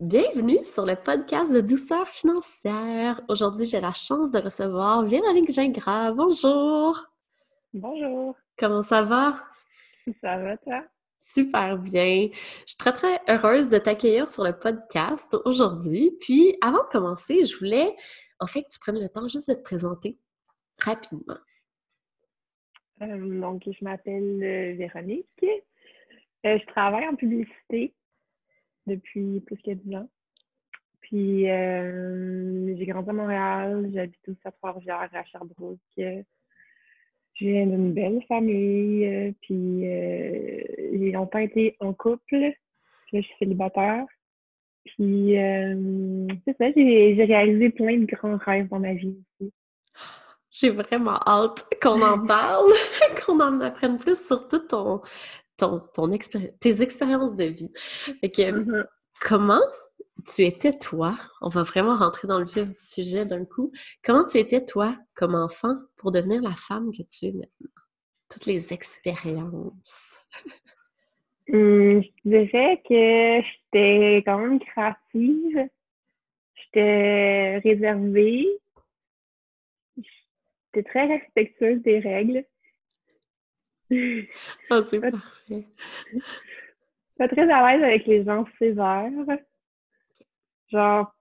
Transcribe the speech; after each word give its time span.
Bienvenue 0.00 0.62
sur 0.62 0.86
le 0.86 0.94
podcast 0.94 1.52
de 1.52 1.60
douceur 1.60 2.06
financière. 2.06 3.20
Aujourd'hui, 3.28 3.66
j'ai 3.66 3.80
la 3.80 3.92
chance 3.92 4.30
de 4.30 4.38
recevoir 4.38 5.04
Véronique 5.04 5.50
Gingras. 5.50 6.12
Bonjour! 6.12 7.04
Bonjour! 7.74 8.36
Comment 8.56 8.84
ça 8.84 9.02
va? 9.02 9.36
Ça 10.20 10.38
va, 10.38 10.56
toi? 10.58 10.84
Super 11.18 11.76
bien. 11.78 12.28
Je 12.32 12.64
suis 12.66 12.78
très, 12.78 12.92
très 12.92 13.20
heureuse 13.28 13.70
de 13.70 13.78
t'accueillir 13.78 14.30
sur 14.30 14.44
le 14.44 14.56
podcast 14.56 15.36
aujourd'hui. 15.44 16.16
Puis, 16.20 16.56
avant 16.62 16.84
de 16.84 16.88
commencer, 16.92 17.44
je 17.44 17.58
voulais, 17.58 17.92
en 18.38 18.46
fait, 18.46 18.62
que 18.62 18.68
tu 18.70 18.78
prennes 18.78 19.00
le 19.00 19.08
temps 19.08 19.26
juste 19.26 19.48
de 19.48 19.54
te 19.54 19.62
présenter 19.62 20.16
rapidement. 20.78 21.38
Euh, 23.02 23.40
donc, 23.40 23.62
je 23.66 23.84
m'appelle 23.84 24.42
euh, 24.44 24.76
Véronique. 24.76 25.44
Euh, 26.46 26.56
je 26.56 26.66
travaille 26.66 27.08
en 27.08 27.16
publicité 27.16 27.94
depuis 28.88 29.40
plus 29.40 29.56
que 29.58 29.70
10 29.70 29.96
ans. 29.96 30.08
Puis, 31.08 31.48
euh, 31.48 32.76
j'ai 32.76 32.84
grandi 32.84 33.08
à 33.08 33.12
Montréal, 33.14 33.90
j'habite 33.94 34.28
aussi 34.28 34.40
à 34.44 34.52
Trois-Rivières, 34.52 35.08
à 35.12 35.24
Sherbrooke. 35.24 35.78
J'ai 35.96 36.24
une 37.62 37.94
belle 37.94 38.22
famille, 38.28 39.06
euh, 39.06 39.32
puis 39.40 39.88
euh, 39.88 40.60
j'ai 40.92 41.12
longtemps 41.12 41.38
été 41.38 41.76
en 41.80 41.94
couple, 41.94 42.52
puis 43.06 43.14
je 43.14 43.20
suis 43.20 43.34
célibataire. 43.38 44.04
Puis, 44.84 45.34
c'est 46.44 46.56
ça, 46.58 46.70
j'ai 46.74 47.24
réalisé 47.24 47.70
plein 47.70 47.98
de 47.98 48.06
grands 48.06 48.36
rêves 48.36 48.68
dans 48.68 48.80
ma 48.80 48.94
vie 48.94 49.16
aussi. 49.40 49.52
J'ai 50.50 50.70
vraiment 50.70 51.20
hâte 51.26 51.64
qu'on 51.80 52.02
en 52.02 52.24
parle, 52.26 52.72
qu'on 53.24 53.40
en 53.40 53.60
apprenne 53.60 53.98
plus 53.98 54.26
sur 54.26 54.48
tout 54.48 54.58
ton, 54.60 55.00
ton, 55.58 55.80
ton 55.92 56.16
tes 56.60 56.82
expériences 56.82 57.36
de 57.36 57.44
vie. 57.44 57.72
Mm-hmm. 58.22 58.86
Comment 59.20 59.60
tu 60.26 60.44
étais 60.44 60.72
toi? 60.72 61.18
On 61.40 61.48
va 61.48 61.62
vraiment 61.64 61.96
rentrer 61.96 62.28
dans 62.28 62.38
le 62.38 62.44
vif 62.44 62.66
du 62.66 62.74
sujet 62.74 63.26
d'un 63.26 63.44
coup. 63.44 63.72
Comment 64.02 64.24
tu 64.24 64.38
étais 64.38 64.64
toi 64.64 64.96
comme 65.14 65.34
enfant 65.34 65.76
pour 65.96 66.12
devenir 66.12 66.40
la 66.40 66.52
femme 66.52 66.90
que 66.92 67.02
tu 67.02 67.26
es 67.26 67.32
maintenant? 67.32 67.70
Toutes 68.30 68.46
les 68.46 68.72
expériences. 68.72 70.20
Hum, 71.52 72.02
je 72.24 72.28
dirais 72.28 72.82
que 72.88 73.42
j'étais 73.42 74.22
quand 74.24 74.38
même 74.38 74.60
créative. 74.60 75.68
J'étais 76.54 77.58
réservée. 77.58 78.46
J'étais 79.96 80.88
très 80.88 81.06
respectueuse 81.06 81.80
des 81.82 82.00
règles. 82.00 82.44
Ah, 84.70 84.82
c'est 84.82 85.00
parfait. 85.00 85.66
Pas 87.16 87.28
très 87.28 87.50
à 87.50 87.72
l'aise 87.72 87.82
avec 87.82 88.06
les 88.06 88.24
gens 88.24 88.44
sévères. 88.58 89.10
Genre, 90.68 91.14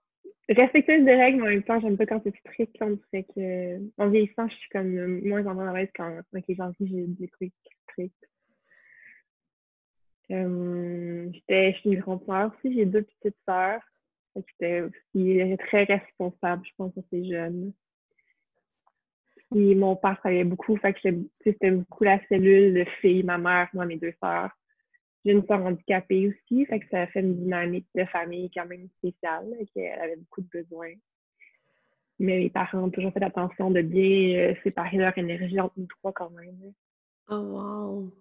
respectueuse 0.50 1.06
des 1.06 1.16
règles, 1.16 1.38
mais 1.38 1.44
en 1.44 1.52
même 1.52 1.64
temps, 1.64 1.80
j'aime 1.80 1.98
pas 1.98 2.06
quand 2.06 2.22
c'est 2.24 2.36
strict. 2.40 2.76
On 2.82 3.00
dirait 3.12 3.26
que, 3.36 3.80
en 3.98 4.10
vieillissant, 4.10 4.48
je 4.48 4.56
suis 4.56 4.70
comme 4.70 5.22
moins 5.22 5.46
en 5.46 5.60
à 5.60 5.74
l'aise 5.74 5.90
quand, 5.96 6.20
avec 6.34 6.48
les 6.48 6.56
gens 6.56 6.72
qui 6.74 6.88
j'ai 6.88 7.08
des 7.08 7.28
trucs 7.30 7.54
stricts. 7.90 8.30
Euh, 10.30 11.30
j'étais, 11.32 11.74
je 11.74 11.78
suis 11.80 11.90
une 11.92 12.00
grande 12.02 12.26
sœur 12.26 12.52
aussi, 12.54 12.76
j'ai 12.76 12.86
deux 12.86 13.04
petites 13.04 13.38
sœurs. 13.48 13.82
J'étais 14.36 14.82
aussi 14.82 15.58
très 15.58 15.86
responsable, 15.86 16.64
je 16.66 16.72
pense, 16.78 16.96
à 16.98 17.02
ces 17.10 17.26
jeunes. 17.28 17.74
Puis 19.52 19.76
mon 19.76 19.96
père 19.96 20.18
travaillait 20.20 20.44
beaucoup, 20.44 20.76
fait 20.78 20.94
que 20.94 21.00
c'était 21.44 21.72
beaucoup 21.72 22.04
la 22.04 22.20
cellule 22.28 22.74
de 22.74 22.86
filles, 23.02 23.24
ma 23.24 23.38
mère, 23.38 23.70
moi, 23.74 23.86
mes 23.86 23.98
deux 23.98 24.14
sœurs. 24.22 24.52
J'ai 25.24 25.32
une 25.32 25.46
sœur 25.46 25.64
handicapée 25.66 26.28
aussi, 26.28 26.66
fait 26.66 26.80
que 26.80 26.88
ça 26.90 27.08
fait 27.08 27.22
une 27.22 27.36
dynamique 27.36 27.88
de 27.96 28.06
famille 28.06 28.52
quand 28.54 28.66
même 28.66 28.88
spéciale, 28.98 29.48
qu'elle 29.74 30.00
avait 30.00 30.18
beaucoup 30.18 30.42
de 30.42 30.48
besoins. 30.52 30.94
Mais 32.20 32.38
mes 32.38 32.50
parents 32.50 32.80
ont 32.80 32.90
toujours 32.90 33.14
fait 33.14 33.24
attention 33.24 33.72
de 33.72 33.82
bien 33.82 34.38
euh, 34.40 34.56
séparer 34.64 34.98
leur 34.98 35.18
énergie 35.18 35.60
entre 35.60 35.74
nous 35.78 35.88
trois 35.88 36.12
quand 36.14 36.32
même. 36.32 36.74
Oh 37.30 37.36
wow! 37.36 38.14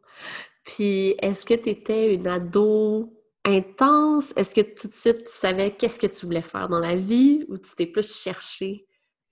Puis 0.64 1.14
est-ce 1.22 1.46
que 1.46 1.54
tu 1.54 1.70
étais 1.70 2.14
une 2.14 2.26
ado 2.26 3.12
intense? 3.44 4.34
Est-ce 4.36 4.54
que 4.54 4.60
tout 4.60 4.88
de 4.88 4.92
suite 4.92 5.24
tu 5.24 5.32
savais 5.32 5.70
qu'est-ce 5.70 5.98
que 5.98 6.06
tu 6.08 6.26
voulais 6.26 6.42
faire 6.42 6.68
dans 6.68 6.80
la 6.80 6.96
vie 6.96 7.46
ou 7.48 7.56
tu 7.56 7.74
t'es 7.74 7.86
plus 7.86 8.22
cherché? 8.22 8.86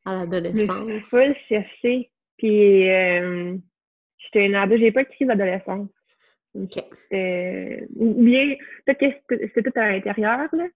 À 0.04 0.14
l'adolescence? 0.16 0.88
Je 0.88 1.28
le 1.28 1.34
chercher. 1.48 2.10
Puis, 2.36 2.90
euh, 2.90 3.56
j'étais 4.18 4.46
une 4.46 4.54
ado, 4.54 4.76
j'ai 4.76 4.92
pas 4.92 5.04
de 5.04 5.08
crise 5.08 5.28
d'adolescence. 5.28 5.88
OK. 6.54 6.76
Ou 7.96 8.24
bien, 8.24 8.56
peut-être 8.86 9.26
que 9.26 9.38
c'était 9.38 9.70
tout 9.70 9.78
à 9.78 9.92
l'intérieur, 9.92 10.48
là. 10.52 10.66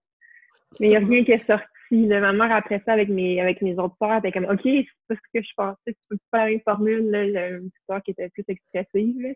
Mais 0.80 0.86
il 0.86 0.90
n'y 0.90 0.96
a 0.96 1.00
rien 1.00 1.24
qui 1.24 1.32
est 1.32 1.46
sorti. 1.46 1.66
Ma 1.90 2.32
mère, 2.32 2.52
après 2.52 2.82
ça, 2.84 2.92
avec 2.92 3.08
mes, 3.08 3.40
avec 3.40 3.62
mes 3.62 3.78
autres 3.78 3.96
sœurs, 3.98 4.18
était 4.18 4.32
comme, 4.32 4.44
OK, 4.44 4.60
c'est 4.62 4.86
pas 5.08 5.14
ce 5.14 5.38
que 5.38 5.42
je 5.42 5.52
pensais, 5.56 5.96
c'est 6.10 6.20
pas 6.30 6.44
la 6.44 6.50
même 6.50 6.60
formule, 6.60 7.10
là. 7.10 7.48
Une 7.48 7.70
histoire 7.78 8.02
qui 8.02 8.10
était 8.10 8.28
plus 8.28 8.44
expressive, 8.48 9.34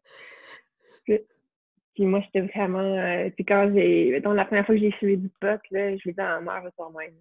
Puis, 1.07 2.07
moi, 2.07 2.21
j'étais 2.21 2.47
vraiment. 2.47 2.81
Euh, 2.81 3.31
puis 3.31 3.45
quand 3.45 3.71
j'ai. 3.75 4.21
Donc, 4.21 4.37
la 4.37 4.45
première 4.45 4.67
fois 4.67 4.75
que 4.75 4.81
j'ai 4.81 4.93
fumé 4.93 5.17
du 5.17 5.31
pot, 5.41 5.61
là, 5.71 5.97
je 5.97 6.03
l'ai 6.05 6.13
dit 6.13 6.21
à 6.21 6.41
ma 6.41 6.53
mère 6.53 6.65
le 6.65 6.71
soir 6.73 6.91
même. 6.91 7.15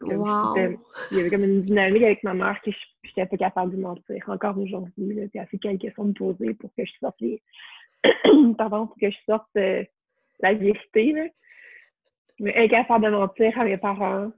Wow. 0.00 0.56
Il 1.10 1.16
y 1.16 1.20
avait 1.20 1.30
comme 1.30 1.44
une 1.44 1.62
dynamique 1.62 2.02
avec 2.02 2.22
ma 2.22 2.34
mère 2.34 2.60
que 2.62 2.70
je 2.70 2.78
n'étais 3.08 3.26
pas 3.26 3.36
capable 3.36 3.76
de 3.76 3.80
mentir. 3.80 4.24
Encore 4.28 4.58
aujourd'hui, 4.58 5.28
c'est 5.32 5.40
assez 5.40 5.58
quelques 5.58 5.80
questions 5.80 6.04
de 6.04 6.08
me 6.10 6.14
poser 6.14 6.54
pour 6.54 6.70
que 6.74 6.84
je 6.84 6.92
sorte 7.00 7.20
les... 7.20 7.42
Pardon, 8.56 8.86
pour 8.86 8.96
que 8.96 9.10
je 9.10 9.16
sorte 9.26 9.48
euh, 9.56 9.84
la 10.40 10.54
vérité. 10.54 11.12
Là. 11.12 11.24
Mais 12.38 12.56
incapable 12.56 13.06
de 13.06 13.10
mentir 13.10 13.58
à 13.58 13.64
mes 13.64 13.76
parents, 13.76 14.30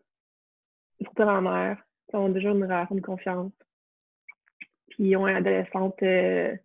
surtout 1.02 1.24
ma 1.24 1.40
mère, 1.40 1.82
qui 2.08 2.16
ont 2.16 2.30
déjà 2.30 2.50
une 2.50 2.62
relation 2.62 2.94
de 2.94 3.00
confiance. 3.00 3.52
Puis 4.88 5.04
ils 5.04 5.16
ont 5.16 5.28
une 5.28 5.36
adolescente. 5.36 6.02
Euh... 6.02 6.56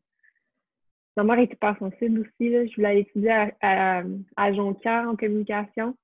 Ma 1.17 1.23
mère 1.23 1.39
était 1.39 1.55
pas 1.55 1.75
sensible 1.77 2.21
aussi. 2.21 2.49
Là. 2.49 2.65
Je 2.65 2.75
voulais 2.75 3.01
étudier 3.01 3.31
à, 3.31 3.51
à, 3.61 4.03
à 4.37 4.53
Jonquière 4.53 5.09
en 5.09 5.17
communication. 5.17 5.97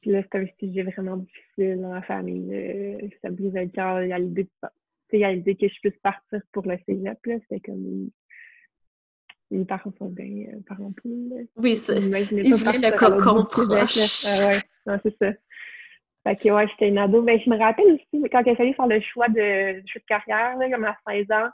Puis 0.00 0.10
là, 0.10 0.22
c'est 0.22 0.38
un 0.38 0.46
sujet 0.58 0.82
vraiment 0.82 1.18
difficile 1.18 1.80
dans 1.80 1.92
la 1.92 2.02
famille. 2.02 2.54
Euh, 2.54 3.08
ça 3.22 3.30
brise 3.30 3.52
le 3.54 3.66
cœur. 3.68 4.02
Il 4.02 4.08
y 4.08 4.12
a 5.24 5.32
l'idée 5.32 5.56
que 5.56 5.68
je 5.68 5.80
puisse 5.80 5.98
partir 6.02 6.40
pour 6.52 6.66
le 6.66 6.78
cégep. 6.86 7.18
C'est 7.48 7.60
comme 7.60 8.10
mes 9.50 9.64
parents 9.64 9.92
sont 9.98 10.08
bien 10.08 10.46
euh, 10.48 10.60
parents 10.66 10.92
poules. 10.92 11.48
Oui, 11.56 11.76
c'est. 11.76 11.98
Ils 11.98 12.54
voulaient 12.54 12.90
le 12.90 12.96
cocon 12.96 13.44
proche. 13.44 14.24
Ah 14.26 14.46
ouais, 14.46 14.60
non, 14.86 14.98
c'est 15.02 15.16
ça. 15.18 15.32
Fait 16.22 16.36
que 16.36 16.50
ouais, 16.50 16.68
j'étais 16.68 16.88
une 16.88 16.98
ado. 16.98 17.22
Mais 17.22 17.36
ben, 17.36 17.42
je 17.44 17.50
me 17.50 17.58
rappelle 17.58 17.92
aussi, 17.92 18.28
quand 18.30 18.42
il 18.44 18.50
a 18.50 18.56
fallu 18.56 18.74
faire 18.74 18.86
le 18.86 19.00
choix 19.00 19.28
de, 19.28 19.82
choix 19.86 20.00
de 20.00 20.06
carrière, 20.06 20.56
là, 20.56 20.70
comme 20.70 20.84
à 20.84 20.96
16 21.08 21.30
ans, 21.32 21.48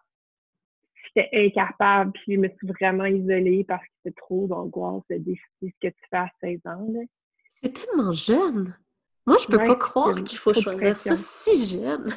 j'étais 1.07 1.31
incapable. 1.33 2.13
Puis 2.13 2.34
je 2.34 2.41
me 2.41 2.49
suis 2.49 2.67
vraiment 2.67 3.07
isolée 3.07 3.65
parce 3.65 3.83
que 3.83 3.91
c'était 4.03 4.17
trop 4.17 4.47
d'angoisse 4.47 5.03
de 5.09 5.17
décider 5.17 5.41
ce 5.63 5.89
que 5.89 5.93
tu 5.93 6.01
fais 6.11 6.17
à 6.17 6.31
16 6.41 6.61
ans. 6.67 6.87
Là. 6.93 7.01
C'est 7.62 7.72
tellement 7.72 8.12
jeune. 8.12 8.75
Moi, 9.27 9.37
je 9.43 9.47
peux 9.47 9.59
pas 9.59 9.77
croire 9.77 10.22
qu'il 10.22 10.39
faut 10.39 10.55
choisir 10.55 10.99
ça 10.99 11.15
si 11.17 11.78
jeune. 11.78 12.15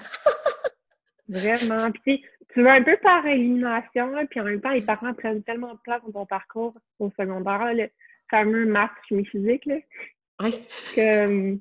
Vraiment. 1.27 1.91
Puis 1.91 2.23
tu 2.53 2.61
veux 2.61 2.69
un 2.69 2.83
peu 2.83 2.97
par 2.97 3.25
élimination, 3.25 4.13
puis 4.29 4.39
en 4.39 4.43
même 4.43 4.61
temps, 4.61 4.71
les 4.71 4.81
parents 4.81 5.13
prennent 5.13 5.43
tellement 5.43 5.73
de 5.73 5.79
place 5.79 6.01
dans 6.05 6.11
ton 6.11 6.25
parcours 6.25 6.73
au 6.99 7.11
secondaire, 7.11 7.73
le 7.73 7.89
fameux 8.29 8.65
maths 8.65 8.91
chimie 9.07 9.25
physique, 9.25 9.65
là, 9.65 9.75
oui. 10.41 10.53
que 10.95 11.25
hum, 11.25 11.59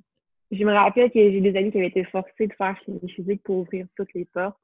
je 0.50 0.64
me 0.64 0.72
rappelle 0.72 1.10
que 1.10 1.18
j'ai 1.18 1.40
des 1.40 1.56
amis 1.56 1.70
qui 1.70 1.78
avaient 1.78 1.88
été 1.88 2.04
forcés 2.04 2.46
de 2.46 2.52
faire 2.54 2.76
chimie 2.84 3.10
physique 3.10 3.42
pour 3.42 3.58
ouvrir 3.58 3.86
toutes 3.96 4.12
les 4.14 4.24
portes. 4.24 4.58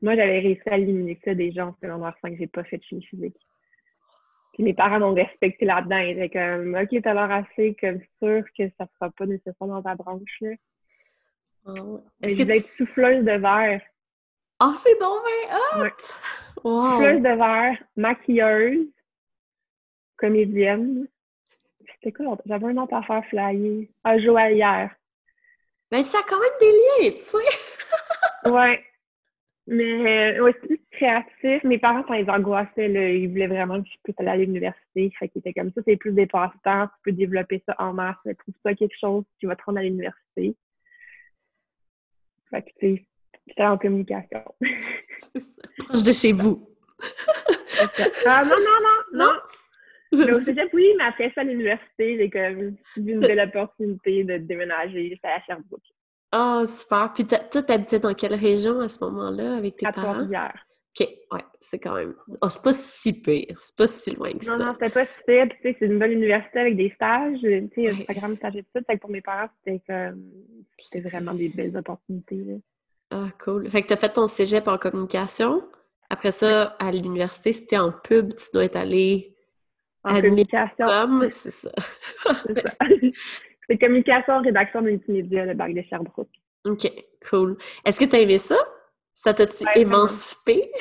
Moi, 0.00 0.16
j'avais 0.16 0.40
réussi 0.40 0.62
à 0.66 0.78
éliminer 0.78 1.18
ça 1.24 1.32
gens 1.52 1.68
en 1.68 1.76
secondaire 1.80 2.16
5, 2.22 2.36
j'ai 2.38 2.46
pas 2.46 2.64
fait 2.64 2.78
de 2.78 2.82
chimie 2.82 3.04
physique. 3.04 3.36
Puis 4.52 4.62
mes 4.62 4.74
parents 4.74 5.00
m'ont 5.00 5.14
respecté 5.14 5.64
là-dedans. 5.64 5.98
Ils 5.98 6.18
étaient 6.18 6.38
comme, 6.38 6.74
OK, 6.74 7.02
t'as 7.02 7.14
l'air 7.14 7.30
assez 7.30 7.74
comme 7.80 8.00
sûr 8.22 8.44
que 8.56 8.68
ça 8.78 8.86
sera 8.94 9.10
pas 9.10 9.26
nécessaire 9.26 9.66
dans 9.66 9.82
ta 9.82 9.94
branche, 9.94 10.38
là. 10.40 10.50
Oh. 11.64 12.00
Est-ce 12.20 12.36
que 12.36 12.42
tu... 12.42 12.50
être 12.50 12.66
souffleuse 12.66 13.24
de 13.24 13.32
verre. 13.32 13.80
Oh, 14.60 14.72
c'est 14.74 14.98
donc 15.00 15.22
bien 15.24 15.56
hot! 15.56 15.90
Souffleuse 16.62 17.22
de 17.22 17.36
verre, 17.36 17.78
maquilleuse, 17.96 18.88
comédienne. 20.16 21.08
C'était 21.94 22.12
quoi 22.12 22.36
J'avais 22.46 22.66
un 22.66 22.76
autre 22.76 22.94
à 22.94 23.02
faire 23.02 23.24
flyer. 23.26 23.88
Ah, 24.04 24.18
joaillière. 24.18 24.94
Ben, 25.90 26.02
ça 26.02 26.18
a 26.18 26.22
quand 26.28 26.40
même 26.40 26.50
des 26.60 26.72
liens, 26.72 27.10
tu 27.12 27.22
sais! 27.22 28.50
ouais. 28.50 28.84
Mais 29.68 30.38
euh, 30.38 30.48
aussi 30.48 30.80
créatif. 30.90 31.62
Mes 31.64 31.78
parents, 31.78 32.02
quand 32.02 32.14
ils 32.14 32.28
angoissaient, 32.28 32.88
là, 32.88 33.10
ils 33.10 33.28
voulaient 33.28 33.46
vraiment 33.46 33.80
que 33.80 33.88
je 33.88 33.98
puisse 34.02 34.18
aller 34.18 34.30
à 34.30 34.36
l'université. 34.36 35.12
Fait 35.18 35.28
qu'ils 35.28 35.38
étaient 35.38 35.52
comme 35.52 35.70
ça, 35.72 35.80
c'est 35.86 35.96
plus 35.96 36.12
des 36.12 36.26
passe-temps, 36.26 36.86
tu 36.86 36.94
peux 37.04 37.12
développer 37.12 37.62
ça 37.66 37.76
en 37.78 37.92
masse. 37.92 38.16
Trouve 38.24 38.54
ça 38.64 38.74
quelque 38.74 38.96
chose 38.98 39.24
qui 39.38 39.46
va 39.46 39.54
te 39.54 39.62
rendre 39.64 39.78
à 39.78 39.82
l'université. 39.82 40.56
Fait 42.50 42.62
que, 42.62 42.70
tu 42.80 43.06
sais, 43.56 43.64
en 43.64 43.78
communication. 43.78 44.42
Proche 45.78 46.02
de 46.02 46.12
chez 46.12 46.32
vous. 46.32 46.68
ah 48.26 48.44
non, 48.44 48.56
non, 48.56 48.78
non, 48.82 49.26
non. 49.26 49.32
Mais 50.12 50.32
au 50.32 50.40
cégep, 50.44 50.68
oui, 50.72 50.92
mais 50.98 51.04
après 51.04 51.32
ça, 51.34 51.40
à 51.40 51.44
l'université, 51.44 52.18
j'ai 52.18 52.30
comme 52.30 52.60
eu 52.60 52.76
une 52.96 53.20
belle 53.20 53.40
opportunité 53.40 54.24
de 54.24 54.38
déménager. 54.38 55.08
J'étais 55.08 55.28
à 55.28 55.40
Sherbrooke. 55.42 55.82
Ah, 56.32 56.60
oh, 56.62 56.66
super. 56.66 57.12
Puis 57.14 57.24
toi, 57.24 57.62
t'habitais 57.62 57.98
dans 57.98 58.14
quelle 58.14 58.34
région 58.34 58.80
à 58.80 58.88
ce 58.88 59.04
moment-là 59.04 59.56
avec 59.56 59.76
tes 59.76 59.86
à 59.86 59.92
parents? 59.92 60.12
Trois-Rivières. 60.12 60.66
OK, 60.98 61.08
ouais, 61.32 61.44
c'est 61.60 61.78
quand 61.78 61.94
même... 61.94 62.14
Oh, 62.40 62.48
c'est 62.48 62.62
pas 62.62 62.72
si 62.72 63.12
pire, 63.12 63.54
c'est 63.56 63.76
pas 63.76 63.86
si 63.86 64.14
loin 64.14 64.32
que 64.32 64.44
ça. 64.44 64.56
Non, 64.56 64.66
non, 64.66 64.72
c'était 64.72 64.90
pas 64.90 65.04
si 65.04 65.12
pire. 65.26 65.46
Puis, 65.48 65.58
tu 65.62 65.68
sais, 65.68 65.76
c'est 65.78 65.86
une 65.86 65.98
bonne 65.98 66.12
université 66.12 66.60
avec 66.60 66.76
des 66.76 66.90
stages. 66.90 67.38
Tu 67.40 67.70
sais, 67.74 67.88
un 67.90 68.04
programme 68.04 68.32
de 68.32 68.36
stage 68.36 68.56
études. 68.56 68.86
Fait 68.86 68.96
que 68.96 69.00
pour 69.00 69.10
mes 69.10 69.20
parents, 69.20 69.48
c'était 69.58 69.82
comme... 69.86 70.22
C'était 70.78 71.00
vraiment 71.00 71.34
des 71.34 71.48
belles 71.50 71.76
opportunités, 71.76 72.36
là. 72.36 72.54
Ah, 73.10 73.28
cool. 73.44 73.70
Fait 73.70 73.82
que 73.82 73.88
t'as 73.88 73.96
fait 73.96 74.08
ton 74.08 74.26
cégep 74.26 74.66
en 74.68 74.78
communication. 74.78 75.62
Après 76.08 76.30
ça, 76.30 76.76
à 76.78 76.90
l'université, 76.90 77.52
c'était 77.52 77.78
en 77.78 77.92
pub. 77.92 78.34
Tu 78.34 78.46
dois 78.52 78.64
être 78.64 78.76
allé... 78.76 79.34
En 80.04 80.14
communication. 80.20 80.86
c'est 81.30 81.50
ça. 81.50 81.72
c'est 82.44 82.60
ça. 82.60 82.72
c'est 83.72 83.78
communication, 83.78 84.40
rédaction 84.42 84.82
multimédia, 84.82 85.44
le 85.46 85.54
bac 85.54 85.72
de 85.74 85.82
Sherbrooke. 85.82 86.28
OK, 86.64 86.90
cool. 87.28 87.56
Est-ce 87.84 87.98
que 87.98 88.04
tu 88.04 88.16
as 88.16 88.20
aimé 88.20 88.38
ça? 88.38 88.56
Ça 89.14 89.32
t'a-tu 89.34 89.64
Ouais, 89.64 89.80
émancipé? 89.80 90.70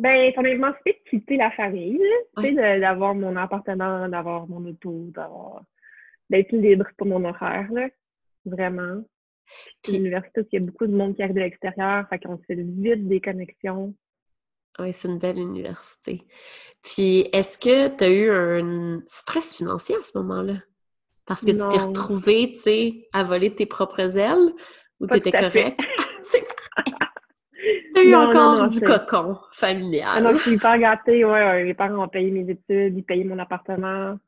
Ben, 0.00 0.32
ça 0.34 0.40
m'a 0.40 0.48
émancipé 0.48 0.94
de 1.04 1.10
quitter 1.10 1.36
la 1.36 1.50
famille, 1.50 2.00
tu 2.38 2.42
sais, 2.42 2.52
de- 2.52 2.80
d'avoir 2.80 3.14
mon 3.14 3.36
appartement, 3.36 4.08
d'avoir 4.08 4.48
mon 4.48 4.64
auto, 4.70 5.08
d'avoir... 5.14 5.62
d'être 6.30 6.52
libre 6.52 6.86
pour 6.96 7.06
mon 7.06 7.22
horaire, 7.22 7.68
là. 7.70 7.86
Vraiment. 8.46 9.02
Puis 9.44 9.76
Puis- 9.82 9.92
l'université, 9.98 10.40
il 10.52 10.58
y 10.58 10.62
a 10.62 10.64
beaucoup 10.64 10.86
de 10.86 10.94
monde 10.96 11.14
qui 11.14 11.22
arrive 11.22 11.34
de 11.34 11.40
l'extérieur, 11.40 12.08
fait 12.08 12.18
qu'on 12.18 12.38
se 12.38 12.44
fait 12.44 12.54
vite 12.54 13.08
des 13.08 13.20
connexions. 13.20 13.94
Oui, 14.78 14.90
c'est 14.94 15.08
une 15.08 15.18
belle 15.18 15.38
université. 15.38 16.22
Puis, 16.82 17.28
est-ce 17.34 17.58
que 17.58 17.88
tu 17.94 18.04
as 18.04 18.08
eu 18.08 18.30
un 18.30 19.02
stress 19.06 19.54
financier 19.54 19.96
à 19.96 20.02
ce 20.02 20.16
moment-là? 20.16 20.54
Parce 21.30 21.44
que 21.44 21.52
tu 21.52 21.58
t'es 21.68 21.78
retrouvée, 21.78 22.50
tu 22.54 22.58
sais, 22.58 23.08
à 23.12 23.22
voler 23.22 23.54
tes 23.54 23.64
propres 23.64 24.18
ailes 24.18 24.52
ou 24.98 25.06
t'étais 25.06 25.30
correcte? 25.30 25.78
C'est 26.22 26.44
T'as 27.94 28.02
eu 28.02 28.10
Non, 28.12 28.18
encore 28.28 28.56
non, 28.62 28.66
du 28.66 28.80
cocon 28.80 29.38
Ah 29.40 29.48
familial. 29.52 30.24
non, 30.24 30.32
je 30.32 30.38
suis 30.38 30.50
hyper 30.54 30.76
gâtée, 30.78 31.24
ouais, 31.24 31.30
ouais. 31.30 31.64
Mes 31.64 31.74
parents 31.74 32.02
ont 32.04 32.08
payé 32.08 32.32
mes 32.32 32.50
études, 32.50 32.96
ils 32.98 33.04
payaient 33.04 33.22
mon 33.22 33.38
appartement. 33.38 34.18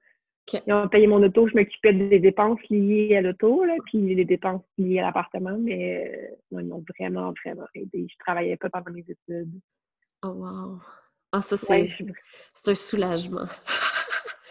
Ils 0.67 0.73
ont 0.73 0.87
payé 0.87 1.09
mon 1.09 1.21
auto, 1.25 1.49
je 1.49 1.57
m'occupais 1.57 1.93
des 1.93 2.21
dépenses 2.21 2.61
liées 2.71 3.17
à 3.17 3.21
l'auto, 3.21 3.65
là, 3.65 3.75
puis 3.87 4.15
les 4.15 4.25
dépenses 4.25 4.63
liées 4.79 5.01
à 5.01 5.07
l'appartement, 5.07 5.57
mais 5.59 6.07
euh, 6.53 6.61
ils 6.61 6.69
m'ont 6.69 6.85
vraiment, 6.97 7.33
vraiment 7.45 7.67
aidé. 7.75 8.07
Je 8.09 8.17
travaillais 8.21 8.57
pas 8.57 8.71
pendant 8.71 8.93
mes 8.93 9.01
études. 9.09 9.61
Oh, 10.23 10.29
wow. 10.29 10.79
Ah, 11.33 11.43
ça, 11.43 11.57
c'est 11.57 11.73
Ouais, 11.73 11.91
je- 11.99 12.71
un 12.71 12.75
soulagement. 12.77 13.47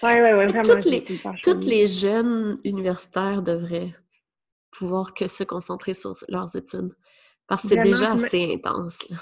ouais, 0.03 0.21
ouais, 0.21 0.33
ouais, 0.33 0.45
vraiment. 0.48 0.63
toutes 0.75 0.86
les- 0.86 1.06
Toutes 1.44 1.63
les 1.65 1.86
jeunes 1.86 2.59
universitaires 2.63 3.42
devraient 3.42 3.94
pouvoir 4.71 5.13
que 5.13 5.27
se 5.27 5.44
concentrer 5.44 5.94
sur 5.94 6.13
leurs 6.30 6.56
études. 6.56 6.94
Parce 7.48 7.63
que 7.63 7.68
c'est 7.69 7.75
déjà 7.83 8.13
assez 8.25 8.53
intense, 8.53 9.09
là. 9.09 9.18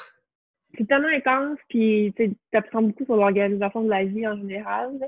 c'est 0.77 0.87
tellement 0.87 1.07
intense, 1.07 1.57
puis 1.67 2.13
tu 2.15 2.35
apprends 2.53 2.83
beaucoup 2.83 3.03
sur 3.05 3.15
l'organisation 3.15 3.81
de 3.83 3.89
la 3.89 4.05
vie 4.05 4.27
en 4.27 4.37
général. 4.37 4.97
là. 4.99 5.07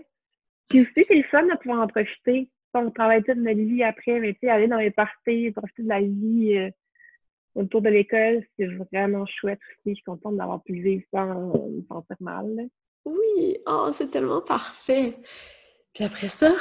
Puis 0.69 0.81
aussi, 0.81 1.05
c'est 1.07 1.15
le 1.15 1.23
fun 1.23 1.43
de 1.43 1.55
pouvoir 1.57 1.81
en 1.81 1.87
profiter. 1.87 2.49
On 2.73 2.89
travaille 2.89 3.21
toute 3.23 3.35
notre 3.37 3.59
vie 3.59 3.83
après, 3.83 4.19
mais 4.19 4.33
tu 4.33 4.39
sais, 4.41 4.49
aller 4.49 4.67
dans 4.67 4.77
les 4.77 4.91
parties, 4.91 5.51
profiter 5.51 5.83
de 5.83 5.89
la 5.89 6.01
vie 6.01 6.57
euh, 6.57 6.69
autour 7.53 7.81
de 7.81 7.89
l'école, 7.89 8.43
c'est 8.57 8.65
vraiment 8.65 9.25
chouette 9.25 9.59
aussi. 9.69 9.89
Je 9.89 9.95
suis 9.95 10.03
contente 10.03 10.37
d'avoir 10.37 10.63
pu 10.63 10.81
vivre 10.81 11.03
sans 11.13 11.29
euh, 11.53 11.69
me 11.69 11.83
sentir 11.87 12.15
mal. 12.21 12.47
là. 12.55 12.63
Oui, 13.05 13.57
oh, 13.67 13.89
c'est 13.91 14.09
tellement 14.09 14.41
parfait. 14.41 15.15
Puis 15.93 16.03
après 16.03 16.29
ça, 16.29 16.53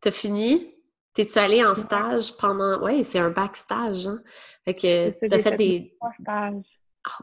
t'as 0.00 0.10
fini. 0.10 0.74
T'es-tu 1.14 1.38
allé 1.38 1.64
en 1.64 1.74
stage 1.74 2.36
pendant. 2.36 2.80
Ouais, 2.82 3.02
c'est 3.02 3.18
un 3.18 3.30
backstage, 3.30 4.06
hein? 4.06 4.22
Fait 4.64 4.74
que 4.74 5.10
t'as 5.26 5.38
fait 5.38 5.50
fait 5.50 5.56
des. 5.56 5.94
Trois 5.98 6.12
stages. 6.20 6.80
Ah, 7.04 7.18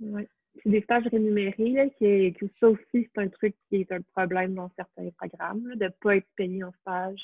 wow. 0.00 0.14
Ouais. 0.14 0.28
C'est 0.62 0.68
des 0.70 0.82
stages 0.82 1.06
rémunérés, 1.06 1.70
là, 1.70 1.88
qui 1.88 2.32
que 2.34 2.46
ça 2.60 2.68
aussi, 2.68 2.82
c'est 3.14 3.18
un 3.18 3.28
truc 3.28 3.54
qui 3.68 3.76
est 3.76 3.92
un 3.92 4.00
problème 4.14 4.54
dans 4.54 4.70
certains 4.76 5.08
programmes, 5.16 5.66
là, 5.68 5.76
de 5.76 5.84
ne 5.84 5.88
pas 5.88 6.16
être 6.16 6.26
payé 6.36 6.62
en 6.62 6.72
stage, 6.82 7.22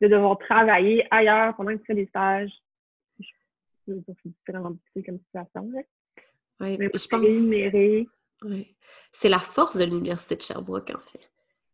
de 0.00 0.08
devoir 0.08 0.38
travailler 0.38 1.06
ailleurs 1.10 1.56
pendant 1.56 1.72
que 1.72 1.78
tu 1.78 1.86
fais 1.86 1.94
des 1.94 2.06
stages. 2.06 2.52
C'est 3.86 3.94
vraiment 4.46 4.70
difficile 4.70 5.04
comme 5.06 5.18
situation. 5.18 5.70
Là. 5.72 5.80
Ouais, 6.60 6.76
Mais 6.78 6.90
je 6.94 7.08
pense. 7.08 7.20
rémunéré. 7.22 8.06
ouais. 8.42 8.74
C'est 9.12 9.28
la 9.30 9.38
force 9.38 9.76
de 9.76 9.84
l'Université 9.84 10.36
de 10.36 10.42
Sherbrooke, 10.42 10.90
en 10.94 11.00
fait. 11.00 11.28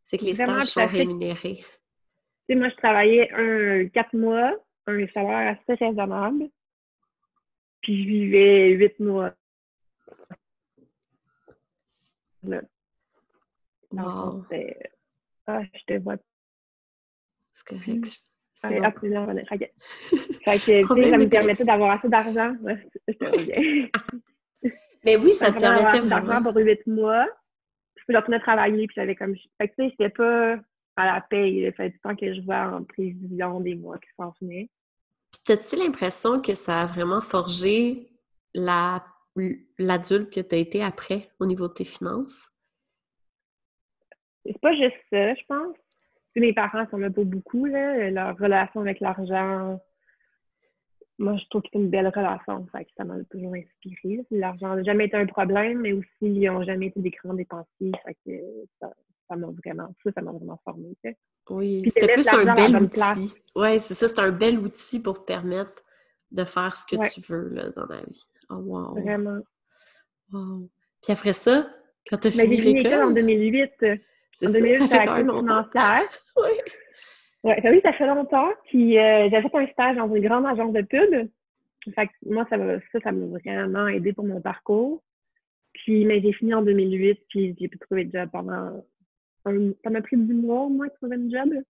C'est 0.05 0.19
que 0.19 0.25
les 0.25 0.33
Vraiment, 0.33 0.61
stages 0.61 0.69
sont 0.69 0.87
rémunérés. 0.87 1.57
Tu 1.57 1.65
sais, 2.49 2.55
moi, 2.57 2.69
je 2.69 2.77
travaillais 2.77 3.31
un 3.33 3.89
quatre 3.89 4.15
mois, 4.15 4.55
un 4.87 5.07
salaire 5.09 5.57
assez 5.59 5.83
raisonnable, 5.83 6.49
puis 7.81 8.03
je 8.03 8.09
vivais 8.09 8.71
huit 8.73 9.01
mois. 9.01 9.33
Wow, 13.93 14.45
Ah, 15.47 15.63
je 15.73 15.85
te 15.87 15.99
vois 16.03 16.17
c'est 17.53 17.65
correct. 17.67 18.07
C'est 18.57 18.79
bon. 18.79 18.85
absolument. 18.85 19.27
Fait 19.49 19.59
que, 20.59 20.83
ça 20.87 20.95
me 20.95 21.29
permettait 21.29 21.65
d'avoir 21.65 21.93
assez 21.93 22.09
d'argent. 22.09 22.55
Mais 25.05 25.17
oui, 25.17 25.33
ça 25.35 25.47
Ça 25.47 25.53
te 25.53 25.57
me 25.57 25.61
permettait 25.61 25.83
d'avoir 25.85 26.07
d'argent 26.07 26.25
vraiment. 26.27 26.43
pour 26.53 26.57
huit 26.57 26.87
mois. 26.87 27.27
Je 28.09 28.17
retourner 28.17 28.41
travailler, 28.41 28.87
puis 28.87 28.95
j'avais 28.97 29.15
comme... 29.15 29.35
Fait 29.59 29.69
que, 29.69 29.75
tu 29.75 29.85
sais, 29.85 29.91
c'était 29.91 30.11
pas 30.11 30.59
à 30.97 31.07
la 31.07 31.21
paye. 31.21 31.59
Il 31.59 31.73
tout 31.73 31.83
le 31.83 31.99
temps 32.03 32.17
que 32.17 32.35
je 32.35 32.41
vois 32.43 32.77
en 32.77 32.85
prévision 32.85 33.61
des 33.61 33.75
mois 33.75 33.99
qui 33.99 34.09
s'en 34.17 34.33
venaient. 34.41 34.69
Puis 35.33 35.43
t'as-tu 35.45 35.77
l'impression 35.77 36.41
que 36.41 36.55
ça 36.55 36.83
a 36.83 36.87
vraiment 36.87 37.21
forgé 37.21 38.11
la 38.55 39.05
l'adulte 39.79 40.33
que 40.33 40.41
t'as 40.41 40.59
été 40.59 40.81
après 40.83 41.29
au 41.41 41.47
niveau 41.47 41.67
de 41.67 41.73
tes 41.73 41.85
finances? 41.85 42.49
C'est 44.47 44.61
pas 44.61 44.73
juste 44.75 44.95
ça, 45.11 45.35
je 45.35 45.43
pense. 45.49 45.77
Tu 46.35 46.41
mes 46.41 46.53
parents 46.53 46.87
s'en 46.91 47.01
pas 47.01 47.25
beaucoup, 47.25 47.65
là. 47.65 48.11
Leur 48.11 48.39
relation 48.39 48.81
avec 48.81 49.01
l'argent... 49.01 49.81
Moi, 51.19 51.37
je 51.37 51.45
trouve 51.49 51.63
que 51.63 51.69
c'est 51.73 51.79
une 51.79 51.91
belle 51.91 52.09
relation. 52.09 52.67
Fait 52.73 52.85
que 52.85 52.91
ça 52.97 53.05
m'a 53.05 53.23
toujours 53.31 53.55
inspirée. 53.55 54.25
L'argent 54.31 54.75
n'a 54.75 54.83
jamais 54.83 55.07
été 55.07 55.17
un 55.17 55.27
problème, 55.27 55.81
mais 55.81 55.93
aussi, 55.93 56.09
ils 56.23 56.47
n'ont 56.51 56.65
jamais 56.65 56.87
été 56.87 57.01
des 57.01 57.11
grands 57.11 57.35
dépensiers. 57.35 57.93
Fait 58.05 58.17
que 58.27 58.33
ça 58.81 58.93
ça 59.27 59.37
m'a 59.37 59.47
vraiment... 59.47 59.89
Ça, 60.05 60.11
ça 60.13 60.21
m'a 60.21 60.33
vraiment 60.33 60.61
formé. 60.65 60.95
tu. 61.03 61.17
Oui, 61.49 61.83
c'était 61.89 62.13
plus 62.13 62.29
un 62.29 62.55
bel 62.55 62.77
outil. 62.77 63.33
Oui, 63.57 63.81
c'est 63.81 63.95
ça, 63.95 64.07
c'est 64.07 64.19
un 64.19 64.33
bel 64.33 64.59
outil 64.59 65.01
pour 65.01 65.21
te 65.21 65.25
permettre 65.25 65.83
de 66.31 66.45
faire 66.45 66.77
ce 66.77 66.87
que 66.87 66.97
Ouais. 67.01 67.09
tu 67.09 67.23
veux 67.23 67.49
là, 67.49 67.71
dans 67.71 67.87
la 67.87 68.03
vie. 68.03 68.23
Oh 68.51 68.57
wow! 68.57 69.01
Vraiment. 69.01 69.39
wow. 70.33 70.69
Puis 71.03 71.13
après 71.13 71.33
ça, 71.33 71.71
quand 72.09 72.19
t'as 72.19 72.31
Mais 72.37 72.43
fini 72.43 72.61
l'école 72.61 72.93
en 73.03 73.09
l'école, 73.09 73.15
2008. 73.15 73.71
c'est 74.33 74.47
En 74.47 74.53
ça, 74.53 74.59
2008, 74.61 74.79
ça 74.79 74.89
fait 74.89 75.07
quand 75.07 75.17
même 75.17 75.27
longtemps. 75.29 75.65
Oui. 76.37 76.51
Ouais, 77.45 77.61
ça, 77.63 77.71
oui, 77.71 77.81
ça 77.83 77.93
fait 77.93 78.07
longtemps. 78.07 78.51
Puis 78.67 78.99
euh, 78.99 79.29
j'avais 79.31 79.49
fait 79.49 79.57
un 79.59 79.67
stage 79.69 79.97
dans 79.97 80.13
une 80.13 80.23
grande 80.27 80.47
agence 80.47 80.73
de 80.73 80.83
pub. 80.83 81.29
Fait 81.95 82.07
que 82.07 82.13
moi, 82.27 82.47
ça 82.49 82.57
m'a 82.57 82.79
ça, 82.93 83.11
vraiment 83.13 83.87
aidé 83.89 84.13
pour 84.15 84.25
mon 84.25 84.41
parcours. 84.41 85.03
Puis, 85.75 86.05
mais 86.07 86.21
j'ai 86.23 86.33
fini 86.33 86.55
en 86.55 86.63
2008, 86.63 87.21
puis 87.29 87.55
j'ai 87.61 87.69
pu 87.69 87.79
trouver 87.79 88.05
de 88.07 88.19
job 88.19 88.31
pendant... 88.33 88.85
un- 89.45 89.73
ça 89.83 89.91
m'a 89.91 90.01
pris 90.01 90.17
10 90.17 90.33
mois 90.33 90.63
au 90.63 90.69
moins 90.71 90.87
de 90.87 90.93
trouver 90.95 91.17
un 91.17 91.29
job. 91.29 91.63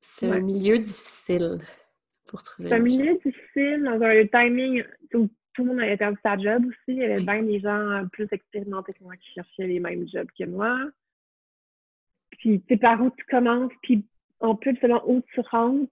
C'est 0.00 0.30
un 0.30 0.40
milieu 0.40 0.78
difficile 0.78 1.58
pour 2.26 2.42
trouver 2.42 2.68
C'est 2.68 2.74
un 2.74 2.84
un 2.84 2.88
job. 2.88 2.98
milieu 2.98 3.14
difficile, 3.24 3.82
dans 3.84 4.02
un 4.02 4.26
timing 4.26 4.84
où 5.14 5.28
tout 5.54 5.64
le 5.64 5.70
monde 5.70 5.80
avait 5.80 5.96
perdu 5.96 6.18
sa 6.22 6.36
job 6.36 6.64
aussi. 6.66 6.76
Il 6.88 6.96
y 6.96 7.04
avait 7.04 7.16
Oui. 7.18 7.24
bien 7.24 7.42
des 7.42 7.60
gens 7.60 8.06
plus 8.12 8.28
expérimentés 8.30 8.92
que 8.92 9.02
moi 9.02 9.16
qui 9.16 9.32
cherchaient 9.32 9.66
les 9.66 9.80
mêmes 9.80 10.06
jobs 10.12 10.28
que 10.38 10.44
moi. 10.44 10.78
Puis, 12.44 12.60
tu 12.60 12.74
sais, 12.74 12.76
par 12.76 13.00
où 13.00 13.10
tu 13.16 13.24
commences, 13.24 13.72
puis 13.82 14.04
en 14.40 14.54
plus, 14.54 14.76
selon 14.76 15.00
où 15.06 15.22
tu 15.32 15.40
rentres. 15.50 15.88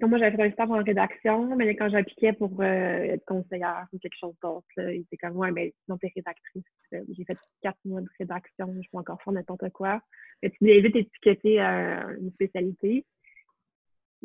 Comme 0.00 0.10
moi, 0.10 0.18
j'avais 0.18 0.36
fait 0.36 0.42
un 0.42 0.50
stage 0.50 0.70
en 0.70 0.82
rédaction, 0.82 1.54
mais 1.54 1.76
quand 1.76 1.88
j'appliquais 1.88 2.32
pour 2.32 2.50
euh, 2.60 3.14
être 3.14 3.24
conseillère 3.24 3.86
ou 3.92 3.98
quelque 4.00 4.18
chose 4.18 4.34
d'autre, 4.42 4.66
là, 4.76 4.92
il 4.92 5.02
était 5.02 5.16
comme, 5.16 5.36
ouais, 5.36 5.52
mais 5.52 5.72
sinon, 5.84 5.98
t'es 5.98 6.10
rédactrice. 6.16 6.64
Euh, 6.94 7.00
J'ai 7.16 7.24
fait 7.24 7.38
quatre 7.62 7.78
mois 7.84 8.00
de 8.00 8.08
rédaction, 8.18 8.74
je 8.82 8.88
peux 8.90 8.98
encore 8.98 9.22
faire 9.22 9.32
n'importe 9.32 9.70
quoi. 9.70 10.00
Mais 10.42 10.50
tu 10.50 10.56
devais 10.62 10.80
vite 10.80 10.96
étiqueter 10.96 11.62
euh, 11.62 12.16
une 12.20 12.32
spécialité. 12.32 13.06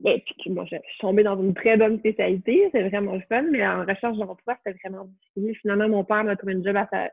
Et 0.04 0.24
puis, 0.40 0.50
moi, 0.50 0.66
je 0.66 0.75
suis 0.75 1.00
tombée 1.01 1.24
dans 1.24 1.40
une 1.40 1.54
très 1.54 1.78
bonne 1.78 2.00
spécialité, 2.00 2.68
c'est 2.72 2.90
vraiment 2.90 3.13
le 3.13 3.22
fun, 3.30 3.44
mais 3.44 3.66
en 3.66 3.86
recherche 3.86 4.18
d'emploi, 4.18 4.58
c'était 4.66 4.78
vraiment 4.84 5.06
difficile. 5.06 5.56
Finalement, 5.62 5.88
mon 5.88 6.04
père 6.04 6.24
m'a 6.24 6.36
trouvé 6.36 6.54
une 6.54 6.66
job 6.66 6.75
à 6.75 6.88
sa, 6.92 7.12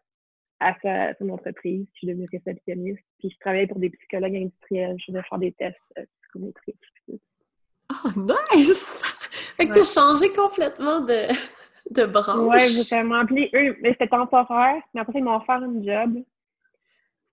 à 0.61 0.75
sa, 0.83 1.15
son 1.15 1.29
entreprise, 1.31 1.87
je 1.93 1.99
suis 1.99 2.07
devenue 2.09 2.29
réceptionniste, 2.33 3.03
puis 3.19 3.31
je 3.31 3.39
travaillais 3.39 3.67
pour 3.67 3.79
des 3.79 3.91
psychologues 3.91 4.37
industriels, 4.37 4.97
je 4.99 5.13
devais 5.13 5.23
faire 5.29 5.39
des 5.39 5.53
tests 5.53 5.77
euh, 5.99 6.05
psychométriques. 6.23 6.77
Oh, 7.91 8.11
nice! 8.55 9.03
Fait 9.57 9.67
que 9.67 9.71
Ouais. 9.73 9.77
t'as 9.77 9.85
changé 9.85 10.29
complètement 10.31 11.01
de, 11.01 11.27
de 11.91 12.05
branche. 12.07 12.77
Ouais, 12.77 12.83
vraiment. 12.91 13.25
Puis 13.27 13.49
eux, 13.55 13.77
mais 13.81 13.93
c'était 13.93 14.09
temporaire, 14.09 14.83
mais 14.95 15.01
après, 15.01 15.19
ils 15.21 15.25
m'ont 15.25 15.37
offert 15.37 15.63
une 15.63 15.85
job. 15.85 16.23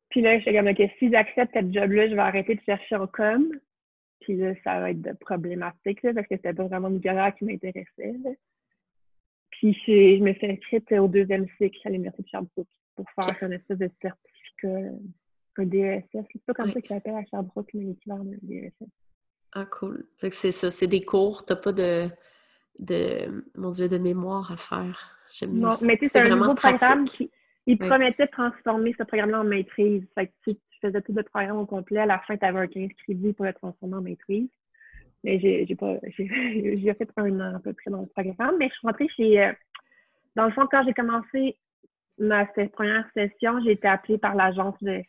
Puis 0.10 0.22
là, 0.22 0.38
j'étais 0.40 0.56
comme, 0.56 0.68
OK, 0.68 0.82
si 1.00 1.12
j'accepte 1.12 1.52
cette 1.54 1.74
job-là, 1.74 2.08
je 2.10 2.14
vais 2.16 2.22
arrêter 2.22 2.56
de 2.56 2.62
chercher 2.62 2.96
en 2.96 3.08
com. 3.08 3.48
Puis 4.22 4.38
là, 4.38 4.54
ça 4.64 4.80
va 4.80 4.92
être 4.92 5.20
problématique, 5.20 6.02
là, 6.04 6.14
parce 6.14 6.28
que 6.28 6.36
c'était 6.36 6.54
pas 6.54 6.64
vraiment 6.64 6.88
une 6.88 7.02
carrière 7.02 7.36
qui 7.36 7.46
m'intéressait. 7.46 8.16
Puis 9.52 9.78
je 9.86 10.24
me 10.24 10.34
suis 10.34 10.48
inscrite 10.52 10.92
au 10.94 11.08
deuxième 11.08 11.48
cycle 11.58 11.80
à 11.86 11.90
l'Université 11.90 12.24
de 12.24 12.28
Sherbrooke 12.30 12.68
pour 12.96 13.06
faire 13.12 13.36
un 13.42 13.52
espèce 13.52 13.78
de 13.78 13.90
certificat, 14.02 14.92
un 15.58 15.66
DESS. 15.66 16.04
C'est 16.12 16.42
pas 16.46 16.54
comme 16.54 16.72
ça 16.72 16.82
qu'il 16.82 16.96
appelle 16.96 17.16
à 17.16 17.26
Sherbrooke, 17.26 17.70
mais 17.74 17.86
l'équivalent 17.86 18.24
d'un 18.24 18.38
DESS. 18.42 18.74
Ah, 19.54 19.66
cool. 19.66 20.06
Fait 20.18 20.30
que 20.30 20.36
c'est 20.36 20.52
ça, 20.52 20.70
c'est 20.70 20.88
des 20.88 21.04
cours, 21.04 21.46
t'as 21.46 21.56
pas 21.56 21.72
de, 21.72 22.10
de, 22.80 23.46
mon 23.56 23.72
Dieu, 23.72 23.88
de 23.88 23.98
mémoire 23.98 24.52
à 24.52 24.58
faire. 24.58 25.18
J'aime 25.32 25.54
Non, 25.54 25.72
mais 25.84 25.98
tu 25.98 26.08
sais, 26.08 26.20
c'est 26.20 26.20
un 26.20 26.36
nouveau 26.36 26.56
programme 26.56 27.06
qui 27.06 27.32
il 27.68 27.80
promettait 27.80 28.26
de 28.26 28.32
transformer 28.32 28.94
ce 28.98 29.04
programme-là 29.04 29.42
en 29.42 29.44
maîtrise. 29.44 30.04
Fait 30.14 30.28
que 30.28 30.34
si 30.48 30.56
tu 30.56 30.80
faisais 30.82 31.02
tout 31.02 31.14
le 31.14 31.24
programme 31.24 31.58
au 31.58 31.66
complet, 31.66 32.00
à 32.00 32.06
la 32.06 32.20
fin, 32.20 32.38
tu 32.38 32.46
avais 32.46 32.60
un 32.60 32.68
15 32.68 32.90
crédits 33.04 33.34
pour 33.34 33.46
le 33.46 33.54
transformer 33.54 33.96
en 33.96 34.02
maîtrise. 34.02 34.50
Mais 35.24 35.40
j'ai 35.40 35.76
pas 35.76 35.96
j'ai 36.18 36.94
fait 36.94 37.10
un 37.18 37.40
an 37.40 37.56
à 37.56 37.60
peu 37.60 37.74
près 37.74 37.90
dans 37.90 38.02
le 38.02 38.08
programme. 38.08 38.58
Mais 38.60 38.70
je 38.70 38.74
suis 38.74 38.88
rentrée 38.88 39.08
chez 39.16 39.42
euh, 39.42 39.52
dans 40.36 40.46
le 40.46 40.52
fond, 40.52 40.68
quand 40.70 40.84
j'ai 40.86 40.94
commencé 40.94 41.58
ma 42.18 42.46
première 42.46 43.06
session, 43.14 43.60
j'ai 43.64 43.72
été 43.72 43.88
appelée 43.88 44.18
par 44.18 44.36
l'agence 44.36 44.76
de 44.82 45.02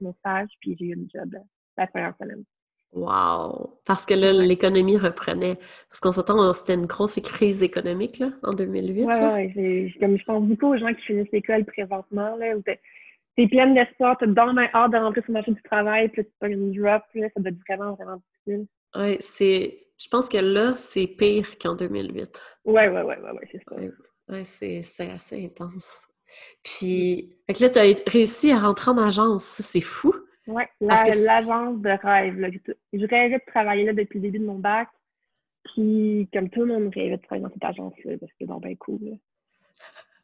mon 0.00 0.12
stage, 0.14 0.48
puis 0.60 0.76
j'ai 0.78 0.86
eu 0.86 0.94
une 0.94 1.08
job 1.14 1.34
la 1.76 1.86
première 1.86 2.14
semaine. 2.20 2.44
Wow! 2.92 3.80
Parce 3.86 4.04
que 4.04 4.12
là, 4.12 4.32
l'économie 4.32 4.98
reprenait. 4.98 5.56
Parce 5.88 6.00
qu'on 6.00 6.12
s'entend, 6.12 6.52
c'était 6.52 6.74
une 6.74 6.84
grosse 6.84 7.18
crise 7.20 7.62
économique 7.62 8.18
là, 8.18 8.30
en 8.42 8.52
2008. 8.52 9.04
Oui, 9.04 9.14
ouais, 9.14 9.94
comme 9.98 10.18
je 10.18 10.24
pense 10.24 10.44
beaucoup 10.44 10.74
aux 10.74 10.76
gens 10.76 10.92
qui 10.92 11.00
finissent 11.02 11.32
l'école 11.32 11.64
présentement, 11.64 12.36
là, 12.36 12.54
où 12.54 12.60
t'es 12.60 12.78
pleine 13.48 13.72
d'espoir, 13.72 14.18
t'as 14.18 14.26
dans 14.26 14.52
ma 14.52 14.68
hâte 14.74 14.92
de 14.92 14.98
rentrer 14.98 15.22
sur 15.22 15.30
le 15.30 15.34
marché 15.34 15.52
du 15.52 15.62
travail, 15.62 16.10
puis 16.10 16.22
tu 16.22 16.30
pas 16.38 16.48
une 16.48 16.72
drop, 16.72 17.02
là, 17.14 17.28
ça 17.34 17.40
doit 17.40 17.50
être 17.50 17.60
vraiment, 17.66 17.94
vraiment 17.94 18.20
difficile. 18.44 18.66
Oui, 18.94 19.16
c'est. 19.20 19.78
Je 19.98 20.08
pense 20.08 20.28
que 20.28 20.38
là, 20.38 20.74
c'est 20.76 21.06
pire 21.06 21.58
qu'en 21.58 21.74
2008. 21.76 22.42
Oui, 22.64 22.74
oui, 22.74 22.88
oui, 22.88 23.02
ouais, 23.02 23.30
ouais, 23.30 23.48
c'est 23.50 23.62
ça. 23.66 23.76
Oui, 24.28 24.44
c'est 24.44 25.10
assez 25.10 25.44
intense. 25.46 25.98
Puis, 26.62 27.36
fait 27.46 27.54
que 27.54 27.62
là, 27.62 27.70
tu 27.70 27.78
as 27.78 28.10
réussi 28.10 28.50
à 28.52 28.60
rentrer 28.60 28.90
en 28.90 28.98
agence, 28.98 29.44
c'est 29.44 29.80
fou. 29.80 30.14
Oui, 30.46 30.62
l'agence 30.80 31.80
de 31.80 32.06
rêve. 32.06 32.60
Je 32.92 33.06
rêvais 33.06 33.38
de 33.38 33.50
travailler 33.50 33.84
là 33.84 33.92
depuis 33.92 34.18
le 34.18 34.22
début 34.22 34.38
de 34.38 34.46
mon 34.46 34.58
bac. 34.58 34.88
Puis, 35.64 36.28
comme 36.32 36.50
tout 36.50 36.60
le 36.60 36.66
monde 36.66 36.92
rêvait 36.94 37.16
de 37.16 37.22
travailler 37.22 37.44
dans 37.44 37.52
cette 37.52 37.64
agence-là, 37.64 38.18
parce 38.18 38.32
que 38.32 38.38
c'est 38.40 38.46
bien 38.46 38.74
cool. 38.76 39.18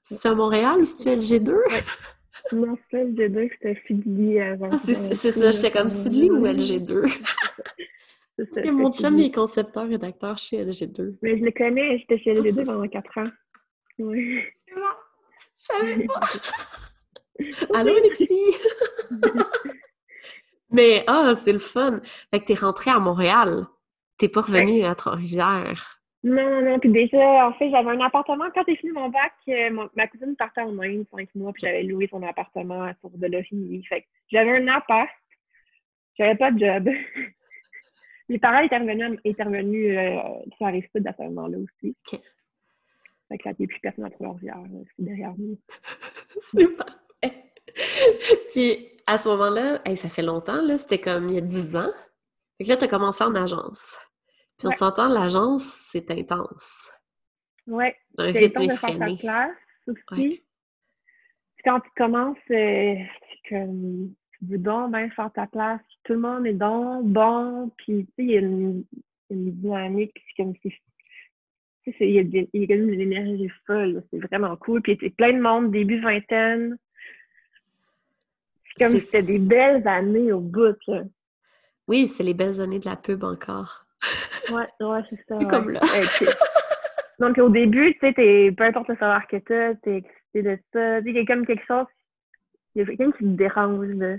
C'est 0.04 0.28
à 0.28 0.34
Montréal 0.34 0.80
ou 0.80 0.84
c'est 0.84 1.16
LG2? 1.16 1.54
Non, 2.52 2.78
c'est 2.90 3.04
LG2, 3.04 3.50
c'était 3.52 3.80
Sidley 3.86 4.40
avant. 4.40 4.70
Ah, 4.72 4.78
c'est 4.78 4.94
ça, 4.94 5.50
j'étais 5.50 5.70
comme 5.70 5.90
Sidley 5.90 6.30
ou 6.30 6.46
LG2? 6.46 7.02
Parce 8.38 8.62
que 8.62 8.70
mon 8.70 8.92
chum 8.92 9.18
est 9.18 9.32
concepteur 9.32 9.88
rédacteur 9.88 10.38
chez 10.38 10.64
LG2. 10.64 11.16
Mais 11.22 11.38
je 11.38 11.44
le 11.44 11.50
connais, 11.50 11.98
j'étais 11.98 12.18
chez 12.18 12.34
LG2 12.34 12.60
ah, 12.60 12.64
pendant 12.66 12.88
4 12.88 13.18
ans. 13.18 13.30
Oui. 13.98 14.42
Je 15.58 15.64
savais 15.64 16.06
pas. 16.06 16.20
Allô, 17.78 17.96
Alexis! 17.96 18.56
Mais, 20.70 21.04
ah, 21.06 21.34
c'est 21.34 21.52
le 21.52 21.58
fun. 21.58 22.00
Fait 22.30 22.40
que 22.40 22.44
t'es 22.44 22.54
rentrée 22.54 22.90
à 22.90 22.98
Montréal. 22.98 23.66
T'es 24.18 24.28
pas 24.28 24.42
revenue 24.42 24.84
à 24.84 24.94
Trois-Rivières. 24.94 25.98
Non, 26.24 26.50
non, 26.50 26.62
non. 26.62 26.78
Puis 26.78 26.90
déjà, 26.90 27.46
en 27.46 27.52
fait, 27.54 27.70
j'avais 27.70 27.90
un 27.90 28.00
appartement. 28.00 28.46
Quand 28.52 28.64
j'ai 28.66 28.76
fini 28.76 28.92
mon 28.92 29.08
bac, 29.08 29.32
euh, 29.48 29.86
ma 29.94 30.06
cousine 30.08 30.34
partait 30.36 30.62
en 30.62 30.78
Inde 30.80 31.06
cinq 31.14 31.28
mois, 31.36 31.52
puis 31.52 31.62
j'avais 31.64 31.84
loué 31.84 32.08
son 32.10 32.22
appartement 32.22 32.90
pour 33.00 33.10
de 33.16 33.26
l'office. 33.26 33.86
Fait 33.88 34.02
que 34.02 34.06
j'avais 34.30 34.58
un 34.58 34.68
appart. 34.68 35.08
J'avais 36.18 36.34
pas 36.34 36.50
de 36.50 36.58
job. 36.58 36.88
Les 38.28 38.38
parents 38.38 38.58
étaient 38.58 38.76
revenus, 38.76 39.18
étaient 39.24 39.44
revenus 39.44 39.96
euh, 39.96 40.18
sur 40.56 40.66
la 40.66 40.72
rive 40.72 40.88
à 41.06 41.12
ce 41.12 41.22
moment-là 41.22 41.58
aussi. 41.58 41.96
Fait 43.28 43.38
que 43.38 43.48
là, 43.48 43.54
il 43.58 43.62
n'y 43.62 43.66
a 43.66 43.68
plus 43.68 43.80
personne 43.80 44.04
à 44.04 44.10
Trois-Rivières. 44.10 44.56
C'est 44.96 45.04
derrière 45.04 45.34
nous. 45.36 45.58
c'est 46.52 46.76
parfait. 46.76 47.52
Puis, 48.52 48.88
à 49.06 49.18
ce 49.18 49.28
moment-là, 49.28 49.80
ça 49.94 50.08
fait 50.08 50.22
longtemps, 50.22 50.62
là, 50.62 50.78
c'était 50.78 51.00
comme 51.00 51.28
il 51.28 51.34
y 51.34 51.38
a 51.38 51.42
10 51.42 51.76
ans. 51.76 51.92
Fait 52.56 52.64
que 52.64 52.68
là, 52.70 52.76
tu 52.76 52.84
as 52.84 52.88
commencé 52.88 53.24
en 53.24 53.34
agence. 53.34 53.96
Puis 54.58 54.68
on 54.68 54.72
s'entend, 54.72 55.08
l'agence, 55.08 55.62
c'est 55.62 56.10
intense. 56.10 56.90
Oui. 57.66 57.86
C'est 58.16 58.28
un 58.28 58.32
rythme 58.32 58.62
effréné. 58.62 59.16
Classe 59.18 59.50
aussi. 59.86 60.42
Quand 61.64 61.80
tu 61.80 61.90
commences, 61.96 62.36
euh, 62.50 62.94
c'est 62.94 63.48
comme 63.50 64.14
tu 64.38 64.44
veux 64.46 64.58
donc 64.58 64.92
bien 64.92 65.10
faire 65.10 65.30
ta 65.32 65.46
place. 65.46 65.80
Tout 66.04 66.14
le 66.14 66.20
monde 66.20 66.46
est 66.46 66.54
donc 66.54 67.04
bon. 67.06 67.70
Puis, 67.76 68.06
tu 68.06 68.12
sais, 68.16 68.24
il 68.24 68.30
y 68.30 68.36
a 68.36 68.40
une, 68.40 68.84
dynamique. 69.30 70.14
C'est 70.14 70.42
comme 70.42 70.54
si 70.62 70.72
il 72.00 72.10
y, 72.10 72.18
a, 72.18 72.44
il 72.52 72.64
y 72.64 72.72
a 72.72 72.76
une 72.76 73.00
énergie 73.00 73.50
folle. 73.66 74.02
C'est 74.10 74.18
vraiment 74.18 74.56
cool. 74.56 74.82
Puis, 74.82 74.96
c'est 75.00 75.10
plein 75.10 75.32
de 75.32 75.40
monde, 75.40 75.70
début 75.70 76.00
vingtaine 76.00 76.76
comme 78.78 79.00
c'était 79.00 79.22
des 79.22 79.38
belles 79.38 79.86
années 79.86 80.32
au 80.32 80.40
bout. 80.40 80.76
Oui, 81.86 82.06
c'est 82.06 82.22
les 82.22 82.34
belles 82.34 82.60
années 82.60 82.78
de 82.78 82.88
la 82.88 82.96
pub 82.96 83.24
encore. 83.24 83.84
ouais, 84.50 84.86
ouais, 84.86 85.00
c'est 85.10 85.18
ça. 85.28 85.44
comme 85.46 85.70
là. 85.70 85.80
Donc, 87.18 87.36
au 87.38 87.48
début, 87.48 87.94
tu 87.94 88.12
sais, 88.14 88.54
peu 88.56 88.64
importe 88.64 88.88
le 88.88 88.96
savoir 88.96 89.26
que 89.26 89.36
tu 89.38 89.52
as, 89.52 89.74
t'es 89.76 89.96
excité 89.96 90.42
de 90.42 90.58
ça. 90.72 91.00
Il 91.00 91.16
y 91.16 91.18
a 91.18 91.26
comme 91.26 91.44
quelque 91.44 91.66
chose, 91.66 91.86
il 92.74 92.80
y 92.80 92.82
a 92.82 92.86
quelqu'un 92.86 93.10
qui 93.12 93.24
te 93.24 93.30
dérange, 93.30 93.88
là. 93.88 94.16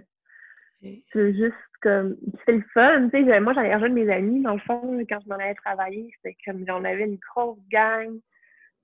C'est 0.82 1.34
juste 1.34 1.56
comme, 1.82 2.16
c'est 2.46 2.54
le 2.54 2.64
fun, 2.74 3.10
tu 3.10 3.26
sais. 3.26 3.40
Moi, 3.40 3.54
j'allais 3.54 3.74
rejoindre 3.74 3.96
mes 3.96 4.10
amis, 4.10 4.42
dans 4.42 4.54
le 4.54 4.60
fond, 4.60 4.98
quand 5.10 5.20
je 5.22 5.30
m'en 5.30 5.36
allais 5.36 5.56
travailler, 5.56 6.10
c'était 6.16 6.38
comme, 6.46 6.66
j'en 6.66 6.84
avais 6.84 7.04
une 7.04 7.18
grosse 7.18 7.60
gang, 7.70 8.18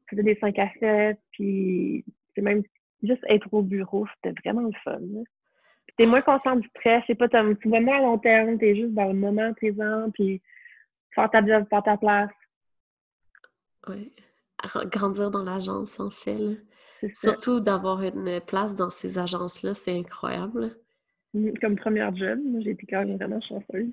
faisait 0.10 0.24
des 0.24 0.36
5 0.36 0.60
à 0.60 0.70
7, 0.80 1.18
puis 1.32 2.04
c'est 2.34 2.42
même 2.42 2.64
juste 3.02 3.24
être 3.30 3.48
au 3.54 3.62
bureau, 3.62 4.06
c'était 4.16 4.36
vraiment 4.44 4.68
le 4.68 4.74
fun, 4.84 5.00
t'es 5.98 6.06
moins 6.06 6.22
conscient 6.22 6.58
du 6.58 6.68
stress, 6.70 7.04
c'est 7.08 7.16
pas, 7.16 7.30
tu 7.30 7.70
vas 7.70 7.80
moins 7.80 7.98
à 7.98 8.02
long 8.02 8.18
terme, 8.18 8.58
t'es 8.58 8.76
juste 8.76 8.94
dans 8.94 9.08
le 9.08 9.14
moment 9.14 9.54
présent, 9.54 10.10
puis 10.14 10.42
faire 11.14 11.30
ta 11.30 11.46
job, 11.46 11.66
faire 11.70 11.84
ta 11.84 11.98
place. 11.98 12.32
Oui. 13.88 14.14
Grandir 14.86 15.32
dans 15.32 15.44
l'agence, 15.44 16.00
en 16.00 16.10
fait. 16.10 16.58
Surtout 17.14 17.60
d'avoir 17.60 18.02
une 18.02 18.42
place 18.42 18.74
dans 18.76 18.90
ces 18.90 19.20
agences-là, 19.20 19.74
c'est 19.74 19.98
incroyable. 19.98 20.76
Mm, 21.36 21.52
comme 21.62 21.76
première 21.76 22.16
job, 22.16 22.40
moi 22.46 22.62
j'ai 22.62 22.72
été 22.72 22.88
quand 22.90 23.06
même 23.06 23.18
vraiment 23.18 23.42
chanceuse. 23.42 23.92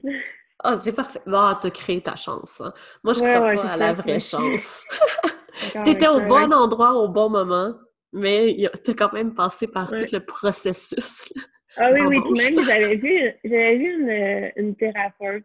Ah, 0.60 0.78
c'est 0.78 0.92
parfait. 0.92 1.20
Bah, 1.26 1.58
t'as 1.60 1.70
créé 1.70 2.00
ta 2.00 2.14
chance. 2.14 2.60
Hein. 2.60 2.72
Moi, 3.02 3.14
je 3.14 3.18
crois 3.18 3.62
pas 3.62 3.72
à 3.72 3.76
la 3.76 3.92
vraie 3.92 4.20
chance. 4.20 4.86
T'étais 5.84 6.06
au 6.06 6.20
bon 6.20 6.52
endroit 6.52 6.94
au 6.94 7.08
bon 7.08 7.28
moment, 7.28 7.74
mais 8.12 8.56
t'as 8.84 8.94
quand 8.94 9.12
même 9.12 9.34
passé 9.34 9.66
par 9.66 9.88
tout 9.88 10.04
le 10.12 10.20
processus. 10.20 11.32
Ah 11.76 11.90
oui, 11.90 12.00
oui, 12.02 12.18
même 12.36 12.64
j'avais 12.64 12.96
vu, 12.96 13.32
j'avais 13.42 13.76
vu 13.76 14.02
une, 14.02 14.52
une 14.56 14.76
thérapeute. 14.76 15.44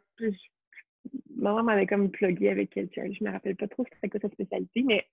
Ma 1.35 1.51
maman 1.51 1.63
m'avait 1.63 1.87
comme 1.87 2.11
plugué 2.11 2.49
avec 2.49 2.69
quelqu'un. 2.69 3.09
Je 3.11 3.23
me 3.23 3.31
rappelle 3.31 3.55
pas 3.55 3.67
trop 3.67 3.85
c'était 3.91 4.09
quoi 4.09 4.19
sa 4.19 4.29
spécialité, 4.29 4.83
mais 4.85 5.07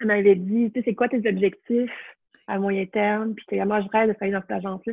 elle 0.00 0.06
m'avait 0.06 0.36
dit, 0.36 0.70
tu 0.72 0.80
sais, 0.80 0.84
c'est 0.86 0.94
quoi 0.94 1.08
tes 1.08 1.28
objectifs 1.28 2.16
à 2.46 2.58
moyen 2.58 2.86
terme? 2.86 3.34
Puis 3.34 3.60
moi, 3.64 3.80
je 3.80 3.88
rêve 3.88 4.08
de 4.08 4.14
travailler 4.14 4.32
dans 4.32 4.42
cette 4.42 4.52
agence-là. 4.52 4.92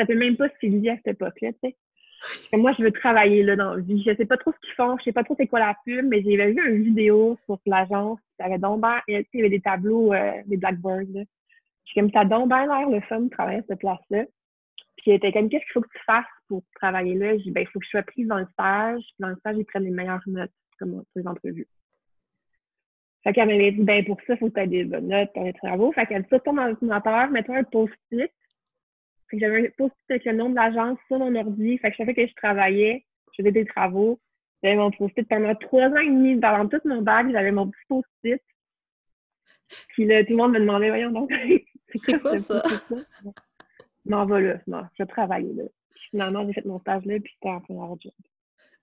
Ça 0.00 0.06
fait 0.06 0.14
même 0.14 0.38
pas 0.38 0.48
Sylvie 0.60 0.88
à 0.88 0.96
cette 0.96 1.08
époque-là, 1.08 1.52
tu 1.62 1.70
sais. 1.70 2.56
moi, 2.56 2.72
je 2.78 2.82
veux 2.82 2.90
travailler 2.90 3.42
là 3.42 3.54
dans 3.54 3.74
la 3.74 3.82
vie. 3.82 4.02
Je 4.02 4.16
sais 4.16 4.24
pas 4.24 4.38
trop 4.38 4.50
ce 4.50 4.58
qu'ils 4.60 4.74
font, 4.74 4.96
je 4.96 5.04
sais 5.04 5.12
pas 5.12 5.24
trop 5.24 5.34
c'est 5.38 5.46
quoi 5.46 5.58
la 5.58 5.76
pub, 5.84 6.06
mais 6.06 6.22
j'avais 6.22 6.52
vu 6.52 6.74
une 6.74 6.82
vidéo 6.84 7.36
sur 7.44 7.58
l'agence. 7.66 8.18
Avait 8.38 8.56
il 9.08 9.24
y 9.34 9.38
avait 9.40 9.50
des 9.50 9.60
tableaux, 9.60 10.14
euh, 10.14 10.32
des 10.46 10.56
blackboards. 10.56 11.12
Là. 11.12 11.20
J'ai 11.84 12.00
comme 12.00 12.10
ça 12.12 12.24
donc 12.24 12.48
bien 12.48 12.66
l'air 12.66 12.88
le 12.88 13.02
fun 13.02 13.20
de 13.20 13.28
travailler 13.28 13.58
à 13.58 13.62
cette 13.68 13.80
place-là. 13.80 14.24
Puis 14.96 15.10
elle 15.10 15.16
était 15.16 15.32
comme, 15.32 15.50
qu'est-ce 15.50 15.64
qu'il 15.64 15.72
faut 15.74 15.82
que 15.82 15.92
tu 15.94 16.04
fasses 16.06 16.24
pour 16.48 16.62
travailler 16.76 17.14
là? 17.14 17.36
J'ai 17.36 17.44
dit, 17.44 17.50
ben, 17.50 17.60
il 17.60 17.66
faut 17.66 17.78
que 17.78 17.84
je 17.84 17.90
sois 17.90 18.02
prise 18.02 18.26
dans 18.26 18.38
le 18.38 18.46
stage. 18.54 19.02
Puis 19.02 19.16
dans 19.18 19.28
le 19.28 19.36
stage, 19.36 19.56
ils 19.58 19.66
prennent 19.66 19.84
les 19.84 19.90
meilleures 19.90 20.22
notes, 20.26 20.50
comme 20.78 20.92
pour 20.92 21.04
les 21.16 21.26
entrevues. 21.26 21.68
Fait 23.22 23.34
qu'elle 23.34 23.48
m'avait 23.48 23.72
dit, 23.72 23.82
ben, 23.82 24.02
pour 24.06 24.18
ça, 24.26 24.32
il 24.32 24.38
faut 24.38 24.48
que 24.48 24.54
tu 24.54 24.60
aies 24.60 24.66
des 24.66 24.84
bonnes 24.84 25.08
notes 25.08 25.30
pour 25.34 25.44
les 25.44 25.52
travaux. 25.52 25.92
Fait 25.92 26.06
qu'elle 26.06 26.22
dit, 26.22 26.28
ça, 26.30 26.40
ton 26.40 26.56
ordinateur, 26.56 27.30
mets-toi 27.30 27.56
un 27.58 27.64
post-it. 27.64 28.32
Fait 29.30 29.36
que 29.36 29.40
j'avais 29.40 29.66
un 29.66 29.70
post-it 29.76 30.10
avec 30.10 30.24
le 30.24 30.32
nom 30.32 30.50
de 30.50 30.56
l'agence 30.56 30.98
sur 31.06 31.18
mon 31.18 31.34
ordi. 31.34 31.78
Fait 31.78 31.90
que 31.90 31.96
chaque 31.96 32.06
fois 32.06 32.14
que 32.14 32.26
je 32.26 32.34
travaillais, 32.34 33.04
je 33.32 33.42
faisais 33.42 33.52
des 33.52 33.64
travaux. 33.64 34.20
J'avais 34.62 34.76
mon 34.76 34.90
post-it 34.90 35.28
pendant 35.28 35.54
trois 35.54 35.88
ans 35.88 35.96
et 35.96 36.06
demi, 36.06 36.38
pendant 36.38 36.68
tout 36.68 36.80
mon 36.84 37.02
bac, 37.02 37.26
j'avais 37.30 37.52
mon 37.52 37.68
petit 37.68 37.80
post-it. 37.88 38.42
Puis 39.88 40.04
là, 40.04 40.24
tout 40.24 40.32
le 40.32 40.36
monde 40.36 40.52
me 40.52 40.60
demandait, 40.60 40.88
voyons 40.88 41.10
donc. 41.12 41.30
C'est 41.94 42.20
quoi 42.20 42.38
ça? 42.38 42.62
m'en 44.06 44.26
va 44.26 44.40
là, 44.40 44.54
non, 44.66 44.82
je 44.98 45.04
travaille 45.04 45.54
là. 45.54 45.64
finalement, 46.10 46.46
j'ai 46.46 46.54
fait 46.54 46.64
mon 46.64 46.80
stage 46.80 47.04
là, 47.04 47.18
puis 47.20 47.32
c'était 47.34 47.50
en 47.50 47.60
première 47.60 48.00
job. 48.00 48.12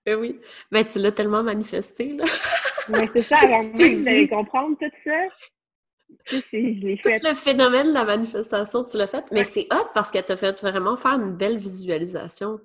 Ben 0.06 0.16
oui. 0.16 0.40
Ben, 0.70 0.84
tu 0.84 0.98
l'as 1.00 1.12
tellement 1.12 1.42
manifesté, 1.42 2.12
là. 2.14 2.24
Mais 2.88 3.08
c'est 3.12 3.22
ça, 3.22 3.38
avant 3.42 3.62
même 3.62 4.04
de 4.04 4.30
comprendre 4.30 4.76
tout 4.78 4.90
ça. 5.04 5.26
Tout 6.26 6.42
le 6.52 7.34
phénomène 7.34 7.88
de 7.88 7.92
la 7.92 8.04
manifestation, 8.04 8.84
tu 8.84 8.96
l'as 8.96 9.06
fait. 9.06 9.24
Mais 9.32 9.44
c'est 9.44 9.66
hot 9.72 9.88
parce 9.94 10.10
qu'elle 10.10 10.24
t'a 10.24 10.36
fait 10.36 10.60
vraiment 10.60 10.96
faire 10.96 11.12
une 11.12 11.36
belle 11.36 11.58
visualisation. 11.58 12.58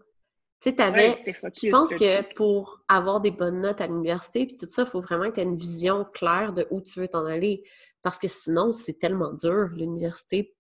Tu 0.61 0.69
sais, 0.69 0.75
t'avais... 0.75 1.21
je 1.25 1.69
pense 1.69 1.93
que 1.93 2.33
pour 2.35 2.83
avoir 2.87 3.19
des 3.19 3.31
bonnes 3.31 3.61
notes 3.61 3.81
à 3.81 3.87
l'université 3.87 4.45
puis 4.45 4.55
tout 4.55 4.65
ça, 4.65 4.83
il 4.83 4.87
faut 4.87 5.01
vraiment 5.01 5.29
que 5.29 5.35
tu 5.35 5.41
aies 5.41 5.43
une 5.43 5.57
vision 5.57 6.05
claire 6.13 6.53
de 6.53 6.65
où 6.71 6.81
tu 6.81 6.99
veux 6.99 7.07
t'en 7.07 7.25
aller. 7.25 7.63
Parce 8.01 8.19
que 8.19 8.27
sinon, 8.27 8.71
c'est 8.71 8.97
tellement 8.97 9.33
dur, 9.33 9.69
l'université, 9.75 10.55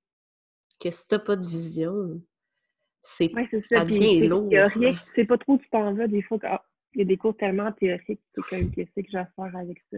que 0.79 0.89
si 0.89 1.07
t'as 1.07 1.19
pas 1.19 1.35
de 1.35 1.47
vision, 1.47 2.21
c'est 3.01 3.31
ça. 3.69 3.83
devient 3.83 4.27
lourd. 4.27 4.49
Tu 4.49 4.95
sais 5.15 5.25
pas 5.25 5.37
trop 5.37 5.53
où 5.53 5.57
tu 5.57 5.69
t'en 5.69 5.93
vas. 5.93 6.07
Des 6.07 6.21
fois, 6.21 6.37
il 6.93 6.99
y 6.99 7.01
a 7.01 7.05
des 7.05 7.17
cours 7.17 7.35
tellement 7.35 7.71
théoriques, 7.73 8.21
c'est 8.33 8.41
comme 8.49 8.71
qu'est-ce 8.71 8.91
que 8.91 9.07
j'ai 9.09 9.17
à 9.17 9.25
faire 9.35 9.55
avec 9.55 9.81
ça. 9.91 9.97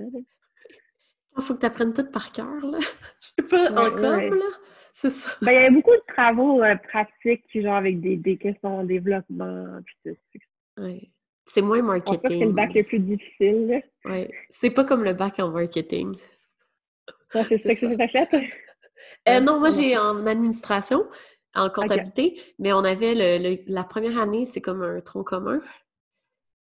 Il 1.38 1.44
faut 1.44 1.56
que 1.56 1.60
tu 1.60 1.65
apprennes 1.65 1.94
tout 1.94 2.10
par 2.10 2.32
cœur, 2.32 2.65
là. 2.65 2.80
Je 3.22 3.27
sais 3.27 3.50
pas, 3.50 3.72
encore, 3.72 4.00
là. 4.00 4.46
C'est 4.94 5.10
ça. 5.10 5.32
Ben, 5.42 5.51
il 5.51 5.63
y 5.63 5.65
a 5.65 5.72
beaucoup 5.72 5.92
de 5.92 6.13
travaux 6.13 6.63
euh, 6.63 6.75
pratiques, 6.75 7.44
genre 7.54 7.75
avec 7.75 8.00
des, 8.00 8.15
des 8.15 8.38
questions 8.38 8.80
en 8.80 8.84
développement, 8.86 9.82
puis 9.84 9.96
tout. 10.06 10.39
Oui. 10.77 11.12
C'est 11.48 11.62
moins 11.62 11.82
marketing. 11.82 12.22
C'est 12.24 12.46
le 12.46 12.51
bac 12.51 12.74
le 12.74 12.84
plus 12.84 13.00
difficile. 13.00 13.84
Oui. 14.06 14.27
C'est 14.50 14.72
pas 14.72 14.86
comme 14.86 15.04
le 15.04 15.13
bac 15.13 15.39
en 15.39 15.50
marketing. 15.50 16.15
c'est 17.32 17.58
ça 17.58 17.75
que 17.75 17.96
tu 17.96 18.30
fait? 18.30 18.50
Euh, 19.27 19.42
non, 19.42 19.60
moi, 19.60 19.70
j'ai 19.72 19.98
en 19.98 20.25
administration, 20.25 21.06
en 21.54 21.70
comptabilité, 21.70 22.42
mais 22.58 22.72
on 22.74 22.84
avait 22.84 23.13
le, 23.13 23.58
la 23.68 23.84
première 23.84 24.18
année, 24.18 24.46
c'est 24.46 24.62
comme 24.62 24.82
un 24.82 25.01
tronc 25.01 25.24
commun. 25.24 25.62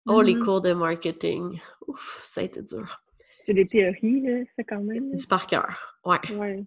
Oh, 0.07 0.23
les 0.23 0.35
mm-hmm. 0.35 0.45
cours 0.45 0.61
de 0.61 0.73
marketing. 0.73 1.61
Ouf, 1.87 2.19
ça 2.23 2.41
a 2.41 2.45
été 2.45 2.63
dur. 2.63 3.03
C'est 3.51 3.55
des 3.55 3.65
théories, 3.65 4.21
là, 4.21 4.45
ça 4.55 4.63
quand 4.63 4.81
même. 4.81 5.11
Du 5.11 5.27
par 5.27 5.49
cœur, 5.49 5.99
ouais. 6.05 6.35
ouais. 6.37 6.65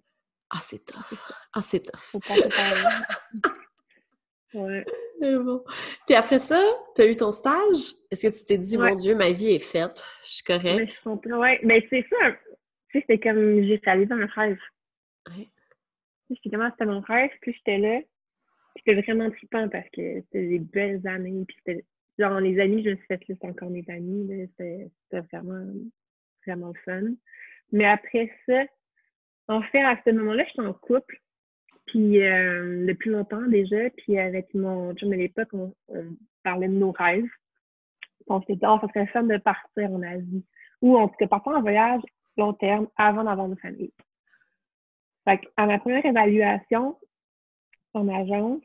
Ah, 0.49 0.59
c'est 0.59 0.83
tough. 0.83 1.17
Ah, 1.53 1.61
c'est 1.61 1.79
tough. 1.79 2.13
ouais. 4.53 4.85
Bon. 5.21 5.63
Puis 6.05 6.13
après 6.13 6.39
ça, 6.39 6.61
tu 6.93 7.03
as 7.03 7.05
eu 7.05 7.15
ton 7.15 7.31
stage? 7.31 7.93
Est-ce 8.11 8.27
que 8.27 8.37
tu 8.37 8.43
t'es 8.43 8.57
dit, 8.57 8.77
mon 8.77 8.95
Dieu, 8.95 9.15
ma 9.15 9.31
vie 9.31 9.53
est 9.53 9.63
faite, 9.63 10.03
je 10.25 10.31
suis 10.31 10.43
correcte? 10.43 11.01
Oui, 11.05 11.49
mais 11.63 11.87
c'est 11.89 12.05
ça. 12.09 12.33
Tu 12.89 12.99
sais, 12.99 13.05
c'était 13.07 13.19
comme 13.19 13.63
j'ai 13.63 13.79
réalisé 13.81 14.11
un 14.11 14.25
rêve. 14.25 14.59
Ouais. 15.29 15.47
J'étais 16.31 16.49
comment 16.49 16.69
c'était 16.71 16.85
mon 16.85 16.99
rêve, 16.99 17.31
puis 17.39 17.53
j'étais 17.53 17.77
là. 17.77 18.01
C'était 18.75 19.01
vraiment 19.01 19.31
trippant 19.31 19.69
parce 19.69 19.89
que 19.91 20.19
c'était 20.23 20.47
des 20.47 20.59
belles 20.59 21.07
années. 21.07 21.45
Puis 21.47 21.55
c'était 21.59 21.85
genre 22.19 22.41
les 22.41 22.59
amis, 22.59 22.83
je 22.83 22.89
me 22.89 22.95
suis 22.97 23.05
fait 23.05 23.25
là, 23.29 23.35
encore 23.43 23.69
mes 23.69 23.85
amis. 23.87 24.49
C'était 24.59 25.21
vraiment, 25.31 25.65
vraiment 26.45 26.73
fun. 26.85 27.01
Mais 27.71 27.85
après 27.85 28.31
ça, 28.45 28.63
en 29.47 29.61
fait, 29.63 29.81
à 29.81 29.97
ce 30.05 30.11
moment-là, 30.11 30.43
j'étais 30.45 30.67
en 30.67 30.73
couple. 30.73 31.19
Puis 31.85 32.23
euh, 32.23 32.85
depuis 32.85 33.09
longtemps 33.09 33.45
déjà. 33.47 33.89
Puis 33.97 34.17
avec 34.17 34.53
mon 34.53 34.93
chum 34.95 35.11
à 35.11 35.17
l'époque, 35.17 35.49
on, 35.53 35.73
parlait 36.43 36.67
de 36.67 36.73
nos 36.73 36.91
rêves. 36.91 37.29
On 38.27 38.39
s'était 38.41 38.55
dit, 38.55 38.65
oh, 38.65 38.77
ça 38.81 38.87
serait 38.87 39.07
fun 39.07 39.23
de 39.23 39.37
partir 39.37 39.91
en 39.91 40.01
Asie. 40.01 40.45
Ou 40.81 40.97
en 40.97 41.07
tout 41.07 41.15
cas, 41.17 41.27
partir 41.27 41.53
en 41.53 41.61
voyage 41.61 42.01
long 42.37 42.53
terme 42.53 42.87
avant 42.97 43.23
d'avoir 43.23 43.47
une 43.47 43.57
famille. 43.57 43.93
Fait 45.25 45.39
à 45.55 45.65
ma 45.65 45.79
première 45.79 46.05
évaluation 46.05 46.97
en 47.93 48.07
agence, 48.09 48.63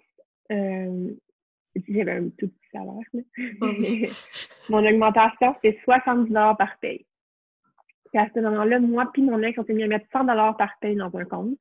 euh, 0.50 1.11
j'avais 1.88 2.12
un 2.12 2.28
tout 2.30 2.49
petit 2.49 2.68
salaire. 2.73 4.12
mon 4.68 4.87
augmentation, 4.87 5.54
c'était 5.62 5.78
70 5.85 6.32
par 6.32 6.78
paye. 6.80 7.06
Puis 8.12 8.20
à 8.20 8.28
ce 8.34 8.40
moment-là, 8.40 8.80
moi 8.80 9.10
puis 9.12 9.22
mon 9.22 9.42
ex, 9.42 9.58
on 9.58 9.64
s'est 9.64 9.74
mis 9.74 9.84
à 9.84 9.86
mettre 9.86 10.06
100 10.12 10.26
par 10.54 10.78
paye 10.80 10.96
dans 10.96 11.14
un 11.14 11.24
compte. 11.24 11.58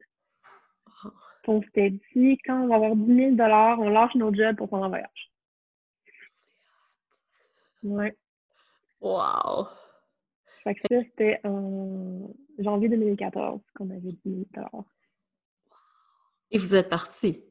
Oh. 1.06 1.10
On 1.48 1.62
s'était 1.62 1.94
dit, 2.16 2.38
quand 2.46 2.62
on 2.64 2.68
va 2.68 2.76
avoir 2.76 2.96
10 2.96 3.36
000 3.36 3.50
on 3.80 3.90
lâche 3.90 4.16
nos 4.16 4.34
jobs 4.34 4.56
pour 4.56 4.68
prendre 4.68 4.86
un 4.86 4.90
voyage. 4.90 5.32
Ouais. 7.84 8.16
Wow! 9.02 9.68
Fait 10.64 10.76
que 10.76 10.82
ça, 10.90 11.02
c'était 11.04 11.40
en 11.44 12.30
janvier 12.60 12.90
2014 12.90 13.62
qu'on 13.76 13.90
avait 13.90 14.00
10 14.26 14.46
000 14.54 14.86
Et 16.52 16.58
vous 16.58 16.76
êtes 16.76 16.90
parti? 16.90 17.44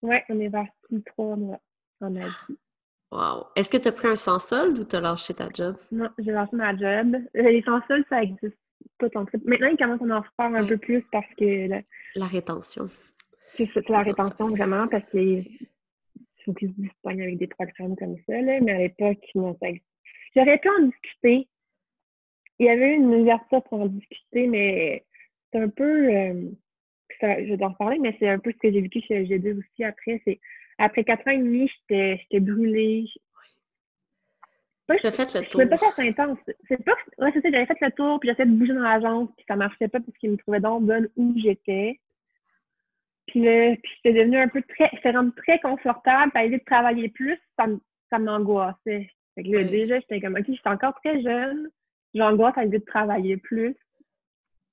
Oui, 0.00 0.16
on 0.28 0.40
est 0.40 0.50
parti 0.50 1.02
trois 1.04 1.36
mois 1.36 1.60
en 2.00 2.14
Asie. 2.16 2.58
Wow. 3.10 3.46
Est-ce 3.56 3.70
que 3.70 3.78
tu 3.78 3.88
as 3.88 3.92
pris 3.92 4.08
un 4.08 4.16
sans 4.16 4.38
solde 4.38 4.78
ou 4.78 4.84
tu 4.84 4.96
as 4.96 5.00
lâché 5.00 5.34
ta 5.34 5.48
job? 5.52 5.76
Non, 5.90 6.10
j'ai 6.18 6.32
lâché 6.32 6.54
ma 6.56 6.76
job. 6.76 7.16
Euh, 7.36 7.42
les 7.42 7.62
sans 7.62 7.80
solde, 7.86 8.04
ça 8.08 8.22
existe 8.22 8.56
pas 8.98 9.08
tant 9.08 9.24
que 9.24 9.32
ça. 9.32 9.38
Maintenant, 9.44 9.68
ils 9.68 9.76
commencent 9.76 10.02
à 10.02 10.16
en 10.16 10.20
refaire 10.20 10.60
un 10.60 10.66
peu 10.66 10.76
plus 10.76 11.02
parce 11.10 11.32
que. 11.38 11.68
La 12.16 12.26
rétention. 12.26 12.88
C'est 13.56 13.88
la 13.88 14.02
rétention, 14.02 14.50
vraiment, 14.50 14.86
parce 14.88 15.08
qu'il 15.10 15.58
faut 16.44 16.52
qu'ils 16.52 16.70
se 16.70 16.80
distinguent 16.80 17.22
avec 17.22 17.38
des 17.38 17.46
programmes 17.46 17.96
comme 17.96 18.16
ça. 18.26 18.40
Là. 18.40 18.60
Mais 18.60 18.72
à 18.72 18.78
l'époque, 18.78 19.24
non, 19.34 19.56
ça 19.60 19.68
J'aurais 20.36 20.58
pu 20.58 20.68
en 20.68 20.86
discuter, 20.86 21.48
il 22.58 22.66
y 22.66 22.68
avait 22.68 22.94
une 22.94 23.14
ouverture 23.14 23.62
pour 23.64 23.80
en 23.80 23.86
discuter, 23.86 24.46
mais 24.46 25.04
c'est 25.50 25.60
un 25.60 25.68
peu. 25.68 26.14
Euh, 26.14 26.50
je 27.20 27.54
dois 27.54 27.68
en 27.68 27.72
reparler, 27.72 27.98
mais 27.98 28.14
c'est 28.18 28.28
un 28.28 28.38
peu 28.38 28.52
ce 28.52 28.58
que 28.58 28.70
j'ai 28.70 28.80
vécu 28.80 29.00
chez 29.00 29.24
G2 29.24 29.58
aussi 29.58 29.84
après. 29.84 30.20
C'est 30.24 30.38
après 30.78 31.04
quatre 31.04 31.26
ans 31.28 31.32
et 31.32 31.38
demi, 31.38 31.70
j'étais 31.90 32.40
brûlée. 32.40 33.06
As 34.88 35.10
fait 35.10 35.34
le 35.34 35.46
tour. 35.46 35.60
Je 35.60 35.66
ne 35.66 35.70
pas 35.70 35.78
faire 35.78 35.98
intense. 35.98 36.38
C'est 36.66 36.82
pas. 36.82 36.94
Ouais, 37.18 37.30
c'est 37.34 37.42
ça, 37.42 37.50
j'avais 37.50 37.66
fait 37.66 37.76
le 37.80 37.90
tour, 37.92 38.18
puis 38.20 38.30
j'essayais 38.30 38.48
de 38.48 38.54
bouger 38.54 38.72
dans 38.72 38.80
l'agence, 38.80 39.28
puis 39.36 39.44
ça 39.46 39.56
marchait 39.56 39.88
pas 39.88 40.00
parce 40.00 40.16
qu'ils 40.16 40.30
me 40.30 40.38
trouvaient 40.38 40.60
donc 40.60 40.84
bonne 40.84 41.08
où 41.16 41.34
j'étais. 41.36 42.00
Puis 43.26 43.44
là, 43.44 43.76
puis 43.76 43.92
j'étais 43.96 44.18
devenue 44.18 44.38
un 44.38 44.48
peu 44.48 44.62
très. 44.62 44.88
J'étais 44.94 45.10
rendue 45.10 45.34
très 45.36 45.60
confortable, 45.60 46.32
puis 46.32 46.40
à 46.40 46.44
l'idée 46.44 46.58
de 46.58 46.64
travailler 46.64 47.10
plus, 47.10 47.38
ça 47.58 48.18
m'angoissait. 48.18 49.10
Fait 49.34 49.42
que 49.42 49.48
là, 49.50 49.64
déjà, 49.64 50.00
j'étais 50.00 50.22
comme, 50.22 50.36
OK, 50.36 50.46
j'étais 50.48 50.68
encore 50.68 50.94
très 51.02 51.20
jeune 51.20 51.68
j'angoisse 52.14 52.56
à 52.56 52.64
l'idée 52.64 52.78
de 52.78 52.84
travailler 52.84 53.36
plus. 53.36 53.76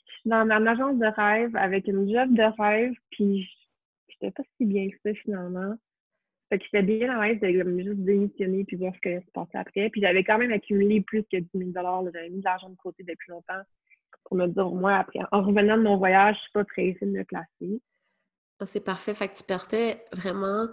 Je 0.08 0.13
suis 0.13 0.30
dans 0.30 0.46
ma 0.46 0.56
agence 0.72 0.98
de 0.98 1.06
rêve 1.06 1.56
avec 1.56 1.88
une 1.88 2.10
job 2.12 2.34
de 2.34 2.62
rêve, 2.62 2.94
puis 3.12 3.50
j'étais 4.08 4.32
pas 4.32 4.44
si 4.58 4.65
bien 4.65 4.89
que 4.89 4.98
ça 5.04 5.13
finalement. 5.22 5.76
Fait 6.49 6.60
que 6.60 6.65
j'étais 6.65 6.84
bien 6.84 7.17
à 7.17 7.27
l'aise 7.27 7.39
de 7.39 7.79
juste 7.79 7.99
démissionner 8.01 8.65
puis 8.65 8.77
voir 8.77 8.93
ce 8.95 8.99
que 8.99 9.19
se 9.19 9.31
passait 9.31 9.58
après. 9.58 9.89
Puis 9.89 10.01
j'avais 10.01 10.23
quand 10.23 10.38
même 10.38 10.51
accumulé 10.51 11.01
plus 11.01 11.23
que 11.23 11.38
10 11.38 11.49
000 11.53 11.71
J'avais 11.73 12.29
mis 12.29 12.39
de 12.39 12.45
l'argent 12.45 12.69
de 12.69 12.75
côté 12.75 13.03
depuis 13.03 13.31
longtemps 13.31 13.62
pour 14.25 14.38
me 14.38 14.47
dire, 14.47 14.69
moi, 14.69 14.97
après, 14.97 15.19
en 15.31 15.41
revenant 15.41 15.77
de 15.77 15.84
mon 15.84 15.97
voyage, 15.97 16.36
je 16.36 16.41
suis 16.41 16.51
pas 16.51 16.65
pressée 16.65 16.97
de 17.01 17.12
me 17.12 17.23
placer. 17.23 17.81
Ah, 18.60 18.65
c'est 18.65 18.84
parfait. 18.84 19.13
Fait 19.13 19.27
que 19.27 19.36
tu 19.36 19.43
partais 19.43 20.03
vraiment 20.12 20.67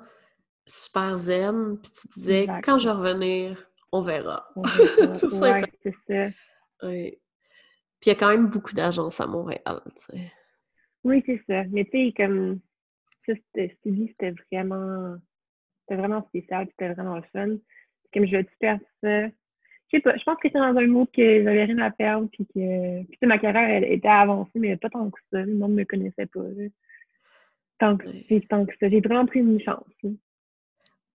super 0.66 1.16
zen, 1.16 1.78
puis 1.80 1.92
tu 1.92 2.20
disais, 2.20 2.46
quand 2.62 2.78
je 2.78 2.88
vais 2.88 2.94
revenir, 2.94 3.70
on 3.90 4.02
verra. 4.02 4.48
c'est 5.14 5.28
ça. 5.28 5.60
Oui. 6.82 7.18
Puis 8.00 8.10
il 8.10 8.14
y 8.14 8.16
a 8.16 8.18
quand 8.18 8.30
même 8.30 8.48
beaucoup 8.48 8.74
d'agences 8.74 9.20
à 9.20 9.26
Montréal, 9.26 9.80
tu 9.86 10.02
sais. 10.02 10.32
Oui, 11.04 11.22
c'est 11.26 11.42
ça. 11.48 11.64
Mais 11.70 11.84
tu 11.84 12.08
sais, 12.08 12.14
comme 12.16 12.60
ça, 13.26 13.32
c'était 13.54 14.34
vraiment 14.50 15.16
c'était 15.82 16.00
vraiment 16.00 16.22
spécial, 16.28 16.66
c'était 16.70 16.92
vraiment 16.92 17.16
le 17.16 17.22
fun. 17.32 17.56
Comme 18.12 18.26
je 18.26 18.36
vais 18.36 18.46
faire 18.60 18.78
ça. 19.02 19.26
Je 19.26 19.98
sais 19.98 20.00
pas, 20.00 20.16
je 20.16 20.22
pense 20.24 20.36
que 20.36 20.48
c'est 20.50 20.58
dans 20.58 20.76
un 20.76 20.86
mot 20.86 21.06
que 21.06 21.42
j'avais 21.42 21.64
rien 21.64 21.78
à 21.78 21.90
perdre, 21.90 22.28
puis 22.32 22.46
que 22.46 23.02
puis, 23.04 23.18
ma 23.22 23.38
carrière 23.38 23.68
elle, 23.68 23.92
était 23.92 24.08
avancée, 24.08 24.50
mais 24.54 24.76
pas 24.76 24.88
tant 24.88 25.10
que 25.10 25.20
ça. 25.30 25.40
Le 25.40 25.54
monde 25.54 25.72
ne 25.72 25.80
me 25.80 25.84
connaissait 25.84 26.26
pas. 26.26 26.40
Tant 27.78 27.96
que, 27.96 28.46
tant 28.46 28.64
que 28.64 28.72
ça. 28.78 28.88
J'ai 28.88 29.00
vraiment 29.00 29.26
pris 29.26 29.40
une 29.40 29.60
chance. 29.60 29.84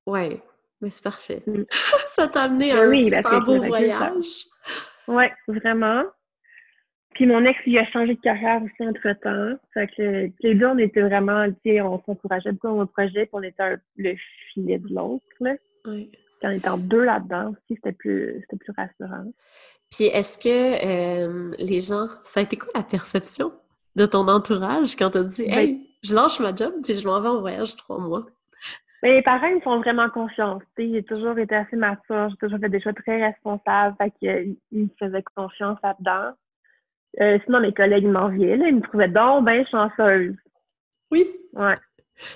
Oui, 0.05 0.39
mais 0.81 0.89
c'est 0.89 1.03
parfait. 1.03 1.41
Mm. 1.47 1.63
ça 2.11 2.27
t'a 2.27 2.43
amené 2.43 2.71
à 2.71 2.81
un 2.81 2.89
oui, 2.89 3.09
super 3.09 3.41
beau 3.41 3.61
voyage. 3.61 4.45
Oui, 5.07 5.25
vraiment. 5.47 6.03
Puis 7.17 7.25
mon 7.25 7.43
ex, 7.45 7.59
il 7.65 7.75
a 7.79 7.85
changé 7.87 8.13
de 8.13 8.21
carrière 8.21 8.61
aussi 8.61 8.87
entre-temps. 8.87 9.57
Fait 9.73 9.87
que 9.87 10.29
les 10.39 10.53
deux, 10.53 10.67
on 10.67 10.77
était 10.77 11.01
vraiment, 11.01 11.47
tu 11.47 11.71
sais, 11.71 11.81
on 11.81 11.99
s'encourageait 12.03 12.51
beaucoup 12.51 12.67
dans 12.67 12.75
nos 12.75 12.85
projets, 12.85 13.25
puis 13.25 13.29
on 13.33 13.41
était 13.41 13.77
le 13.95 14.15
filet 14.53 14.77
de 14.77 14.93
l'autre, 14.93 15.25
là. 15.39 15.55
Oui. 15.87 16.11
Puis 16.11 16.47
on 16.47 16.51
était 16.51 16.69
en 16.69 16.77
deux 16.77 17.03
là-dedans 17.03 17.49
aussi, 17.49 17.79
c'était 17.81 17.91
plus, 17.91 18.35
c'était 18.41 18.57
plus 18.57 18.71
rassurant. 18.77 19.25
Puis 19.89 20.05
est-ce 20.05 20.37
que 20.37 20.85
euh, 20.85 21.55
les 21.57 21.79
gens, 21.79 22.05
ça 22.23 22.39
a 22.39 22.43
été 22.43 22.55
quoi 22.55 22.69
la 22.75 22.83
perception 22.83 23.51
de 23.95 24.05
ton 24.05 24.27
entourage 24.27 24.95
quand 24.95 25.09
tu 25.09 25.17
as 25.17 25.23
dit 25.23 25.47
ben 25.47 25.57
Hey, 25.57 25.89
je 26.03 26.13
lâche 26.13 26.39
ma 26.39 26.53
job 26.53 26.71
puis 26.83 26.93
je 26.93 27.07
m'en 27.07 27.19
vais 27.19 27.29
en 27.29 27.39
voyage 27.39 27.75
trois 27.77 27.97
mois? 27.97 28.27
Mais 29.01 29.15
les 29.15 29.21
parents, 29.23 29.47
ils 29.47 29.61
font 29.63 29.79
vraiment 29.79 30.09
confiance. 30.11 30.61
J'ai 30.77 31.01
toujours 31.01 31.39
été 31.39 31.55
assez 31.55 31.77
mature, 31.77 32.29
j'ai 32.29 32.37
toujours 32.37 32.59
fait 32.59 32.69
des 32.69 32.79
choix 32.79 32.93
très 32.93 33.25
responsables, 33.25 33.95
fait 33.97 34.11
qu'ils 34.19 34.55
me 34.71 34.87
faisaient 34.99 35.23
confiance 35.35 35.79
là-dedans. 35.83 36.35
Euh, 37.21 37.39
sinon, 37.45 37.59
mes 37.61 37.73
collègues 37.73 38.05
m'enviaient, 38.05 38.57
ils 38.57 38.75
me 38.75 38.81
trouvaient 38.81 39.07
donc 39.07 39.45
bien 39.45 39.65
chanceuse. 39.65 40.35
Oui. 41.11 41.27
Ouais. 41.53 41.77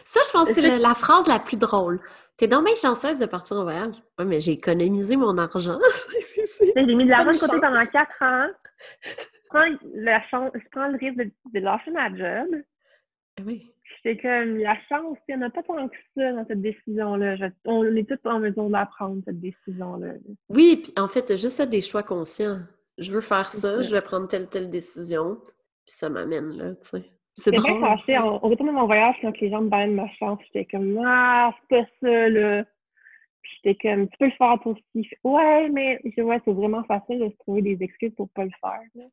Ça, 0.05 0.21
je 0.25 0.31
pense 0.31 0.49
que 0.49 0.55
c'est 0.55 0.77
la 0.77 0.93
phrase 0.93 1.27
la 1.27 1.39
plus 1.39 1.57
drôle. 1.57 1.99
T'es 2.37 2.47
donc 2.47 2.65
bien 2.65 2.75
chanceuse 2.75 3.19
de 3.19 3.25
partir 3.25 3.57
en 3.57 3.63
voyage? 3.63 3.93
Oui, 4.17 4.25
mais 4.25 4.39
j'ai 4.39 4.53
économisé 4.53 5.15
mon 5.15 5.37
argent. 5.37 5.77
j'ai 6.75 6.95
mis 6.95 7.05
de 7.05 7.09
l'argent 7.09 7.31
de 7.31 7.39
côté 7.39 7.59
pendant 7.59 7.85
quatre 7.85 8.21
ans. 8.21 8.47
prends, 9.49 9.65
la 9.93 10.21
chance, 10.29 10.51
je 10.55 10.67
prends 10.71 10.87
le 10.87 10.97
risque 10.97 11.17
de, 11.17 11.31
de 11.53 11.59
lâcher 11.59 11.91
ma 11.91 12.09
job. 12.09 12.47
Ah 13.37 13.43
oui. 13.45 13.71
C'est 14.03 14.17
comme 14.17 14.57
la 14.57 14.75
chance, 14.89 15.17
il 15.27 15.37
n'y 15.37 15.43
en 15.43 15.47
a 15.47 15.49
pas 15.51 15.61
tant 15.61 15.87
que 15.87 15.95
ça 16.17 16.31
dans 16.31 16.45
cette 16.47 16.61
décision-là. 16.61 17.35
On 17.65 17.83
est 17.83 18.09
tous 18.09 18.27
en 18.27 18.39
mesure 18.39 18.69
d'apprendre 18.69 19.21
cette 19.25 19.39
décision-là. 19.39 20.13
Oui, 20.49 20.81
puis 20.83 20.93
en 20.97 21.07
fait, 21.07 21.29
juste 21.31 21.57
ça 21.57 21.67
des 21.67 21.81
choix 21.81 22.01
conscients. 22.01 22.61
Je 22.97 23.11
veux 23.11 23.21
faire 23.21 23.51
ça, 23.51 23.81
je 23.81 23.91
vais 23.91 24.01
prendre 24.01 24.27
telle 24.27 24.47
telle 24.47 24.69
décision, 24.69 25.35
puis 25.85 25.95
ça 25.95 26.09
m'amène 26.09 26.57
là, 26.57 26.75
tu 26.75 26.89
sais. 26.89 27.11
C'est 27.33 27.51
drôle. 27.51 27.79
Fâché. 27.79 28.17
On, 28.19 28.45
on 28.45 28.49
retourne 28.49 28.71
mon 28.71 28.85
voyage 28.85 29.15
quand 29.21 29.37
les 29.39 29.49
gens 29.49 29.61
me 29.61 29.69
parlaient 29.69 29.87
de 29.87 29.95
ma 29.95 30.09
chance. 30.15 30.39
J'étais 30.47 30.65
comme 30.65 30.99
Ah, 31.03 31.53
c'est 31.69 31.77
pas 31.77 31.89
ça 32.01 32.29
là. 32.29 32.65
Puis 33.41 33.51
j'étais 33.63 33.89
comme 33.89 34.09
Tu 34.09 34.17
peux 34.17 34.25
le 34.25 34.31
faire 34.31 34.59
toi 34.61 34.73
aussi. 34.73 35.09
Ouais, 35.23 35.69
mais 35.69 36.01
je 36.05 36.21
vois, 36.21 36.39
c'est 36.43 36.51
vraiment 36.51 36.83
facile 36.83 37.19
de 37.19 37.29
se 37.29 37.37
trouver 37.37 37.61
des 37.61 37.77
excuses 37.81 38.13
pour 38.15 38.29
pas 38.29 38.43
le 38.43 38.51
faire. 38.59 38.81
Là. 38.95 39.05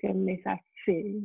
Comme, 0.00 0.22
mais 0.22 0.40
ça 0.44 0.56
fait. 0.84 1.16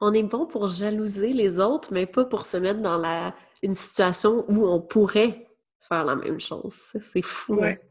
On 0.00 0.12
est 0.12 0.22
bon 0.22 0.46
pour 0.46 0.68
jalouser 0.68 1.32
les 1.32 1.58
autres, 1.58 1.92
mais 1.92 2.06
pas 2.06 2.24
pour 2.24 2.46
se 2.46 2.56
mettre 2.56 2.80
dans 2.80 2.98
la, 2.98 3.34
une 3.62 3.74
situation 3.74 4.44
où 4.48 4.66
on 4.66 4.80
pourrait 4.80 5.46
faire 5.88 6.04
la 6.04 6.16
même 6.16 6.40
chose. 6.40 6.74
C'est 7.00 7.22
fou. 7.22 7.54
Ouais. 7.54 7.80
Hein. 7.82 7.89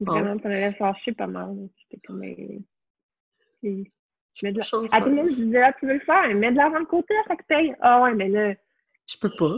Vraiment, 0.00 0.38
ça 0.42 0.48
m'avait 0.48 0.72
fâché 0.74 1.12
pas 1.12 1.26
mal. 1.26 1.56
J'étais 1.78 2.06
comme. 2.06 2.22
Je 3.62 4.44
mets 4.44 4.52
de 4.52 4.58
la... 4.58 4.64
À 4.92 5.00
tout 5.00 5.08
le 5.08 5.14
monde, 5.14 5.24
je 5.24 5.44
disais, 5.44 5.62
ah, 5.62 5.72
tu 5.78 5.86
veux 5.86 5.94
le 5.94 6.00
faire, 6.00 6.34
mets 6.34 6.50
de 6.50 6.56
l'argent 6.56 6.80
de 6.80 6.84
côté, 6.84 7.14
ça 7.26 7.36
te 7.36 7.42
paye. 7.44 7.74
Ah 7.80 8.02
ouais, 8.02 8.14
mais 8.14 8.28
là. 8.28 8.54
Je 9.06 9.16
peux 9.18 9.30
pas. 9.30 9.56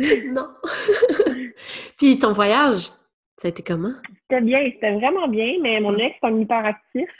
non. 0.32 0.48
Puis 1.98 2.18
ton 2.18 2.32
voyage, 2.32 2.88
ça 3.36 3.46
a 3.46 3.48
été 3.48 3.62
comment? 3.62 3.92
C'était 4.22 4.40
bien, 4.40 4.68
c'était 4.72 4.94
vraiment 4.94 5.28
bien, 5.28 5.58
mais 5.60 5.80
mon 5.80 5.96
ex 5.96 6.16
est 6.20 6.26
un 6.26 6.40
hyperactif. 6.40 7.10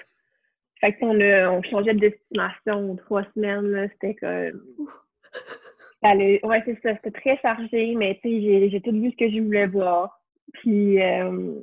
Fait 0.80 0.94
qu'on 0.94 1.20
on 1.20 1.62
changeait 1.62 1.94
de 1.94 2.00
destination 2.00 2.96
trois 2.96 3.24
semaines, 3.34 3.88
c'était 3.92 4.14
comme. 4.16 4.62
Ouais, 6.02 6.62
c'est 6.64 6.80
ça, 6.82 6.96
c'était 6.96 7.12
très 7.12 7.38
chargé, 7.38 7.94
mais 7.94 8.18
tu 8.22 8.28
sais, 8.28 8.70
j'ai 8.70 8.80
tout 8.80 8.90
vu 8.90 9.12
ce 9.12 9.16
que 9.16 9.30
je 9.30 9.40
voulais 9.40 9.68
voir. 9.68 10.21
Puis 10.52 11.02
euh, 11.02 11.54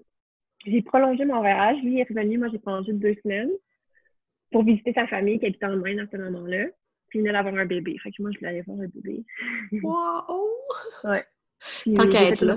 j'ai 0.66 0.82
prolongé 0.82 1.26
mon 1.26 1.40
voyage. 1.40 1.78
Lui 1.84 2.00
est 2.00 2.10
revenu, 2.10 2.38
moi 2.38 2.50
j'ai 2.52 2.60
prolongé 2.60 2.94
deux 2.94 3.16
semaines 3.24 3.52
pour 4.52 4.64
visiter 4.64 4.94
sa 4.94 5.08
famille 5.08 5.40
qui 5.40 5.46
habitait 5.46 5.66
en 5.66 5.78
Maine 5.78 6.00
à 6.00 6.08
ce 6.12 6.18
moment-là. 6.18 6.66
Puis 7.10 7.20
il 7.20 7.22
venait 7.22 7.34
d'avoir 7.34 7.56
un 7.56 7.66
bébé. 7.66 7.98
Fait 8.04 8.12
que 8.12 8.22
moi, 8.22 8.32
je 8.32 8.40
voulais 8.40 8.50
aller 8.50 8.62
voir 8.62 8.80
un 8.80 8.88
bébé. 8.88 9.24
Wow! 9.84 10.50
ouais. 11.06 11.26
Tant 11.96 12.10
qu'à 12.10 12.30
être 12.30 12.46
là. 12.46 12.56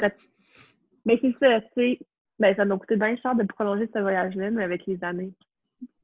Mais 1.05 1.18
c'est 1.23 1.37
ça, 1.38 1.61
tu 1.61 1.68
sais. 1.77 1.99
Ben, 2.38 2.55
ça 2.57 2.64
m'a 2.64 2.77
coûté 2.77 2.97
bien 2.97 3.16
cher 3.16 3.35
de 3.35 3.45
prolonger 3.45 3.88
ce 3.92 3.99
voyage-là, 3.99 4.51
mais 4.51 4.64
avec 4.64 4.87
les 4.87 5.03
années, 5.05 5.33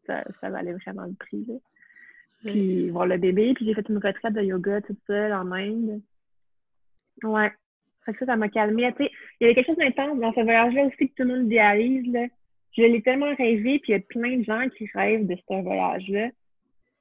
ça, 0.06 0.24
ça 0.40 0.50
valait 0.50 0.74
vraiment 0.74 1.04
le 1.04 1.14
prix. 1.14 1.44
Là. 1.46 1.54
Puis 2.44 2.90
voir 2.90 3.06
le 3.06 3.18
bébé, 3.18 3.54
puis 3.54 3.66
j'ai 3.66 3.74
fait 3.74 3.88
une 3.88 3.98
retraite 3.98 4.34
de 4.34 4.42
yoga 4.42 4.80
toute 4.82 5.00
seule 5.06 5.32
en 5.32 5.50
Inde. 5.52 6.00
Ouais. 7.22 7.52
Fait 8.08 8.14
que 8.14 8.18
ça, 8.20 8.32
ça 8.32 8.36
m'a 8.36 8.48
calmé. 8.48 8.90
Tu 8.96 9.04
sais, 9.04 9.10
il 9.40 9.42
y 9.42 9.44
avait 9.44 9.54
quelque 9.54 9.66
chose 9.66 9.76
d'intense 9.76 10.18
dans 10.18 10.32
ce 10.32 10.40
voyage-là 10.40 10.84
aussi 10.84 11.08
que 11.08 11.14
tout 11.14 11.28
le 11.28 11.36
monde 11.36 11.46
idéalise, 11.46 12.10
là 12.12 12.26
je 12.78 12.82
l'ai 12.82 13.02
tellement 13.02 13.34
rêvé, 13.34 13.78
puis 13.80 13.92
il 13.92 13.92
y 13.92 13.94
a 13.94 14.00
plein 14.00 14.38
de 14.38 14.44
gens 14.44 14.68
qui 14.76 14.88
rêvent 14.94 15.26
de 15.26 15.36
ce 15.36 15.62
voyage-là. 15.62 16.30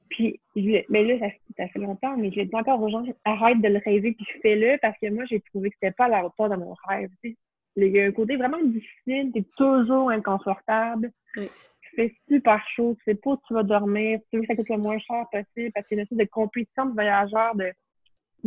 Puis, 0.10 0.40
mais 0.56 1.04
là, 1.04 1.30
ça, 1.58 1.68
fait 1.68 1.80
longtemps, 1.80 2.16
mais 2.18 2.32
je 2.32 2.42
dis 2.42 2.56
encore 2.56 2.82
aux 2.82 2.90
gens, 2.90 3.04
arrête 3.26 3.62
de 3.62 3.68
le 3.68 3.80
rêver, 3.84 4.14
puis 4.14 4.26
fais-le, 4.42 4.78
parce 4.82 4.98
que 5.00 5.10
moi, 5.10 5.26
j'ai 5.30 5.42
trouvé 5.42 5.70
que 5.70 5.76
c'était 5.82 5.94
pas 5.94 6.06
à 6.06 6.10
la 6.10 6.26
hauteur 6.26 6.50
de 6.50 6.56
mon 6.56 6.74
rêve. 6.88 7.10
Il 7.24 7.88
y 7.88 8.00
a 8.00 8.06
un 8.06 8.12
côté 8.12 8.38
vraiment 8.38 8.62
difficile, 8.64 9.32
t'es 9.34 9.44
toujours 9.58 10.10
inconfortable. 10.10 11.12
Oui. 11.36 11.50
Tu 11.82 11.96
fais 11.96 12.16
super 12.30 12.66
chaud, 12.70 12.96
tu 12.98 13.04
sais 13.12 13.16
pas 13.16 13.32
où 13.32 13.38
tu 13.48 13.54
vas 13.54 13.64
dormir, 13.64 14.20
tu 14.30 14.38
veux 14.38 14.42
que 14.42 14.48
ça 14.48 14.56
coûte 14.56 14.70
le 14.70 14.78
moins 14.78 14.98
cher 15.00 15.26
possible, 15.32 15.72
parce 15.74 15.88
qu'il 15.88 15.98
y 15.98 16.00
a 16.00 16.02
une 16.02 16.04
espèce 16.04 16.18
de 16.18 16.32
compétition 16.32 16.86
de 16.86 16.94
voyageurs 16.94 17.56
de 17.56 17.72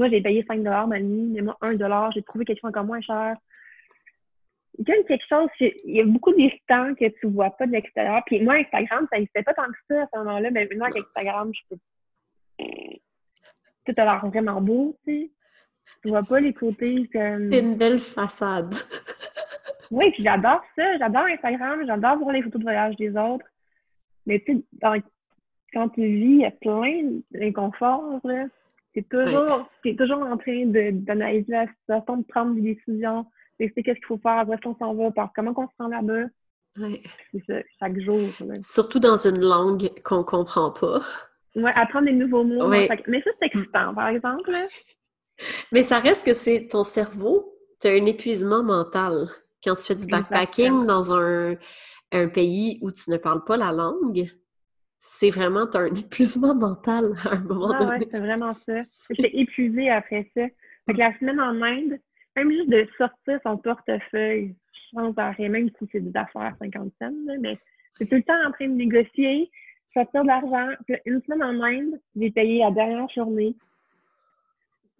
moi, 0.00 0.08
j'ai 0.08 0.20
payé 0.20 0.44
5 0.48 0.60
ma 0.60 0.98
nuit, 0.98 1.28
mais 1.32 1.42
moi, 1.42 1.56
1 1.60 1.76
j'ai 2.12 2.22
trouvé 2.22 2.44
quelque 2.44 2.60
chose 2.60 2.70
encore 2.70 2.84
moins 2.84 3.00
cher 3.00 3.36
il 4.80 4.88
y 4.88 4.92
a 4.92 5.02
quelque 5.04 5.26
chose, 5.28 5.48
il 5.60 5.96
y 5.96 6.00
a 6.00 6.04
beaucoup 6.04 6.32
d'histoires 6.32 6.94
que 6.98 7.08
tu 7.20 7.26
vois 7.26 7.50
pas 7.50 7.66
de 7.66 7.72
l'extérieur. 7.72 8.22
Puis 8.26 8.42
moi, 8.42 8.54
Instagram, 8.54 9.06
ça 9.10 9.18
n'existait 9.18 9.42
pas 9.42 9.54
tant 9.54 9.66
que 9.66 9.78
ça 9.88 10.02
à 10.02 10.06
ce 10.12 10.18
moment-là, 10.18 10.50
mais 10.50 10.66
maintenant, 10.66 10.86
avec 10.86 11.04
Instagram, 11.04 11.52
je 11.52 11.60
peux. 11.68 11.80
Tout 13.86 13.94
a 13.96 14.04
l'air 14.04 14.26
vraiment 14.26 14.60
beau, 14.60 14.96
tu 15.04 15.12
sais. 15.12 15.30
Tu 16.02 16.08
vois 16.08 16.22
pas 16.22 16.40
les 16.40 16.54
côtés 16.54 17.08
comme. 17.12 17.50
C'est 17.50 17.60
une 17.60 17.76
belle 17.76 17.98
façade. 17.98 18.74
oui, 19.90 20.10
puis 20.12 20.22
j'adore 20.22 20.62
ça. 20.76 20.98
J'adore 20.98 21.24
Instagram, 21.24 21.84
j'adore 21.86 22.18
voir 22.18 22.32
les 22.32 22.42
photos 22.42 22.60
de 22.60 22.64
voyage 22.64 22.96
des 22.96 23.10
autres. 23.16 23.46
Mais 24.26 24.40
tu 24.40 24.64
sais, 24.82 25.02
quand 25.72 25.88
tu 25.90 26.02
vis, 26.02 26.24
il 26.24 26.40
y 26.40 26.44
a 26.46 26.50
plein 26.50 27.20
d'inconforts, 27.32 28.20
là. 28.24 28.46
T'es 28.92 29.02
toujours, 29.02 29.68
es 29.84 29.94
toujours 29.94 30.22
en 30.22 30.36
train 30.36 30.66
d'analyser 30.66 31.52
la 31.52 31.66
situation, 31.68 32.16
de 32.18 32.24
prendre 32.24 32.54
des 32.54 32.74
décisions 32.74 33.26
c'est 33.68 33.82
qu'est-ce 33.82 33.98
qu'il 33.98 34.06
faut 34.06 34.18
faire, 34.18 34.44
où 34.48 34.52
est-ce 34.52 34.62
qu'on 34.62 34.76
s'en 34.76 34.94
va, 34.94 35.10
par 35.10 35.30
comment 35.34 35.52
on 35.56 35.66
se 35.66 35.72
rend 35.78 35.88
là-bas. 35.88 36.28
C'est 37.32 37.44
ça, 37.46 37.54
chaque 37.78 38.00
jour. 38.00 38.20
Surtout 38.62 39.00
dans 39.00 39.16
une 39.16 39.40
langue 39.40 39.90
qu'on 40.04 40.24
comprend 40.24 40.70
pas. 40.70 41.02
Oui, 41.56 41.70
apprendre 41.74 42.06
des 42.06 42.12
nouveaux 42.12 42.44
mots. 42.44 42.68
Mais 42.68 42.86
ça, 42.88 42.96
c'est 43.06 43.46
excitant, 43.46 43.94
par 43.94 44.08
exemple. 44.08 44.50
Mais 45.72 45.82
ça 45.82 45.98
reste 45.98 46.26
que 46.26 46.34
c'est 46.34 46.68
ton 46.68 46.84
cerveau, 46.84 47.54
tu 47.80 47.88
as 47.88 47.92
un 47.92 48.06
épuisement 48.06 48.62
mental. 48.62 49.26
Quand 49.64 49.74
tu 49.74 49.82
fais 49.82 49.94
du 49.94 50.06
backpacking 50.06 50.86
dans 50.86 51.14
un, 51.14 51.54
un, 52.12 52.28
pays 52.28 52.78
où 52.82 52.92
tu 52.92 53.10
ne 53.10 53.16
parles 53.16 53.44
pas 53.44 53.56
la 53.56 53.72
langue, 53.72 54.30
c'est 55.00 55.30
vraiment 55.30 55.64
as 55.64 55.78
un 55.78 55.94
épuisement 55.94 56.54
mental 56.54 57.14
à 57.24 57.34
un 57.34 57.40
moment 57.40 57.78
donné. 57.78 57.96
Oui, 57.98 58.08
c'est 58.10 58.18
vraiment 58.18 58.52
ça. 58.52 58.82
J'étais 59.10 59.30
épuisée 59.36 59.90
après 59.90 60.30
ça. 60.36 60.42
Fait 60.86 60.92
que 60.92 60.98
la 60.98 61.18
semaine 61.18 61.40
en 61.40 61.60
Inde, 61.62 61.98
même 62.36 62.50
juste 62.50 62.68
de 62.68 62.86
sortir 62.96 63.40
son 63.42 63.56
portefeuille 63.56 64.54
sans 64.92 65.12
arrêt, 65.16 65.48
même 65.48 65.70
si 65.78 65.88
c'est 65.90 66.00
des 66.00 66.16
affaires 66.16 66.54
50 66.60 66.92
cents, 67.00 67.10
mais 67.40 67.58
c'est 67.96 68.06
tout 68.06 68.16
le 68.16 68.22
temps 68.22 68.46
en 68.46 68.52
train 68.52 68.68
de 68.68 68.74
négocier, 68.74 69.50
sortir 69.94 70.22
de 70.22 70.28
l'argent. 70.28 70.74
Une 71.06 71.22
semaine 71.22 71.42
en 71.42 71.62
Inde, 71.62 72.00
j'ai 72.16 72.30
payé 72.30 72.58
la 72.60 72.70
dernière 72.70 73.08
journée. 73.08 73.56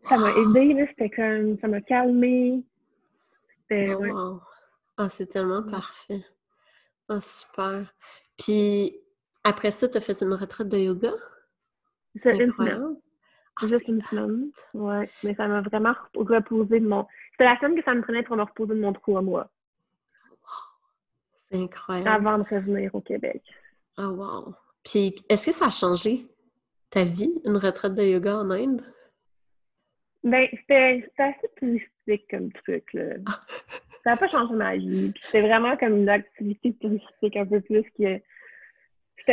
Ça 0.09 0.17
m'a 0.17 0.31
aidé, 0.31 0.87
c'était 0.91 1.11
comme, 1.11 1.59
ça 1.61 1.69
m'a 1.69 1.81
calmé. 1.83 2.63
C'était, 3.69 3.93
oh, 3.93 4.41
Ah, 4.97 5.09
c'est 5.11 5.27
tellement 5.27 5.63
parfait. 5.63 6.25
Ah, 7.09 7.21
super. 7.21 7.93
Puis, 8.39 8.97
après 9.45 9.71
ça, 9.71 9.89
tu 9.89 9.97
as 9.97 10.01
fait 10.01 10.23
une 10.23 10.35
retraite 10.35 10.69
de 10.69 10.79
yoga? 10.79 11.13
C'est 12.17 12.41
incroyable. 12.43 12.97
Ah, 13.57 13.67
Juste 13.67 13.89
une 13.89 14.03
semaine. 14.03 14.51
Ouais. 14.75 15.11
Mais 15.23 15.35
ça 15.35 15.47
m'a 15.47 15.61
vraiment 15.61 15.95
reposé 16.15 16.81
de 16.81 16.89
mon. 16.89 17.07
C'était 17.33 17.45
la 17.45 17.59
semaine 17.59 17.77
que 17.77 17.85
ça 17.85 17.95
me 17.95 18.03
prenait 18.03 18.23
pour 18.23 18.37
me 18.37 18.43
reposer 18.43 18.75
de 18.75 18.81
mon 18.81 18.93
trou 18.93 19.17
à 19.17 19.23
moi. 19.23 19.51
C'est 21.51 21.59
incroyable. 21.59 22.09
Avant 22.09 22.39
de 22.39 22.45
revenir 22.45 22.95
au 22.95 23.01
Québec. 23.01 23.43
Oh 23.99 24.09
wow. 24.09 24.55
Puis 24.85 25.15
est-ce 25.29 25.47
que 25.47 25.53
ça 25.53 25.67
a 25.67 25.71
changé 25.71 26.23
ta 26.91 27.05
vie, 27.05 27.33
une 27.45 27.57
retraite 27.57 27.95
de 27.95 28.03
yoga 28.03 28.37
en 28.37 28.51
Inde? 28.51 28.83
Ben, 30.23 30.47
c'était 30.53 31.11
assez 31.19 31.49
touristique 31.57 32.31
comme 32.31 32.53
truc, 32.53 32.93
là. 32.93 33.15
Ah. 33.27 33.41
ça 34.05 34.11
n'a 34.11 34.17
pas 34.17 34.29
changé 34.29 34.55
ma 34.55 34.77
vie. 34.77 35.11
Puis 35.13 35.23
c'était 35.25 35.47
vraiment 35.47 35.77
comme 35.77 35.97
une 35.97 36.09
activité 36.09 36.75
touristique 36.75 37.37
un 37.37 37.47
peu 37.47 37.61
plus 37.61 37.85
que. 37.99 38.21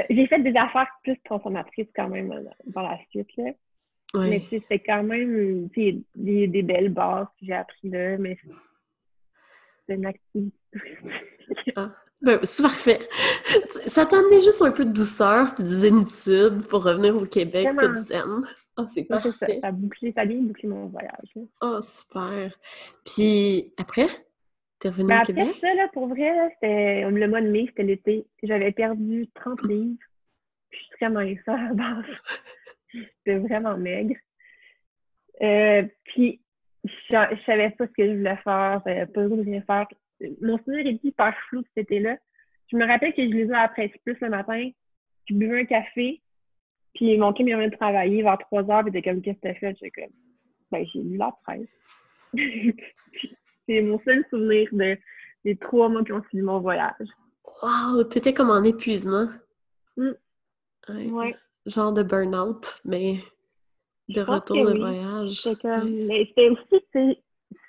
J'ai 0.10 0.28
fait 0.28 0.40
des 0.40 0.56
affaires 0.56 0.88
plus 1.04 1.18
transformatrices 1.24 1.90
quand 1.96 2.10
même 2.10 2.30
dans 2.66 2.82
la 2.82 2.98
suite, 3.10 3.30
là. 3.38 3.52
Mais 4.16 4.42
c'est 4.70 4.80
quand 4.80 5.04
même 5.04 5.68
des, 5.68 6.02
des 6.16 6.62
belles 6.64 6.90
bases 6.90 7.28
que 7.40 7.46
j'ai 7.46 7.54
appris 7.54 7.90
là, 7.90 8.18
mais 8.18 8.38
c'est 9.88 9.96
une 9.96 10.06
activité. 10.06 10.58
ah. 11.76 11.92
Ben, 12.20 12.40
c'est 12.44 12.64
parfait. 12.64 13.08
Ça 13.86 14.06
t'a 14.06 14.18
amené 14.18 14.40
juste 14.40 14.62
un 14.64 14.72
peu 14.72 14.86
de 14.86 14.92
douceur 14.92 15.54
et 15.60 15.62
de 15.62 15.68
zénitude 15.68 16.66
pour 16.68 16.84
revenir 16.84 17.16
au 17.16 17.26
Québec 17.26 17.68
toute 17.80 17.98
zen. 17.98 18.48
Ah, 18.76 18.86
c'est 18.88 19.04
parfait. 19.04 19.30
Ça, 19.32 19.48
ça, 19.48 19.68
a 19.68 19.72
bouclé, 19.72 20.12
ça 20.14 20.22
a 20.22 20.26
bien 20.26 20.42
bouclé 20.42 20.68
mon 20.68 20.88
voyage. 20.88 21.34
Oh, 21.62 21.80
super. 21.82 22.52
Puis 23.06 23.74
après, 23.78 24.08
t'es 24.80 24.90
revenu 24.90 25.08
ben, 25.08 25.22
au 25.22 25.26
Québec? 25.26 25.48
Après 25.48 25.60
ça, 25.60 25.74
là, 25.74 25.88
pour 25.94 26.08
vrai, 26.08 26.50
c'était 26.54 27.10
le 27.10 27.28
mois 27.28 27.42
de 27.42 27.50
mai, 27.50 27.66
c'était 27.68 27.84
l'été. 27.84 28.26
J'avais 28.44 28.72
perdu 28.72 29.28
30 29.36 29.63
livres. 29.63 29.98
Puis 30.70 30.80
je 30.80 30.86
suis 30.86 30.96
très 30.98 31.10
mince 31.10 31.40
à 31.48 31.58
la 31.58 31.74
base. 31.74 32.06
C'était 32.92 33.38
vraiment 33.38 33.78
maigre. 33.78 34.16
Euh, 35.42 35.84
puis, 36.06 36.42
je, 36.84 37.16
ne 37.16 37.40
savais 37.46 37.70
pas 37.72 37.88
ce 37.88 37.92
que 37.92 38.06
je 38.08 38.18
voulais 38.18 38.38
faire. 38.38 38.82
J'avais 38.86 39.06
pas 39.06 39.22
le 39.22 39.30
goût 39.30 39.36
de 39.38 39.44
rien 39.44 39.62
faire. 39.62 39.88
Mon 40.42 40.58
souvenir 40.60 40.88
est 40.88 41.04
hyper 41.04 41.38
flou 41.48 41.63
cet 41.63 41.86
été-là. 41.86 42.18
Je 42.72 42.78
me 42.78 42.86
rappelle 42.86 43.13
que 43.13 43.24
je 43.24 43.30
lisais 43.30 43.54
à 43.54 43.63
la 43.63 43.68
presse 43.70 43.92
plus 44.04 44.18
le 44.20 44.30
matin. 44.30 44.70
Je 45.30 45.34
buvais 45.36 45.62
un 45.62 45.66
café. 45.66 46.22
Puis 46.96 47.18
mon 47.18 47.34
chum, 47.34 47.48
il 47.48 47.56
venu 47.56 47.72
travailler 47.72 48.24
vers 48.24 48.38
3 48.38 48.72
heures. 48.72 48.84
Puis 48.84 48.92
il 48.94 48.98
était 48.98 49.10
comme, 49.10 49.22
qu'est-ce 49.22 49.38
que 49.38 49.48
t'as 49.48 49.54
fait? 49.54 49.78
J'étais 49.80 50.02
comme, 50.02 50.13
ben, 50.72 50.86
j'ai 50.92 51.00
lu 51.00 51.18
la 51.18 51.32
presse. 51.44 51.68
c'est 53.68 53.82
mon 53.82 54.00
seul 54.00 54.26
souvenir 54.30 54.68
de, 54.72 54.98
des 55.46 55.56
trois 55.58 55.90
mois 55.90 56.04
qui 56.04 56.14
ont 56.14 56.24
suivi 56.30 56.44
mon 56.44 56.60
voyage. 56.60 57.08
Wow! 57.62 58.04
T'étais 58.06 58.34
comme 58.34 58.50
en 58.50 58.64
épuisement. 58.64 59.30
Mm. 59.96 60.12
Ouais. 61.12 61.36
Genre 61.66 61.92
de 61.92 62.04
burn-out, 62.04 62.82
mais 62.86 63.20
de 64.10 64.22
retour 64.22 64.66
de 64.66 64.78
voyage. 64.78 65.48
Mais 66.08 66.32
c'est 66.36 66.50
aussi, 66.50 67.20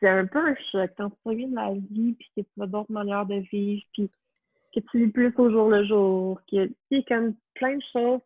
c'est 0.01 0.09
un 0.09 0.27
peu 0.27 0.39
un 0.39 0.55
choc 0.71 0.91
quand 0.97 1.11
tu 1.11 1.17
reviens 1.25 1.49
de 1.49 1.55
la 1.55 1.73
vie, 1.75 2.15
puis 2.15 2.29
que 2.37 2.41
tu 2.43 2.63
as 2.63 2.67
d'autres 2.67 2.93
manières 2.93 3.27
de 3.27 3.43
vivre, 3.51 3.83
puis 3.93 4.11
que 4.75 4.81
tu 4.81 5.05
vis 5.05 5.11
plus 5.11 5.35
au 5.37 5.51
jour 5.51 5.69
le 5.69 5.85
jour, 5.85 6.41
que 6.51 6.67
tu 6.67 6.75
sais, 6.91 7.05
comme 7.09 7.35
plein 7.55 7.77
de 7.77 7.83
choses, 7.93 8.21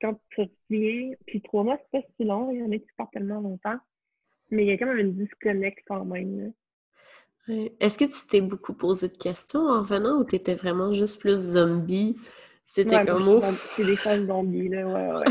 quand 0.00 0.18
tu 0.30 0.42
reviens, 0.42 1.14
puis 1.26 1.40
trois 1.42 1.64
mois, 1.64 1.78
c'est 1.78 2.00
pas 2.00 2.06
si 2.16 2.24
long, 2.24 2.52
il 2.52 2.58
y 2.58 2.62
en 2.62 2.70
a 2.70 2.78
qui 2.78 2.86
partent 2.96 3.12
tellement 3.12 3.40
longtemps, 3.40 3.78
mais 4.50 4.64
il 4.64 4.68
y 4.68 4.72
a 4.72 4.78
quand 4.78 4.86
même 4.86 4.98
une 4.98 5.14
disconnect 5.14 5.82
quand 5.86 6.04
même. 6.04 6.52
Est-ce 7.80 7.98
que 7.98 8.04
tu 8.04 8.26
t'es 8.28 8.40
beaucoup 8.40 8.72
posé 8.72 9.08
de 9.08 9.16
questions 9.16 9.60
en 9.60 9.82
venant 9.82 10.18
ou 10.18 10.24
tu 10.24 10.36
étais 10.36 10.54
vraiment 10.54 10.92
juste 10.92 11.20
plus 11.20 11.36
zombie? 11.36 12.16
C'était 12.66 13.04
comme 13.04 13.28
ouf. 13.28 13.44
C'est 13.76 13.84
des 13.84 13.96
femmes 13.96 14.26
zombies, 14.26 14.68
là, 14.68 14.86
ouais, 14.86 15.12
ouais. 15.18 15.24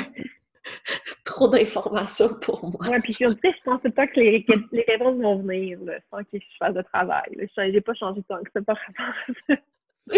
Trop 1.26 1.48
d'informations 1.48 2.30
pour 2.42 2.64
moi. 2.64 2.90
Ouais, 2.90 3.00
puis 3.02 3.14
je, 3.14 3.26
je 3.26 3.64
pensais 3.66 3.90
pas 3.90 4.08
que 4.08 4.20
les, 4.20 4.46
les 4.72 4.86
réponses 4.88 5.20
vont 5.20 5.40
venir, 5.40 5.80
là, 5.84 5.94
sans 6.12 6.20
que 6.20 6.30
je 6.34 6.58
fasse 6.60 6.76
de 6.76 6.84
travail. 6.84 7.24
Je 7.36 7.62
n'ai 7.62 7.82
pas 7.82 7.96
changé 7.96 8.22
tant 8.30 8.42
que 8.42 8.52
ça 8.54 8.62
par 8.62 8.78
rapport 8.78 9.16
ça. 9.48 9.56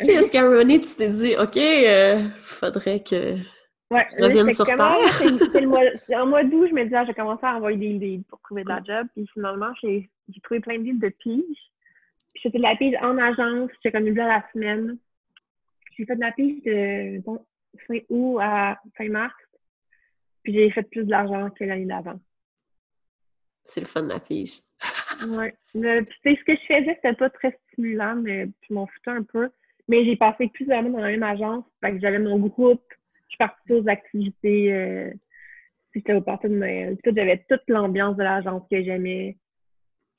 Puis 0.00 0.10
est-ce 0.10 0.30
qu'à 0.30 0.40
un 0.40 0.44
moment 0.44 0.58
donné, 0.58 0.80
tu 0.80 0.94
t'es 0.94 1.08
dit, 1.08 1.34
OK, 1.36 1.56
euh, 1.56 2.28
faudrait 2.40 3.02
que 3.02 3.36
ouais, 3.90 4.06
je 4.16 4.24
revienne 4.24 4.52
sur 4.52 4.66
Terre? 4.66 4.96
C'est 5.12 5.60
le 5.60 5.68
mois, 5.68 5.80
en 6.16 6.26
mois 6.26 6.44
d'août, 6.44 6.66
je 6.68 6.74
me 6.74 6.84
disais, 6.84 6.96
ah, 6.96 7.04
j'ai 7.04 7.14
commencé 7.14 7.44
à 7.44 7.56
envoyer 7.56 7.78
des 7.78 7.92
leads 7.98 8.24
pour 8.28 8.40
trouver 8.40 8.64
de 8.64 8.68
la 8.68 8.82
job. 8.82 9.06
Puis 9.14 9.26
finalement, 9.32 9.72
j'ai 9.82 10.08
trouvé 10.42 10.60
plein 10.60 10.78
de 10.78 10.84
leads 10.84 11.00
de 11.00 11.08
pige. 11.08 11.58
Puis 12.32 12.42
j'ai 12.42 12.50
fait 12.50 12.58
de 12.58 12.62
la 12.62 12.76
pige 12.76 12.94
en 13.02 13.18
agence, 13.18 13.70
j'ai 13.84 13.90
comme 13.90 14.06
une 14.06 14.18
à 14.20 14.28
la 14.28 14.44
semaine. 14.52 14.98
J'ai 15.96 16.06
fait 16.06 16.16
de 16.16 16.20
la 16.20 16.32
pige 16.32 16.62
de 16.64 17.22
fin 17.86 17.98
août 18.08 18.38
à 18.40 18.78
fin 18.96 19.08
mars. 19.08 19.34
Puis 20.42 20.54
j'ai 20.54 20.70
fait 20.70 20.82
plus 20.82 21.04
de 21.04 21.10
l'argent 21.10 21.50
que 21.50 21.64
l'année 21.64 21.84
d'avant. 21.84 22.18
C'est 23.62 23.80
le 23.80 23.86
fun 23.86 24.02
de 24.02 24.08
la 24.08 24.20
pige. 24.20 24.60
ouais. 25.28 25.54
sais, 25.72 26.06
ce 26.24 26.44
que 26.44 26.54
je 26.54 26.66
faisais, 26.66 26.94
c'était 26.94 27.12
pas 27.12 27.30
très 27.30 27.58
stimulant, 27.72 28.16
mais 28.16 28.48
je 28.68 28.74
m'en 28.74 28.86
foutais 28.86 29.10
un 29.10 29.22
peu. 29.22 29.50
Mais 29.88 30.04
j'ai 30.04 30.16
passé 30.16 30.48
plusieurs 30.52 30.78
années 30.78 30.90
dans 30.90 31.00
la 31.00 31.08
même 31.08 31.22
agence. 31.22 31.64
Fait 31.80 31.92
que 31.92 32.00
j'avais 32.00 32.18
mon 32.18 32.38
groupe. 32.38 32.82
Partais 33.40 33.72
aux 33.72 33.88
activités. 33.88 34.72
Euh, 34.74 35.10
j'étais 35.94 36.12
au 36.12 36.20
party 36.20 36.48
de 36.48 36.56
Noël. 36.56 36.98
J'avais 37.02 37.42
toute 37.48 37.62
l'ambiance 37.68 38.16
de 38.18 38.22
l'agence 38.22 38.62
que 38.70 38.82
j'aimais. 38.84 39.38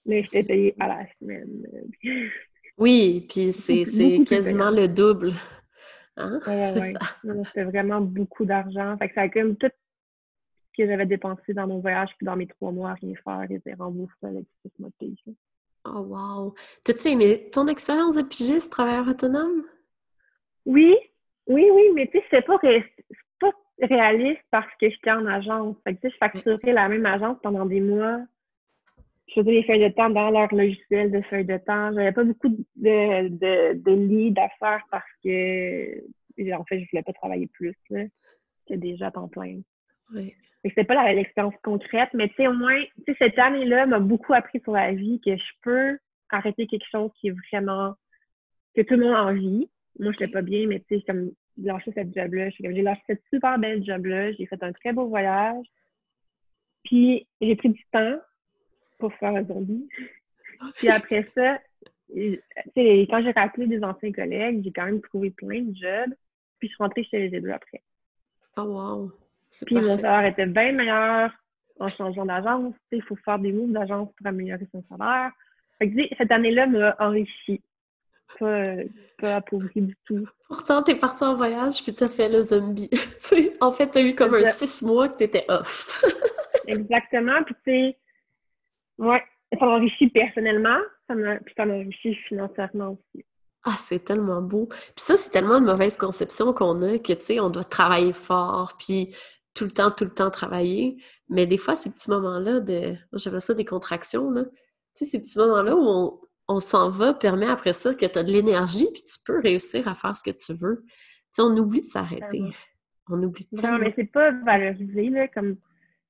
Mais 0.08 0.24
j'étais 0.24 0.44
payée 0.44 0.76
à 0.80 0.88
la 0.88 1.06
semaine. 1.20 1.64
oui, 2.80 3.28
puis 3.30 3.54
c'est 3.54 4.24
quasiment 4.28 4.72
le 4.72 4.88
double. 4.88 5.34
Hein? 6.18 6.40
Ouais, 6.48 6.94
C'était 7.46 7.64
vraiment 7.66 8.02
beaucoup 8.02 8.44
d'argent. 8.44 8.98
Fait 8.98 9.10
que 9.10 9.14
ça 9.14 9.22
a 9.22 9.30
comme 9.30 9.56
tout 9.56 9.68
ce 9.68 10.82
que 10.82 10.88
j'avais 10.90 11.06
dépensé 11.06 11.54
dans 11.54 11.68
mon 11.68 11.80
voyage 11.80 12.10
puis 12.18 12.26
dans 12.26 12.36
mes 12.36 12.48
trois 12.48 12.72
mois 12.72 12.92
à 12.92 12.94
rien 12.96 13.14
faire 13.24 13.46
était 13.52 13.76
remboursé 13.76 14.16
avec 14.24 14.46
ce 14.64 14.82
mode 14.82 14.94
Oh 15.86 16.00
wow! 16.00 16.56
T'as-tu 16.84 17.10
aimé 17.10 17.50
ton 17.52 17.68
expérience 17.68 18.16
de 18.16 18.22
pigiste, 18.24 18.72
travailleur 18.72 19.08
autonome? 19.08 19.64
Oui, 20.66 20.96
oui, 21.52 21.68
oui, 21.72 21.90
mais 21.94 22.08
tu 22.08 22.18
sais, 22.20 22.24
c'est 22.32 22.46
pas, 22.46 22.58
pas 23.40 23.52
réaliste 23.82 24.42
parce 24.52 24.72
que 24.80 24.90
j'étais 24.90 25.12
en 25.12 25.26
agence. 25.26 25.76
Fait 25.84 25.96
que 25.96 26.02
tu 26.02 26.08
sais, 26.08 26.14
je 26.14 26.18
facturais 26.18 26.74
la 26.74 26.90
même 26.90 27.06
agence 27.06 27.38
pendant 27.42 27.66
des 27.66 27.82
mois. 27.82 28.20
Je 29.28 29.40
faisais 29.40 29.52
les 29.52 29.64
feuilles 29.64 29.90
de 29.90 29.94
temps 29.94 30.10
dans 30.10 30.30
leur 30.30 30.54
logiciel 30.54 31.12
de 31.12 31.22
feuilles 31.22 31.46
de 31.46 31.58
temps. 31.58 31.94
J'avais 31.94 32.12
pas 32.12 32.24
beaucoup 32.24 32.50
de, 32.50 33.28
de, 33.30 33.74
de 33.76 33.92
leads 33.92 34.42
à 34.42 34.50
faire 34.60 34.84
parce 34.92 35.10
que 35.24 36.02
en 36.54 36.64
fait, 36.66 36.80
je 36.80 36.86
voulais 36.92 37.04
pas 37.04 37.14
travailler 37.14 37.48
plus. 37.48 37.76
J'étais 37.90 38.78
déjà 38.78 39.08
à 39.08 39.12
temps 39.12 39.28
plein. 39.28 39.62
Oui. 40.14 40.34
C'était 40.64 40.84
pas 40.84 41.12
l'expérience 41.14 41.56
concrète, 41.64 42.10
mais 42.14 42.30
tu 42.30 42.36
sais, 42.36 42.48
au 42.48 42.54
moins, 42.54 42.80
tu 43.06 43.14
sais, 43.14 43.16
cette 43.18 43.40
année-là 43.40 43.88
m'a 43.88 44.00
beaucoup 44.00 44.34
appris 44.34 44.60
sur 44.60 44.74
la 44.74 44.92
vie 44.92 45.20
que 45.26 45.36
je 45.36 45.52
peux 45.64 45.98
arrêter 46.30 46.68
quelque 46.68 46.86
chose 46.92 47.12
qui 47.20 47.30
est 47.30 47.36
vraiment, 47.52 47.96
que 48.76 48.82
tout 48.82 48.94
le 48.94 49.06
monde 49.06 49.16
a 49.16 49.24
envie. 49.24 49.70
Moi, 50.00 50.12
je 50.14 50.20
l'ai 50.20 50.32
pas 50.32 50.44
bien, 50.44 50.68
mais 50.68 50.80
tu 50.82 50.98
sais, 50.98 51.04
comme, 51.08 51.32
lâcher 51.64 51.92
cette 51.94 52.14
job-là. 52.14 52.50
J'ai 52.50 52.82
lâché 52.82 53.02
cette 53.08 53.24
super 53.34 53.58
belle 53.60 53.84
job-là. 53.84 54.32
J'ai 54.34 54.46
fait 54.46 54.62
un 54.64 54.72
très 54.72 54.94
beau 54.94 55.08
voyage. 55.08 55.66
Puis, 56.84 57.28
j'ai 57.40 57.56
pris 57.56 57.70
du 57.70 57.86
temps 57.92 58.18
pour 59.00 59.14
faire 59.16 59.36
un 59.36 59.46
zombie. 59.46 59.88
Puis 60.78 60.90
après 60.90 61.28
ça, 61.36 61.60
quand 62.10 63.24
j'ai 63.24 63.32
rappelé 63.36 63.68
des 63.68 63.84
anciens 63.84 64.12
collègues, 64.12 64.64
j'ai 64.64 64.72
quand 64.72 64.86
même 64.86 65.02
trouvé 65.02 65.32
plein 65.32 65.62
de 65.62 65.76
jobs. 65.76 66.14
Puis, 66.60 66.68
je 66.68 66.74
suis 66.74 66.84
rentrée 66.84 67.04
chez 67.04 67.30
les 67.30 67.42
deux 67.42 67.50
après. 67.52 67.82
Oh, 68.58 68.64
wow! 68.64 69.12
Puis 69.66 69.76
mon 69.76 69.98
salaire 69.98 70.26
était 70.26 70.46
bien 70.46 70.72
meilleur 70.72 71.32
en 71.80 71.88
changeant 71.88 72.26
d'agence. 72.26 72.74
Il 72.92 73.02
faut 73.04 73.16
faire 73.18 73.40
des 73.40 73.52
moves 73.52 73.72
d'agence 73.72 74.12
pour 74.14 74.28
améliorer 74.28 74.68
son 74.72 74.84
salaire. 74.90 75.32
cette 76.18 76.32
année-là 76.32 76.68
m'a 76.68 76.96
enrichi. 77.00 77.62
Pas, 78.40 78.76
pas 79.20 79.36
appauvri 79.36 79.82
du 79.82 79.96
tout. 80.06 80.28
Pourtant, 80.48 80.84
t'es 80.84 80.96
parti 80.96 81.24
en 81.24 81.36
voyage 81.36 81.84
puis 81.84 81.94
t'as 81.94 82.10
fait 82.10 82.30
le 82.30 82.42
zombie. 82.42 82.90
en 83.62 83.72
fait, 83.72 83.88
t'as 83.88 84.02
eu 84.02 84.16
comme 84.16 84.34
un 84.34 84.46
six 84.46 84.82
mois 84.82 85.10
que 85.10 85.18
t'étais 85.18 85.46
off. 85.48 86.04
Exactement. 86.68 87.44
Puis 87.44 87.56
tu 87.66 87.72
sais, 87.72 87.98
ouais, 88.98 89.24
ça 89.58 89.66
m'a 89.66 89.74
enrichi 89.74 90.10
personnellement, 90.10 90.80
ça 91.08 91.16
puis 91.46 91.54
ça 91.56 91.66
m'a 91.66 91.74
enrichi 91.76 92.16
financièrement 92.28 92.98
aussi. 92.98 93.26
Ah, 93.64 93.76
c'est 93.78 94.04
tellement 94.04 94.42
beau. 94.42 94.68
Puis 94.68 94.94
ça, 94.98 95.18
c'est 95.18 95.30
tellement 95.30 95.58
une 95.58 95.66
mauvaise 95.66 95.96
conception 95.96 96.52
qu'on 96.52 96.82
a 96.82 96.98
que, 96.98 97.14
tu 97.14 97.22
sais, 97.22 97.40
on 97.40 97.52
doit 97.52 97.64
travailler 97.64 98.12
fort, 98.12 98.76
puis 98.80 99.14
tout 99.54 99.66
le 99.66 99.72
temps, 99.72 99.92
tout 99.92 100.06
le 100.06 100.14
temps 100.14 100.32
travailler. 100.32 100.98
Mais 101.30 101.46
des 101.46 101.58
fois, 101.58 101.76
ces 101.76 101.92
petits 101.92 102.10
moments-là 102.10 102.60
de. 102.60 102.92
Moi, 103.12 103.18
j'appelle 103.18 103.42
ça 103.42 103.54
des 103.54 103.66
contractions, 103.66 104.32
là. 104.32 104.46
Tu 104.96 105.06
sais, 105.06 105.12
ces 105.12 105.20
petits 105.20 105.38
moments-là 105.38 105.76
où 105.76 105.84
on, 105.84 106.20
s'en 106.60 106.90
va 106.90 107.14
permet 107.14 107.48
après 107.48 107.74
ça 107.74 107.94
que 107.94 108.06
tu 108.06 108.18
as 108.18 108.24
de 108.24 108.32
l'énergie 108.32 108.88
puis 108.94 109.04
tu 109.04 109.18
peux 109.26 109.40
réussir 109.40 109.88
à 109.88 109.96
faire 109.96 110.16
ce 110.16 110.24
que 110.24 110.36
tu 110.36 110.54
veux. 110.60 110.84
Tu 110.84 110.90
sais, 111.34 111.42
on 111.42 111.56
oublie 111.58 111.82
de 111.82 111.88
s'arrêter. 111.88 112.42
On 113.10 113.22
oublie 113.24 113.48
de 113.52 113.62
Non, 113.62 113.78
mais 113.78 113.94
c'est 113.96 114.12
pas 114.12 114.32
valorisé, 114.32 115.10
là, 115.10 115.28
comme. 115.28 115.58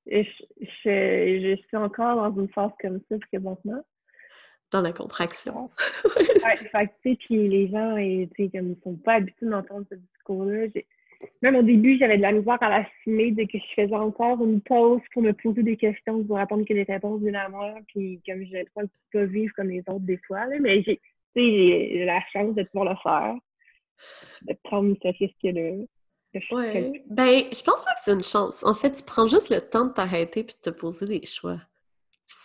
Je, 0.08 0.23
je, 0.60 1.56
suis 1.67 1.77
encore 1.77 2.15
dans 2.15 2.41
une 2.41 2.49
phase 2.49 2.71
comme 2.82 2.99
ça 3.08 3.15
présentement. 3.30 3.86
Dans 4.71 4.82
la 4.82 4.93
contraction. 4.93 5.69
ouais, 6.06 6.25
fait 6.25 6.88
que, 6.88 6.91
tu 7.04 7.12
sais, 7.12 7.17
puis 7.17 7.47
les 7.47 7.67
gens, 7.69 7.95
tu 7.97 8.30
sais, 8.36 8.49
comme 8.49 8.71
ils 8.71 8.82
sont 8.84 8.95
pas 8.95 9.15
habitués 9.15 9.47
d'entendre 9.47 9.86
ce 9.89 9.95
discours-là 9.95 10.67
même 11.41 11.55
au 11.55 11.62
début, 11.62 11.97
j'avais 11.97 12.17
de 12.17 12.21
la 12.21 12.31
misère 12.31 12.62
à 12.62 12.69
l'assumer 12.69 13.31
de 13.31 13.43
que 13.43 13.57
je 13.57 13.73
faisais 13.81 13.95
encore 13.95 14.43
une 14.43 14.62
pause 14.62 15.01
pour 15.13 15.21
me 15.21 15.34
poser 15.34 15.63
des 15.63 15.77
questions, 15.77 16.23
pour 16.23 16.38
attendre 16.38 16.65
que 16.65 16.73
les 16.73 16.84
réponses 16.84 17.21
viennent 17.21 17.36
à 17.36 17.49
moi. 17.49 17.73
Puis 17.88 18.21
comme 18.25 18.43
je 18.45 18.57
ne 18.57 18.63
pas 19.13 19.25
vivre 19.25 19.53
comme 19.55 19.69
les 19.69 19.84
autres 19.88 19.99
des 19.99 20.19
fois, 20.27 20.45
mais 20.60 20.84
j'ai 20.84 22.05
la 22.05 22.21
chance 22.31 22.55
de 22.55 22.63
pouvoir 22.63 22.93
le 22.93 22.99
faire, 23.01 23.36
de 24.43 24.55
prendre 24.63 24.95
ce 25.01 25.07
risque-là. 25.07 25.86
Ouais. 26.51 27.03
Ben, 27.10 27.43
je 27.51 27.62
pense 27.62 27.84
pas 27.84 27.91
que 27.91 27.99
c'est 28.03 28.13
une 28.13 28.23
chance. 28.23 28.63
En 28.63 28.73
fait, 28.73 28.91
tu 28.91 29.03
prends 29.03 29.27
juste 29.27 29.49
le 29.49 29.60
temps 29.60 29.86
de 29.86 29.93
t'arrêter 29.93 30.43
puis 30.43 30.55
de 30.63 30.71
te 30.71 30.75
poser 30.75 31.05
des 31.05 31.25
choix. 31.25 31.60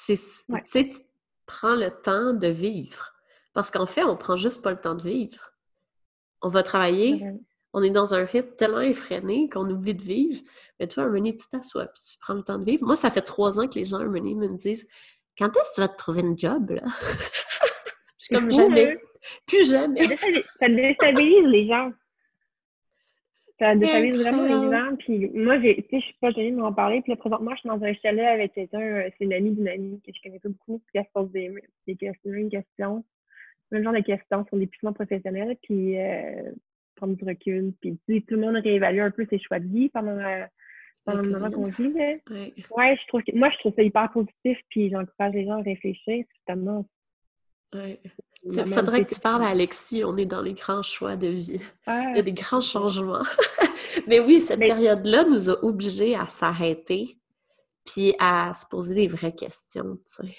Tu 0.07 0.17
sais, 0.17 0.89
tu 0.89 0.99
prends 1.47 1.77
le 1.77 1.91
temps 1.91 2.33
de 2.33 2.49
vivre. 2.49 3.13
Parce 3.55 3.71
qu'en 3.71 3.87
fait, 3.87 4.03
on 4.03 4.17
prend 4.17 4.37
juste 4.37 4.63
pas 4.63 4.73
le 4.73 4.81
temps 4.81 4.97
de 4.97 5.03
vivre. 5.03 5.53
On 6.43 6.49
va 6.49 6.65
travailler, 6.65 7.25
on 7.77 7.83
est 7.83 7.91
dans 7.91 8.15
un 8.15 8.25
rythme 8.25 8.57
tellement 8.57 8.81
effréné 8.81 9.51
qu'on 9.51 9.69
oublie 9.69 9.95
de 9.95 10.03
vivre. 10.03 10.41
Mais 10.81 10.87
toi, 10.87 11.05
un 11.05 11.23
tu 11.23 11.37
t'assois 11.53 11.85
puis 11.85 12.03
tu 12.11 12.19
prends 12.19 12.33
le 12.33 12.43
temps 12.43 12.59
de 12.59 12.65
vivre. 12.65 12.87
Moi, 12.87 12.97
ça 12.97 13.11
fait 13.11 13.21
trois 13.21 13.61
ans 13.61 13.69
que 13.69 13.79
les 13.79 13.85
gens, 13.85 13.99
un 13.99 14.09
me 14.09 14.57
disent 14.57 14.89
Quand 15.37 15.55
est-ce 15.55 15.71
que 15.71 15.75
tu 15.75 15.81
vas 15.83 15.89
te 15.89 15.97
trouver 15.99 16.23
une 16.23 16.39
job, 16.39 16.71
là? 16.71 16.83
Je 18.19 18.25
suis 18.25 18.35
comme 18.35 18.51
jamais. 18.51 18.93
Hein? 18.93 18.97
Plus 19.47 19.71
jamais. 19.71 20.07
Ça 20.59 20.69
déstabilise 20.71 21.45
les 21.45 21.69
gens. 21.69 21.93
Ça 23.59 23.77
déstabilise 23.77 24.23
vraiment 24.23 24.45
les 24.45 24.75
gens. 24.75 24.97
Puis 24.97 25.29
moi, 25.35 25.61
je 25.61 25.99
suis 25.99 26.17
pas 26.19 26.31
gênée 26.31 26.53
de 26.53 26.57
m'en 26.57 26.73
parler. 26.73 27.03
Puis 27.03 27.13
là, 27.13 27.17
présentement, 27.17 27.51
je 27.51 27.61
suis 27.61 27.69
dans 27.69 27.83
un 27.83 27.95
chalet 27.97 28.27
avec 28.27 28.55
quelqu'un, 28.55 28.81
euh, 28.81 29.11
c'est 29.19 29.25
une 29.27 29.35
amie 29.35 29.51
d'une 29.51 29.69
amie 29.69 30.01
que 30.01 30.13
je 30.15 30.23
connais 30.23 30.39
pas 30.39 30.49
beaucoup. 30.49 30.79
Puis 30.87 30.95
elle 30.95 31.05
se 31.05 31.11
pose 31.13 31.31
des, 31.31 31.97
questions, 31.97 32.33
une 32.33 32.49
question. 32.49 33.05
Même 33.71 33.85
genre 33.85 33.93
de 33.93 34.01
questions 34.01 34.47
sur 34.47 34.57
des 34.57 34.67
puissances 34.67 34.95
professionnels. 34.95 35.59
Puis 35.63 36.01
euh, 36.01 36.53
prendre 36.97 37.15
du 37.15 37.25
recul. 37.25 37.73
Puis 37.81 37.99
tout 38.07 38.35
le 38.35 38.41
monde 38.41 38.57
réévalue 38.57 39.01
un 39.01 39.11
peu 39.11 39.27
ses 39.31 39.39
choix 39.39 39.61
de 39.61 39.69
vie 39.69 39.89
pendant, 39.91 40.19
pendant 41.05 41.23
le 41.23 41.31
moment 41.31 41.51
qu'on 41.51 41.71
vit. 41.71 41.89
Ouais. 41.89 42.23
ouais. 42.31 42.99
je 43.01 43.09
trouve 43.09 43.23
que, 43.23 43.37
moi, 43.37 43.51
je 43.51 43.59
trouve 43.59 43.75
ça 43.75 43.83
hyper 43.83 44.11
positif. 44.13 44.59
Puis 44.71 44.91
j'encourage 44.91 45.35
les 45.35 45.45
gens 45.45 45.59
à 45.59 45.63
réfléchir. 45.63 46.25
Justement. 46.35 46.87
Ouais. 47.75 48.01
Il 48.43 48.67
faudrait 48.67 49.05
que 49.05 49.15
tu 49.15 49.21
parles 49.21 49.43
à 49.43 49.49
Alexis. 49.49 50.05
On 50.05 50.17
est 50.17 50.27
dans 50.27 50.43
les 50.43 50.55
grands 50.55 50.83
choix 50.83 51.17
de 51.17 51.29
vie. 51.29 51.61
Il 51.87 52.17
y 52.17 52.19
a 52.19 52.23
des 52.23 52.33
grands 52.33 52.61
changements. 52.61 53.25
Mais 54.07 54.21
oui, 54.21 54.41
cette 54.41 54.61
période-là 54.61 55.25
nous 55.25 55.51
a 55.51 55.65
obligés 55.65 56.15
à 56.15 56.27
s'arrêter 56.27 57.19
puis 57.85 58.15
à 58.19 58.53
se 58.53 58.67
poser 58.67 58.95
des 58.95 59.09
vraies 59.09 59.35
questions. 59.35 59.99
Tu 60.11 60.27
sais. 60.27 60.37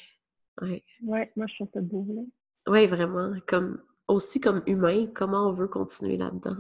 Ouais. 0.62 0.84
ouais, 1.04 1.32
moi, 1.36 1.46
je 1.48 1.56
trouve 1.56 1.70
ça 1.74 1.82
beau. 1.82 2.06
Oui, 2.68 2.88
vraiment. 2.88 3.34
Comme 3.48 3.82
aussi 4.08 4.40
comme 4.40 4.64
humain, 4.68 5.08
comment 5.14 5.50
on 5.50 5.52
veut 5.52 5.68
continuer 5.68 6.18
là-dedans. 6.18 6.56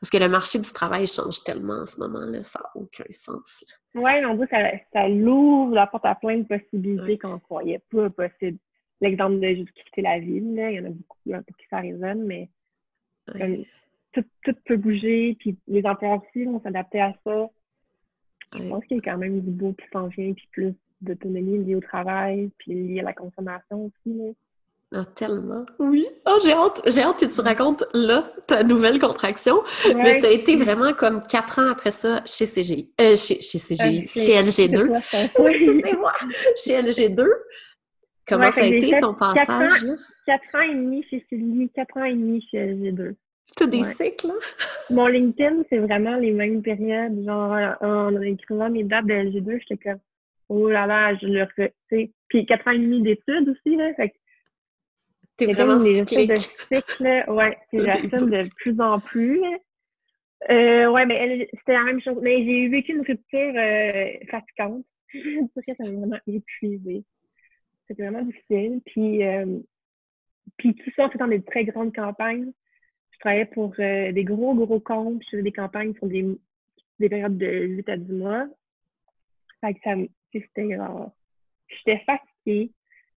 Parce 0.00 0.10
que 0.10 0.18
le 0.18 0.28
marché 0.28 0.58
du 0.58 0.72
travail 0.72 1.06
change 1.06 1.44
tellement 1.44 1.82
en 1.82 1.86
ce 1.86 2.00
moment-là, 2.00 2.42
ça 2.42 2.60
n'a 2.60 2.70
aucun 2.74 3.04
sens. 3.10 3.64
Oui, 3.94 4.10
on 4.26 4.34
dit 4.34 4.46
que 4.46 4.56
ça, 4.92 5.08
l'ouvre 5.08 5.74
la 5.74 5.86
porte 5.86 6.04
à 6.04 6.14
plein 6.14 6.38
de 6.38 6.44
possibilités 6.44 7.18
qu'on 7.18 7.34
ne 7.34 7.38
croyait 7.38 7.82
pas 7.90 8.10
possible. 8.10 8.58
L'exemple 9.00 9.40
de 9.40 9.48
juste 9.48 9.72
quitter 9.72 10.02
la 10.02 10.18
ville, 10.18 10.54
il 10.56 10.74
y 10.74 10.80
en 10.80 10.86
a 10.86 10.90
beaucoup 10.90 11.18
pour 11.24 11.56
qui 11.56 11.66
ça 11.70 11.78
résonne, 11.78 12.24
mais 12.24 12.48
tout, 14.12 14.24
peut 14.64 14.76
bouger, 14.76 15.36
puis 15.38 15.56
les 15.66 15.84
employeurs 15.86 16.22
aussi 16.22 16.44
vont 16.44 16.60
s'adapter 16.60 17.00
à 17.00 17.14
ça. 17.24 17.48
Je 18.54 18.68
pense 18.68 18.84
qu'il 18.84 18.98
y 18.98 19.00
a 19.00 19.02
quand 19.02 19.18
même 19.18 19.40
du 19.40 19.50
beau 19.50 19.72
qui 19.72 19.86
s'en 19.92 20.08
vient, 20.08 20.32
puis 20.34 20.48
plus 20.52 20.74
d'autonomie 21.00 21.58
liée 21.58 21.74
au 21.74 21.80
travail, 21.80 22.50
puis 22.58 22.74
liée 22.74 23.00
à 23.00 23.04
la 23.04 23.12
consommation 23.12 23.86
aussi. 23.86 24.16
Là. 24.16 24.32
Ah, 24.94 25.04
tellement. 25.14 25.64
Oui. 25.78 26.06
Oh, 26.26 26.38
j'ai 26.44 26.52
hâte, 26.52 26.82
j'ai 26.86 27.00
hâte 27.02 27.18
que 27.18 27.24
tu 27.24 27.40
racontes 27.40 27.84
là 27.94 28.30
ta 28.46 28.62
nouvelle 28.62 28.98
contraction. 28.98 29.56
Mais 29.96 30.18
tu 30.18 30.26
as 30.26 30.32
été 30.32 30.56
vraiment 30.56 30.92
comme 30.92 31.20
quatre 31.22 31.58
ans 31.60 31.70
après 31.70 31.92
ça 31.92 32.22
chez 32.26 32.46
CGI. 32.46 32.90
Euh, 33.00 33.16
chez, 33.16 33.40
chez 33.40 33.58
CGI, 33.58 34.06
chez 34.06 34.42
LG2. 34.42 35.00
Oui, 35.38 35.80
c'est 35.82 35.96
moi. 35.96 36.12
Chez 36.56 36.82
LG2. 36.82 37.26
Comment 38.26 38.52
ça 38.52 38.62
a 38.62 38.66
été 38.66 38.98
ton 39.00 39.14
passage? 39.14 39.84
Quatre 40.26 40.54
ans 40.54 40.60
et 40.60 40.74
demi 40.74 41.04
chez 41.08 41.24
Sylvie, 41.28 41.70
quatre 41.74 41.96
ans 41.96 42.04
et 42.04 42.12
demi 42.12 42.46
chez 42.50 42.58
LG2. 42.58 43.14
Tu 43.56 43.64
as 43.64 43.66
des 43.66 43.82
cycles, 43.82 44.28
hein? 44.28 44.38
Mon 44.90 45.06
LinkedIn, 45.06 45.62
c'est 45.68 45.78
vraiment 45.78 46.16
les 46.16 46.32
mêmes 46.32 46.62
périodes. 46.62 47.24
Genre, 47.24 47.76
en 47.80 48.20
écrivant 48.20 48.70
mes 48.70 48.84
dates 48.84 49.06
de 49.06 49.14
LG2, 49.14 49.60
j'étais 49.60 49.90
comme, 49.90 50.00
oh 50.48 50.68
là 50.68 50.86
là, 50.86 51.14
je 51.16 51.26
le 51.26 51.46
sais. 51.90 52.12
Puis 52.28 52.46
quatre 52.46 52.68
ans 52.68 52.72
et 52.72 52.78
demi 52.78 53.02
d'études 53.02 53.48
aussi, 53.48 53.76
là. 53.76 53.92
Fait 53.94 54.12
T'es 55.46 55.52
vraiment 55.52 55.80
cyclique. 55.80 56.30
de 56.30 56.34
cycle, 56.34 57.24
ouais, 57.28 57.58
j'assume 57.72 58.30
de 58.30 58.48
plus 58.56 58.80
en 58.80 59.00
plus. 59.00 59.40
Euh, 60.50 60.90
ouais, 60.90 61.06
mais 61.06 61.48
c'était 61.58 61.72
la 61.72 61.84
même 61.84 62.00
chose. 62.00 62.18
Mais 62.22 62.44
j'ai 62.44 62.68
vécu 62.68 62.92
une 62.92 63.02
rupture 63.02 63.54
euh, 63.56 64.10
fatigante. 64.30 64.84
Parce 65.54 65.66
que 65.66 65.74
ça 65.76 65.84
m'a 65.84 65.90
vraiment 65.90 66.18
épuisé. 66.26 67.04
C'était 67.86 68.02
vraiment 68.02 68.22
difficile. 68.22 68.80
Puis, 68.86 69.24
euh, 69.24 69.58
puis 70.56 70.74
tout 70.74 70.90
ça, 70.96 71.06
en 71.06 71.10
faisant 71.10 71.28
des 71.28 71.42
très 71.42 71.64
grandes 71.64 71.94
campagnes. 71.94 72.52
Je 73.10 73.18
travaillais 73.18 73.46
pour 73.46 73.74
euh, 73.78 74.10
des 74.10 74.24
gros, 74.24 74.54
gros 74.54 74.80
comptes. 74.80 75.22
Je 75.24 75.30
faisais 75.30 75.42
des 75.42 75.52
campagnes 75.52 75.94
sur 75.94 76.06
des, 76.08 76.26
des 76.98 77.08
périodes 77.08 77.38
de 77.38 77.46
8 77.46 77.88
à 77.88 77.96
10 77.96 78.12
mois. 78.12 78.46
Fait 79.60 79.74
que 79.74 79.80
ça, 79.84 79.94
c'était 80.32 80.66
grave. 80.66 81.10
J'étais 81.68 82.02
fatiguée 82.04 82.72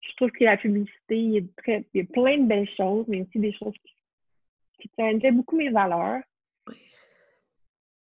je 0.03 0.17
trouve 0.17 0.31
que 0.31 0.45
la 0.45 0.57
publicité, 0.57 1.17
il 1.17 1.31
y, 1.31 1.39
a 1.39 1.43
très, 1.57 1.87
il 1.95 2.03
y 2.03 2.05
a 2.05 2.07
plein 2.13 2.39
de 2.39 2.49
belles 2.49 2.69
choses, 2.77 3.07
mais 3.09 3.23
aussi 3.23 3.39
des 3.39 3.53
choses 3.53 3.75
qui, 3.85 3.95
qui 4.81 4.91
challengeaient 4.97 5.33
beaucoup 5.33 5.57
mes 5.57 5.71
valeurs. 5.71 6.23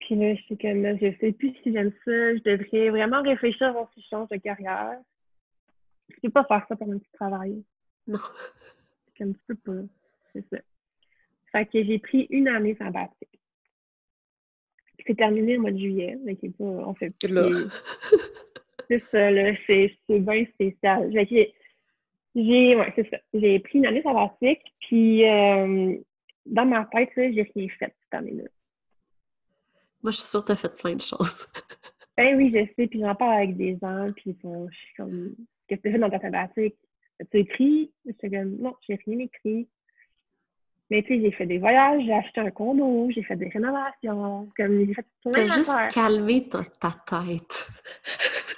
Puis 0.01 0.15
là, 0.15 0.35
je 0.35 0.43
sais 0.47 0.57
que 0.57 0.69
là, 0.69 0.95
je 0.97 1.17
sais 1.19 1.33
plus 1.33 1.53
si 1.63 1.73
j'aime 1.73 1.91
ça. 2.05 2.37
Je 2.37 2.43
devrais 2.43 2.91
vraiment 2.91 3.23
réfléchir 3.23 3.69
avant 3.69 3.89
si 3.93 4.03
je 4.03 4.09
change 4.09 4.29
de 4.29 4.37
carrière. 4.37 4.99
Je 6.11 6.21
peux 6.23 6.31
pas 6.31 6.45
faire 6.45 6.65
ça 6.69 6.77
pour 6.77 6.93
un 6.93 6.99
petit 6.99 7.13
travail. 7.13 7.65
Non. 8.07 8.21
Comme 9.19 9.35
tu 9.35 9.41
peux 9.49 9.57
pas. 9.57 9.83
C'est 10.33 10.45
ça. 10.51 10.59
Fait 11.51 11.67
que 11.67 11.83
j'ai 11.83 11.99
pris 11.99 12.27
une 12.31 12.49
année 12.49 12.77
sabbatique. 12.77 13.41
C'est 15.05 15.17
terminé 15.17 15.55
le 15.55 15.61
mois 15.61 15.71
de 15.71 15.79
juillet, 15.79 16.19
mais 16.25 16.35
pas, 16.35 16.65
on 16.65 16.95
fait 16.95 17.13
plus. 17.19 17.31
c'est 18.89 19.03
ça, 19.11 19.31
là. 19.31 19.55
C'est 19.67 19.99
bien 20.09 20.45
spécial. 20.47 21.11
J'ai, 22.37 22.77
ouais, 22.77 22.93
c'est 22.95 23.09
ça. 23.09 23.17
J'ai 23.33 23.59
pris 23.61 23.79
une 23.79 23.87
année 23.87 24.03
sabbatique, 24.03 24.61
puis 24.81 25.27
euh, 25.27 25.97
dans 26.45 26.67
ma 26.67 26.85
tête, 26.85 27.11
j'ai 27.17 27.51
rien 27.55 27.69
fait 27.79 27.95
cette 28.03 28.13
année-là. 28.13 28.45
Moi, 30.03 30.13
je 30.13 30.19
suis 30.19 30.27
sûre 30.27 30.43
que 30.43 30.49
tu 30.49 30.53
as 30.53 30.57
fait 30.57 30.77
plein 30.77 30.95
de 30.95 31.01
choses. 31.01 31.47
ben 32.17 32.37
oui, 32.37 32.53
je 32.55 32.67
sais, 32.77 32.89
puis 32.89 33.01
j'en 33.01 33.15
parle 33.15 33.37
avec 33.39 33.57
des 33.57 33.79
gens, 33.81 34.13
puis 34.15 34.37
je 34.45 34.69
suis 34.71 34.95
comme, 34.99 35.35
qu'est-ce 35.67 35.81
que 35.81 35.89
tu 35.89 35.89
as 35.89 35.93
fait 35.93 35.99
dans 35.99 36.11
ta 36.11 36.21
sabbatique? 36.21 36.77
As-tu 37.21 37.39
écrit? 37.39 37.93
Je 38.05 38.13
suis 38.13 38.31
comme, 38.31 38.57
non, 38.59 38.75
j'ai 38.87 38.99
rien 39.07 39.19
écrit. 39.21 39.67
Mais 40.91 41.03
tu 41.03 41.15
sais, 41.15 41.21
j'ai 41.23 41.33
fait 41.33 41.47
des 41.47 41.59
voyages, 41.59 42.03
j'ai 42.05 42.13
acheté 42.13 42.41
un 42.43 42.51
condo, 42.51 43.09
j'ai 43.13 43.23
fait 43.23 43.37
des 43.37 43.49
rénovations, 43.49 44.51
comme 44.55 44.87
j'ai 44.87 44.93
fait 44.95 45.07
plein 45.23 45.33
T'as 45.33 45.47
juste 45.55 45.95
calmé 45.95 46.49
ta, 46.51 46.63
ta 46.65 46.95
tête. 47.07 47.67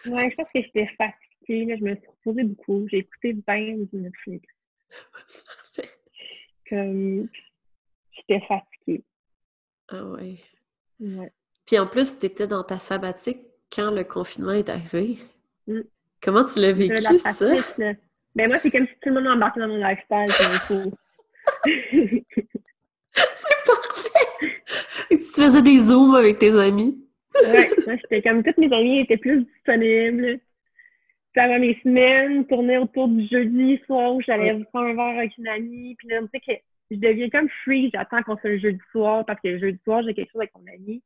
ouais, 0.07 0.31
je 0.31 0.35
pense 0.35 0.49
que 0.53 0.61
j'étais 0.62 0.88
fatiguée 0.99 1.28
je 1.49 1.85
me 1.85 1.95
suis 1.95 2.07
reposée 2.07 2.45
beaucoup. 2.45 2.87
J'ai 2.89 2.99
écouté 2.99 3.33
bien 3.33 3.77
du 3.77 3.89
Netflix. 3.97 4.47
Comme 6.69 7.29
j'étais 8.13 8.41
fatiguée. 8.47 9.03
Ah 9.89 10.05
ouais. 10.05 10.37
ouais. 11.01 11.33
Puis 11.67 11.79
en 11.79 11.87
plus, 11.87 12.19
tu 12.19 12.27
étais 12.27 12.47
dans 12.47 12.65
ta 12.65 12.79
sabbatique 12.79 13.41
quand 13.75 13.91
le 13.91 14.05
confinement 14.05 14.53
est 14.53 14.69
arrivé. 14.69 15.19
Mm. 15.67 15.81
Comment 16.23 16.45
tu 16.45 16.61
l'as 16.61 16.73
vécu, 16.73 17.19
ça? 17.19 17.49
Ben 18.35 18.49
moi, 18.49 18.59
c'est 18.63 18.71
comme 18.71 18.87
si 18.87 18.93
tout 19.03 19.09
le 19.09 19.15
monde 19.15 19.29
embarquait 19.29 19.61
dans 19.61 19.69
mon 19.69 19.77
lifestyle. 19.77 20.29
c'est 23.15 23.65
parfait! 23.67 24.63
tu 25.11 25.19
faisais 25.19 25.63
des 25.63 25.81
zooms 25.81 26.15
avec 26.15 26.39
tes 26.39 26.55
amis. 26.59 27.03
ouais, 27.43 27.71
j'étais 27.87 28.23
comme 28.23 28.43
toutes 28.43 28.59
mes 28.59 28.73
amies 28.73 29.01
étaient 29.01 29.17
plus 29.17 29.45
disponibles 29.45 30.41
faire 31.46 31.61
mes 31.61 31.79
semaines, 31.83 32.46
tourner 32.46 32.79
autour 32.79 33.09
du 33.09 33.27
jeudi 33.29 33.81
soir 33.87 34.14
où 34.14 34.20
j'allais 34.20 34.59
prendre 34.72 34.88
un 34.88 34.94
verre 34.94 35.18
avec 35.18 35.37
une 35.38 35.48
amie. 35.48 35.94
Puis 35.96 36.09
là, 36.09 36.20
tu 36.20 36.29
sais 36.33 36.40
que 36.40 36.61
je 36.90 36.96
deviens 36.96 37.31
comme 37.31 37.48
free, 37.64 37.90
j'attends 37.94 38.22
qu'on 38.22 38.37
soit 38.38 38.51
le 38.51 38.59
jeudi 38.59 38.81
soir 38.90 39.24
parce 39.24 39.40
que 39.40 39.48
le 39.48 39.59
jeudi 39.59 39.79
soir, 39.85 40.03
j'ai 40.03 40.14
quelque 40.14 40.33
chose 40.33 40.40
avec 40.40 40.53
mon 40.57 40.64
ami. 40.72 41.03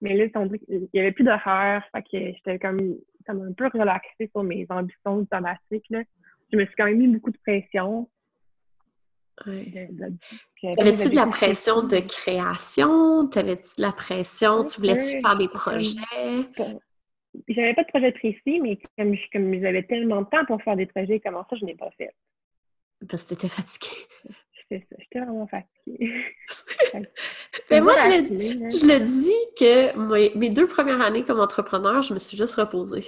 Mais 0.00 0.14
là, 0.14 0.24
il 0.68 0.88
n'y 0.92 1.00
avait 1.00 1.12
plus 1.12 1.24
d'horaire. 1.24 1.84
Fait 1.94 2.02
que 2.02 2.08
j'étais 2.34 2.58
comme, 2.58 2.96
ça 3.24 3.32
m'a 3.32 3.44
un 3.44 3.52
peu 3.52 3.68
relaxé 3.72 4.28
sur 4.30 4.42
mes 4.42 4.66
ambitions 4.68 5.16
automatiques. 5.18 5.86
Là. 5.90 6.02
Je 6.52 6.58
me 6.58 6.66
suis 6.66 6.74
quand 6.76 6.86
même 6.86 6.98
mis 6.98 7.08
beaucoup 7.08 7.30
de 7.30 7.38
pression. 7.38 8.08
Ouais. 9.46 9.88
T'avais-tu 10.76 11.08
de 11.08 11.16
la 11.16 11.26
pression 11.26 11.82
de 11.84 11.96
création? 11.96 13.26
T'avais-tu 13.28 13.76
de 13.78 13.82
la 13.82 13.92
pression? 13.92 14.64
Tu 14.64 14.80
voulais-tu 14.80 15.20
faire 15.20 15.36
des 15.36 15.48
projets? 15.48 16.00
J'avais 17.48 17.74
pas 17.74 17.84
de 17.84 17.88
projet 17.88 18.12
précis, 18.12 18.60
mais 18.60 18.78
comme, 18.98 19.16
comme 19.32 19.60
j'avais 19.60 19.82
tellement 19.84 20.22
de 20.22 20.28
temps 20.28 20.44
pour 20.46 20.62
faire 20.62 20.76
des 20.76 20.86
projets, 20.86 21.20
comment 21.20 21.44
ça, 21.48 21.56
je 21.56 21.64
n'ai 21.64 21.74
pas 21.74 21.90
fait. 21.92 22.14
Parce 23.08 23.22
que 23.22 23.30
t'étais 23.30 23.48
fatiguée. 23.48 24.06
C'est 24.68 24.86
ça, 24.88 24.96
j'étais 24.98 25.20
vraiment 25.20 25.46
fatiguée. 25.46 26.24
mais 27.70 27.80
moi, 27.80 27.96
je 27.96 28.32
le, 28.32 28.70
je 28.70 28.86
le, 28.86 29.00
dis 29.00 29.54
que 29.58 30.36
mes, 30.36 30.50
deux 30.50 30.66
premières 30.66 31.00
années 31.00 31.24
comme 31.24 31.40
entrepreneur, 31.40 32.02
je 32.02 32.14
me 32.14 32.18
suis 32.18 32.36
juste 32.36 32.54
reposée. 32.54 33.04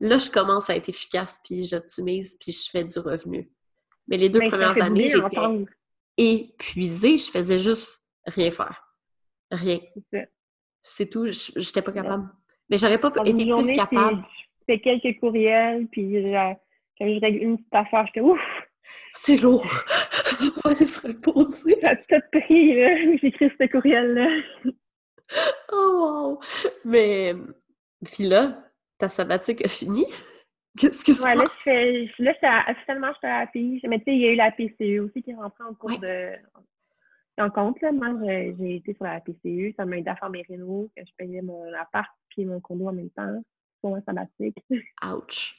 Là, 0.00 0.18
je 0.18 0.30
commence 0.30 0.70
à 0.70 0.76
être 0.76 0.88
efficace, 0.88 1.40
puis 1.44 1.66
j'optimise, 1.66 2.36
puis 2.40 2.52
je 2.52 2.70
fais 2.70 2.84
du 2.84 2.98
revenu. 2.98 3.50
Mais 4.08 4.16
les 4.16 4.28
deux 4.28 4.40
premières 4.48 4.80
années, 4.82 5.06
j'étais 5.06 5.66
épuisée. 6.16 7.16
Je 7.16 7.30
faisais 7.30 7.58
juste 7.58 8.02
rien 8.26 8.50
faire. 8.50 8.94
Rien. 9.50 9.80
C'est 10.82 11.06
tout. 11.06 11.26
Je 11.26 11.58
n'étais 11.58 11.82
pas 11.82 11.92
capable. 11.92 12.28
Mais 12.70 12.76
j'aurais 12.76 12.98
pas 12.98 13.12
été 13.24 13.44
plus 13.44 13.72
capable. 13.72 14.22
Je 14.60 14.74
fais 14.74 14.80
quelques 14.80 15.18
courriels, 15.18 15.86
puis 15.90 16.12
quand 16.32 16.56
je 17.00 17.20
règle 17.20 17.42
une 17.42 17.56
petite 17.58 17.74
affaire, 17.74 18.06
je 18.14 18.20
ouf! 18.20 18.40
C'est 19.12 19.36
lourd! 19.36 19.66
On 20.40 20.68
va 20.68 20.76
aller 20.76 20.86
se 20.86 21.06
reposer. 21.06 21.76
J'ai 21.82 21.96
tout 22.08 22.38
pris, 22.38 22.74
là. 22.74 23.16
J'écris 23.22 23.50
ce 23.60 23.66
courriel-là. 23.66 24.64
oh 25.72 25.90
wow! 25.96 26.40
Mais, 26.84 27.34
puis 28.04 28.24
là, 28.24 28.64
ta 28.98 29.08
sabbatique 29.08 29.64
a 29.64 29.68
fini? 29.68 30.06
Qu'est-ce 30.78 31.04
qui 31.04 31.14
se 31.14 31.24
ouais, 31.24 31.34
passe? 31.34 31.66
Là, 32.18 32.32
là 32.42 32.64
officiellement, 32.70 33.12
j'étais 33.14 33.26
à 33.26 33.40
la 33.40 33.46
PI. 33.48 33.80
Mais 33.88 33.98
tu 33.98 34.04
sais, 34.04 34.12
il 34.12 34.20
y 34.20 34.28
a 34.28 34.32
eu 34.32 34.36
la 34.36 34.52
PCE 34.52 35.00
aussi 35.04 35.22
qui 35.22 35.32
est 35.32 35.34
rentrée 35.34 35.64
en 35.64 35.74
cours 35.74 35.98
de 35.98 36.30
en 37.38 37.50
compte. 37.50 37.80
Là. 37.80 37.92
Moi, 37.92 38.14
j'ai 38.26 38.76
été 38.76 38.94
sur 38.94 39.04
la 39.04 39.20
PCU, 39.20 39.74
ça 39.76 39.84
m'a 39.84 39.98
aidé 39.98 40.10
à 40.10 40.16
faire 40.16 40.30
mes 40.30 40.42
rénaux, 40.42 40.90
que 40.96 41.02
je 41.04 41.12
payais 41.16 41.42
mon 41.42 41.72
appart 41.74 42.10
puis 42.28 42.44
mon 42.44 42.60
condo 42.60 42.88
en 42.88 42.92
même 42.92 43.10
temps 43.10 43.42
pour 43.80 43.96
un 43.96 44.02
sabbatique. 44.02 44.56
Ouch! 45.04 45.56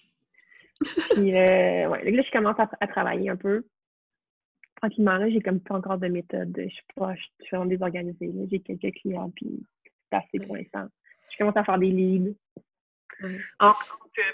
puis, 1.12 1.36
euh, 1.36 1.89
ouais, 1.89 2.12
là, 2.12 2.24
je 2.24 2.32
commence 2.32 2.58
à, 2.60 2.88
travailler 2.88 3.30
un 3.30 3.36
peu. 3.36 3.64
Tranquillement, 4.78 5.18
là, 5.18 5.30
j'ai 5.30 5.41
comme 5.41 5.60
pas 5.60 5.76
encore 5.76 5.98
de 5.98 6.08
méthode. 6.08 6.54
Je 6.58 6.70
suis 6.70 6.84
pas, 6.96 7.14
je 7.16 7.22
suis 7.22 7.56
vraiment 7.56 7.70
désorganisée. 7.70 8.32
J'ai 8.50 8.60
quelques 8.60 8.96
clients, 8.96 9.32
puis 9.36 9.64
c'est 10.10 10.18
assez 10.18 10.39
pour 10.46 10.56
l'instant. 10.56 10.88
Je 11.32 11.38
commence 11.38 11.58
à 11.58 11.64
faire 11.64 11.78
des 11.78 11.91
leads. 11.91 12.36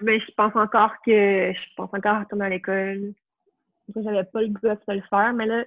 mais 0.01 0.20
je 0.20 0.32
pense 0.36 0.55
encore 0.55 0.93
que 1.05 1.51
je 1.53 1.76
pense 1.76 1.89
encore 1.93 2.16
à 2.16 2.20
retourner 2.22 2.45
à 2.45 2.49
l'école. 2.49 3.14
J'avais 3.95 4.24
pas 4.24 4.41
le 4.41 4.49
goût 4.49 4.68
de 4.68 4.93
le 4.93 5.01
faire, 5.09 5.34
mais 5.34 5.45
là, 5.45 5.66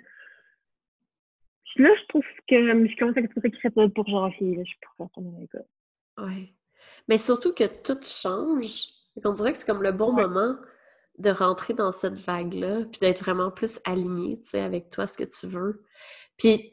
Là, 1.77 1.89
je 2.01 2.07
trouve 2.09 2.25
que 2.49 2.57
je 2.57 2.99
commence 2.99 3.17
à 3.17 3.29
trouver 3.29 3.51
qu'il 3.51 3.61
serait 3.61 3.89
pour 3.91 4.09
janvier. 4.09 4.57
Là, 4.57 4.63
je 4.65 4.73
pourrais 4.81 5.09
retourner 5.09 5.37
à 5.37 5.41
l'école. 5.41 5.67
Oui. 6.19 6.55
Mais 7.09 7.19
surtout 7.19 7.53
que 7.53 7.65
tout 7.65 8.01
change. 8.03 8.87
On 9.25 9.33
dirait 9.33 9.53
que 9.53 9.59
c'est 9.59 9.67
comme 9.67 9.83
le 9.83 9.93
bon 9.93 10.13
moment 10.13 10.57
de 11.19 11.31
rentrer 11.31 11.75
dans 11.75 11.93
cette 11.93 12.15
vague-là, 12.15 12.85
puis 12.91 13.01
d'être 13.01 13.21
vraiment 13.23 13.51
plus 13.51 13.79
aligné, 13.85 14.41
tu 14.43 14.51
sais, 14.51 14.61
avec 14.61 14.89
toi, 14.89 15.07
ce 15.07 15.19
que 15.19 15.25
tu 15.25 15.47
veux. 15.47 15.85
Puis, 16.39 16.73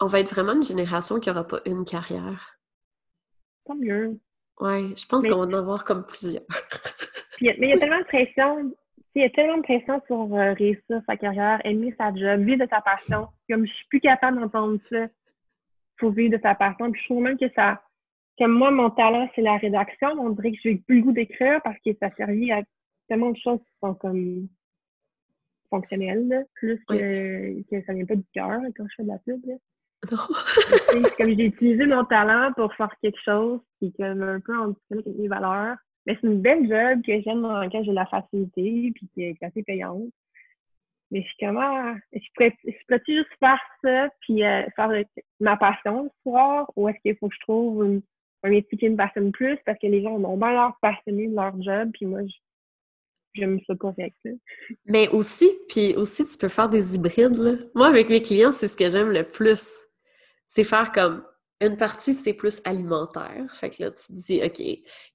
on 0.00 0.06
va 0.06 0.20
être 0.20 0.30
vraiment 0.32 0.52
une 0.52 0.62
génération 0.62 1.18
qui 1.18 1.28
n'aura 1.28 1.46
pas 1.46 1.60
une 1.64 1.84
carrière. 1.84 2.60
Tant 3.64 3.74
mieux. 3.74 4.20
Ouais, 4.60 4.94
je 4.96 5.06
pense 5.06 5.26
qu'on 5.26 5.38
va 5.38 5.46
en 5.46 5.52
avoir 5.52 5.84
comme 5.84 6.04
plusieurs. 6.06 6.42
mais 7.40 7.56
il 7.58 7.70
y 7.70 7.72
a 7.72 7.78
tellement 7.78 7.98
de 7.98 8.04
pression. 8.04 8.72
Il 9.14 9.22
y 9.22 9.24
a 9.24 9.30
tellement 9.30 9.58
de 9.58 9.62
pression 9.62 10.00
sur 10.06 10.34
euh, 10.34 10.52
réussir 10.52 11.00
sa 11.06 11.16
carrière, 11.16 11.60
aimer 11.64 11.94
sa 11.98 12.14
job, 12.14 12.40
vivre 12.40 12.64
de 12.64 12.70
sa 12.70 12.80
passion. 12.80 13.28
Comme 13.48 13.66
je 13.66 13.72
suis 13.72 13.86
plus 13.88 14.00
capable 14.00 14.40
d'entendre 14.40 14.78
ça 14.90 15.06
pour 15.98 16.10
vivre 16.12 16.36
de 16.36 16.42
sa 16.42 16.54
passion. 16.54 16.90
Puis 16.92 17.00
je 17.00 17.06
trouve 17.06 17.22
même 17.22 17.38
que 17.38 17.50
ça. 17.54 17.82
Comme 18.38 18.52
moi, 18.52 18.70
mon 18.70 18.90
talent, 18.90 19.28
c'est 19.34 19.42
la 19.42 19.56
rédaction. 19.56 20.10
On 20.18 20.30
dirait 20.30 20.52
que 20.52 20.58
j'ai 20.62 20.76
plus 20.76 20.98
le 20.98 21.02
goût 21.02 21.12
d'écrire 21.12 21.60
parce 21.64 21.78
que 21.84 21.90
ça 22.00 22.10
servi 22.16 22.52
à 22.52 22.62
tellement 23.08 23.30
de 23.30 23.38
choses 23.38 23.58
qui 23.58 23.72
sont 23.82 23.94
comme 23.94 24.48
fonctionnelles, 25.70 26.46
plus 26.54 26.78
que, 26.88 27.62
que 27.70 27.84
ça 27.84 27.92
vient 27.92 28.06
pas 28.06 28.16
du 28.16 28.24
cœur 28.32 28.60
quand 28.76 28.84
je 28.88 28.94
fais 28.96 29.02
de 29.02 29.08
la 29.08 29.18
pub. 29.18 29.40
c'est 30.04 31.16
comme 31.18 31.30
j'ai 31.30 31.46
utilisé 31.46 31.86
mon 31.86 32.04
talent 32.04 32.52
pour 32.54 32.72
faire 32.74 32.94
quelque 33.02 33.18
chose 33.24 33.60
qui 33.78 33.86
est 33.86 33.96
comme 33.96 34.22
un 34.22 34.40
peu 34.40 34.56
en 34.56 34.74
avec 34.90 35.06
mes 35.06 35.28
valeurs. 35.28 35.76
Mais 36.06 36.16
c'est 36.20 36.26
une 36.26 36.40
belle 36.40 36.68
job 36.68 37.02
que 37.04 37.20
j'aime 37.22 37.42
dans 37.42 37.58
laquelle 37.58 37.84
j'ai 37.84 37.92
la 37.92 38.06
facilité 38.06 38.92
puis 38.94 39.08
qui 39.14 39.22
est 39.22 39.42
assez 39.42 39.62
payante. 39.62 40.08
Mais 41.10 41.22
je 41.22 41.26
suis 41.26 41.36
comment 41.40 41.94
je 42.12 42.20
pourrais, 42.34 42.56
je 42.64 42.72
pourrais 42.86 43.02
juste 43.06 43.30
faire 43.40 43.60
ça 43.82 44.08
puis 44.20 44.44
euh, 44.44 44.62
faire 44.76 44.90
ma 45.40 45.56
passion 45.56 46.04
le 46.04 46.10
soir 46.22 46.70
ou 46.76 46.88
est-ce 46.88 46.98
qu'il 47.00 47.16
faut 47.16 47.28
que 47.28 47.34
je 47.34 47.40
trouve 47.40 48.00
un 48.42 48.48
métier 48.50 48.78
qui 48.78 48.88
me 48.88 48.96
passionne 48.96 49.32
plus 49.32 49.58
parce 49.64 49.78
que 49.78 49.86
les 49.86 50.02
gens 50.02 50.12
ont 50.12 50.36
bien 50.36 50.52
l'air 50.52 50.72
passionnés 50.82 51.28
de 51.28 51.34
leur 51.34 51.60
job 51.62 51.90
puis 51.94 52.06
moi 52.06 52.20
j'aime 53.34 53.60
ça 53.66 53.74
avec 53.96 54.14
ça. 54.24 54.30
Mais 54.86 55.08
aussi, 55.08 55.48
puis 55.68 55.94
aussi, 55.94 56.26
tu 56.26 56.36
peux 56.38 56.48
faire 56.48 56.68
des 56.68 56.96
hybrides. 56.96 57.36
Là. 57.36 57.52
Moi, 57.74 57.86
avec 57.86 58.08
mes 58.08 58.22
clients, 58.22 58.52
c'est 58.52 58.66
ce 58.66 58.76
que 58.76 58.90
j'aime 58.90 59.10
le 59.10 59.22
plus. 59.22 59.68
C'est 60.46 60.64
faire 60.64 60.92
comme 60.92 61.24
une 61.60 61.76
partie, 61.76 62.14
c'est 62.14 62.34
plus 62.34 62.60
alimentaire. 62.64 63.44
Fait 63.54 63.70
que 63.70 63.82
là, 63.82 63.90
tu 63.90 64.06
te 64.06 64.12
dis, 64.12 64.40
OK, 64.44 64.62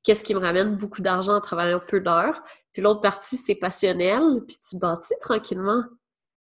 qu'est-ce 0.03 0.23
qui 0.23 0.35
me 0.35 0.39
ramène 0.39 0.75
beaucoup 0.75 1.01
d'argent 1.01 1.35
en 1.35 1.41
travaillant 1.41 1.81
peu 1.85 2.01
d'heures? 2.01 2.41
Puis 2.73 2.81
l'autre 2.81 3.01
partie, 3.01 3.37
c'est 3.37 3.55
passionnel. 3.55 4.41
Puis 4.47 4.57
tu 4.67 4.77
bâtis 4.77 5.13
tranquillement 5.21 5.83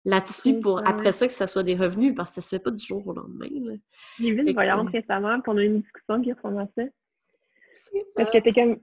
là-dessus 0.05 0.61
pour 0.61 0.87
après 0.87 1.13
ça 1.13 1.27
que 1.27 1.33
ça 1.33 1.47
soit 1.47 1.65
des 1.65 1.75
revenus 1.75 2.15
parce 2.15 2.31
que 2.31 2.37
ça 2.37 2.41
se 2.43 2.57
fait 2.57 2.63
pas 2.63 2.71
du 2.71 2.85
jour 2.85 3.07
au 3.07 3.13
lendemain. 3.13 3.49
J'ai 4.21 4.31
vu 4.31 4.47
une 4.47 4.53
voyante 4.53 4.89
récemment, 4.91 5.41
puis 5.41 5.53
on 5.53 5.57
a 5.57 5.63
eu 5.63 5.67
une 5.67 5.81
discussion 5.81 6.23
qui 6.23 6.33
ressemble 6.33 6.61
à 6.61 6.69
ça. 6.77 6.83
Parce 8.15 8.31
que 8.31 8.39
t'es 8.39 8.53
comme, 8.53 8.79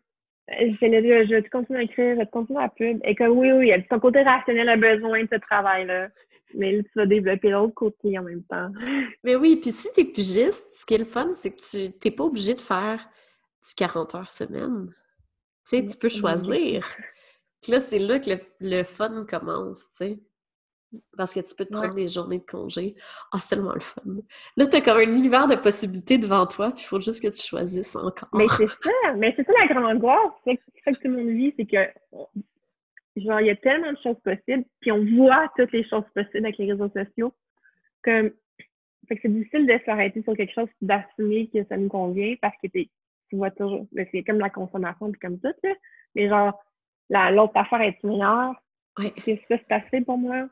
je 0.49 0.79
vais, 0.79 1.25
je 1.27 1.35
vais 1.35 1.43
continuer 1.43 1.79
à 1.79 1.83
écrire, 1.83 2.15
je 2.15 2.19
vais 2.19 2.27
continuer 2.27 2.61
à 2.61 2.69
pub? 2.69 2.99
Et 3.03 3.15
comme 3.15 3.37
oui, 3.37 3.51
oui, 3.51 3.71
ton 3.89 3.99
côté 3.99 4.21
rationnel 4.23 4.67
a 4.67 4.77
besoin 4.77 5.23
de 5.23 5.29
ce 5.31 5.39
travail-là. 5.39 6.09
Mais 6.55 6.77
là, 6.77 6.83
tu 6.83 6.91
vas 6.95 7.05
développer 7.05 7.49
l'autre 7.49 7.73
côté 7.73 8.17
en 8.17 8.23
même 8.23 8.43
temps. 8.43 8.69
Mais 9.23 9.35
oui, 9.35 9.57
puis 9.57 9.71
si 9.71 9.87
t'es 9.93 10.05
pigiste, 10.05 10.63
ce 10.73 10.85
qui 10.85 10.93
est 10.93 10.99
le 10.99 11.05
fun, 11.05 11.31
c'est 11.33 11.51
que 11.51 11.61
tu 11.61 11.91
t'es 11.93 12.11
pas 12.11 12.23
obligé 12.23 12.53
de 12.53 12.61
faire 12.61 13.07
du 13.67 13.75
40 13.75 14.15
heures 14.15 14.31
semaine. 14.31 14.93
Tu 15.67 15.77
sais, 15.77 15.85
tu 15.85 15.97
peux 15.97 16.09
choisir. 16.09 16.85
là, 17.67 17.79
c'est 17.79 17.99
là 17.99 18.19
que 18.19 18.31
le, 18.59 18.83
fun 18.83 19.25
commence, 19.25 19.79
tu 19.89 19.95
sais. 19.95 20.19
Parce 21.17 21.33
que 21.33 21.39
tu 21.39 21.55
peux 21.55 21.65
te 21.65 21.71
prendre 21.71 21.95
des 21.95 22.07
journées 22.07 22.37
de 22.37 22.45
congé. 22.45 22.95
Ah, 23.31 23.39
c'est 23.39 23.49
tellement 23.49 23.73
le 23.73 23.79
fun. 23.79 24.01
Là, 24.57 24.67
tu 24.67 24.77
as 24.77 24.81
comme 24.81 24.97
un 24.97 25.01
univers 25.01 25.47
de 25.47 25.55
possibilités 25.55 26.19
devant 26.19 26.45
toi, 26.45 26.71
puis 26.71 26.83
il 26.83 26.87
faut 26.87 27.01
juste 27.01 27.23
que 27.23 27.33
tu 27.33 27.41
choisisses 27.41 27.95
encore. 27.95 28.29
Mais 28.33 28.47
c'est 28.47 28.67
ça, 28.67 29.13
mais 29.17 29.33
c'est 29.35 29.43
ça 29.43 29.53
la 29.59 29.73
grande 29.73 29.85
angoisse. 29.85 30.33
C'est 30.45 30.59
ça 30.85 30.91
que 30.91 30.97
tout 30.97 31.07
le 31.07 31.17
monde 31.17 31.29
vit, 31.29 31.51
c'est 31.57 31.65
que 31.65 31.77
genre, 33.15 33.41
il 33.41 33.47
y 33.47 33.51
a 33.51 33.55
tellement 33.55 33.91
de 33.91 33.97
choses 34.01 34.19
possibles, 34.23 34.65
puis 34.79 34.91
on 34.91 35.05
voit 35.15 35.51
toutes 35.57 35.71
les 35.71 35.87
choses 35.87 36.05
possibles 36.15 36.45
avec 36.45 36.57
les 36.57 36.71
réseaux 36.71 36.89
sociaux. 36.89 37.33
Comme, 38.03 38.31
fait 39.07 39.15
que 39.15 39.21
c'est 39.23 39.33
difficile 39.33 39.67
de 39.67 39.79
s'arrêter 39.85 40.21
sur 40.23 40.35
quelque 40.35 40.53
chose 40.53 40.69
d'assumer 40.81 41.49
que 41.53 41.63
ça 41.65 41.77
nous 41.77 41.89
convient 41.89 42.35
parce 42.41 42.55
que 42.61 42.67
tu 42.67 42.89
vois 43.33 43.51
toujours, 43.51 43.87
c'est 44.11 44.23
comme 44.23 44.39
la 44.39 44.49
consommation 44.49 45.11
puis 45.11 45.19
comme 45.19 45.39
ça, 45.39 45.53
tu 45.53 45.59
sais. 45.63 45.77
Mais 46.15 46.29
genre, 46.29 46.63
l'autre 47.09 47.55
affaire 47.55 47.81
est 47.81 48.03
meilleure. 48.03 48.55
C'est 49.25 49.41
ça, 49.47 49.57
c'est 49.57 49.71
assez 49.71 50.01
pour 50.01 50.17
moi. 50.17 50.47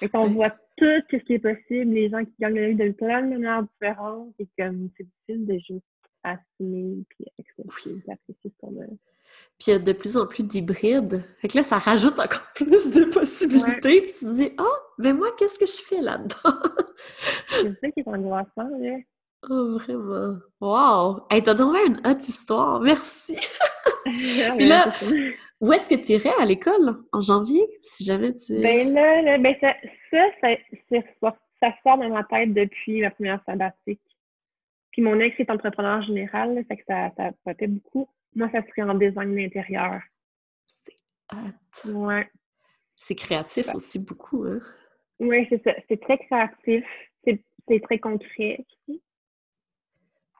Et 0.00 0.08
qu'on 0.08 0.30
voit 0.30 0.50
tout 0.76 1.02
ce 1.10 1.16
qui 1.16 1.34
est 1.34 1.38
possible, 1.38 1.92
les 1.92 2.08
gens 2.08 2.24
qui 2.24 2.34
gagnent 2.38 2.68
vie 2.68 2.74
de 2.76 2.90
plein 2.92 3.22
de 3.22 3.30
manières 3.30 3.64
différentes, 3.64 4.32
et 4.38 4.46
comme 4.56 4.90
c'est 4.96 5.04
difficile 5.04 5.46
de 5.46 5.58
juste 5.58 5.84
assumer 6.22 7.04
puis 7.08 7.24
accepter, 7.38 8.12
apprécier 8.12 8.50
ce 8.50 8.58
qu'on 8.60 8.80
a. 8.80 8.86
Puis 9.58 9.68
il 9.68 9.70
y 9.72 9.76
a 9.76 9.78
de 9.80 9.92
plus 9.92 10.16
en 10.16 10.26
plus 10.26 10.44
d'hybrides. 10.44 11.24
Fait 11.40 11.48
que 11.48 11.56
là, 11.56 11.62
ça 11.64 11.78
rajoute 11.78 12.18
encore 12.18 12.46
plus 12.54 12.90
de 12.92 13.04
possibilités. 13.04 14.02
Puis 14.02 14.12
tu 14.12 14.24
te 14.24 14.34
dis, 14.34 14.52
oh, 14.58 14.76
mais 14.98 15.12
moi, 15.12 15.28
qu'est-ce 15.36 15.58
que 15.58 15.66
je 15.66 15.82
fais 15.84 16.00
là-dedans? 16.00 16.60
c'est 17.48 17.80
ça 17.80 17.90
qui 17.90 18.00
est 18.00 18.08
angoissant, 18.08 18.68
là. 18.78 18.98
Oh, 19.48 19.78
vraiment. 19.78 20.38
Wow! 20.60 21.26
Hey, 21.30 21.42
t'as 21.42 21.54
donc 21.54 21.76
une 21.86 22.00
haute 22.04 22.28
histoire. 22.28 22.80
Merci! 22.80 23.36
Puis 24.04 24.66
là, 24.66 24.92
où 25.60 25.72
est-ce 25.72 25.88
que 25.88 25.94
tu 25.94 26.12
irais 26.12 26.32
à 26.40 26.44
l'école? 26.44 26.96
En 27.12 27.20
janvier, 27.20 27.62
si 27.82 28.04
jamais 28.04 28.34
tu... 28.34 28.60
Ben 28.60 28.92
là, 28.92 29.38
ben 29.38 29.54
ça, 29.60 29.74
ça, 30.10 30.24
ça, 30.40 31.34
ça, 31.60 31.74
sort 31.82 31.98
dans 31.98 32.08
ma 32.08 32.24
tête 32.24 32.52
depuis 32.52 33.00
ma 33.00 33.10
première 33.10 33.40
sabbatique. 33.44 34.00
Puis 34.92 35.02
mon 35.02 35.18
ex 35.20 35.38
est 35.38 35.50
entrepreneur 35.50 36.02
général, 36.02 36.56
ça 36.56 36.62
fait 36.68 36.76
que 36.76 36.84
ça, 36.88 37.10
ça 37.16 37.30
potait 37.44 37.66
beaucoup. 37.68 38.08
Moi, 38.34 38.48
ça 38.50 38.62
serait 38.66 38.82
en 38.82 38.94
design 38.94 39.34
d'intérieur. 39.34 40.00
C'est. 40.84 41.90
Ouais. 41.90 42.30
C'est 42.96 43.14
créatif 43.14 43.74
aussi 43.74 44.04
beaucoup, 44.04 44.44
hein? 44.44 44.60
Oui, 45.20 45.46
c'est 45.48 45.62
ça. 45.62 45.72
C'est 45.88 46.00
très 46.00 46.18
créatif. 46.18 46.84
C'est 47.24 47.80
très 47.80 47.98
concret 47.98 48.64
aussi. 48.88 49.02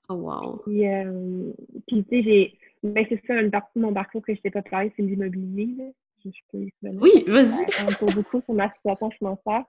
Oh 0.09 0.15
wow! 0.15 0.63
Puis, 0.65 0.89
euh, 0.89 1.53
puis 1.87 2.03
tu 2.05 2.09
sais, 2.09 2.23
j'ai 2.23 2.59
ben, 2.83 3.05
c'est 3.09 3.21
ça, 3.27 3.35
une 3.41 3.51
partie 3.51 3.79
de 3.79 3.83
mon 3.83 3.93
parcours 3.93 4.25
que 4.25 4.35
je 4.35 4.41
t'ai 4.41 4.51
pas 4.51 4.63
parlé, 4.63 4.93
c'est 4.97 5.03
l'immobilier. 5.03 5.95
Je, 6.25 6.31
peux 6.51 6.67
Oui, 6.83 7.25
vas-y! 7.27 7.67
On 8.03 8.13
beaucoup 8.13 8.41
sur 8.41 8.55
ma 8.55 8.73
situation 8.73 9.11
financière. 9.11 9.65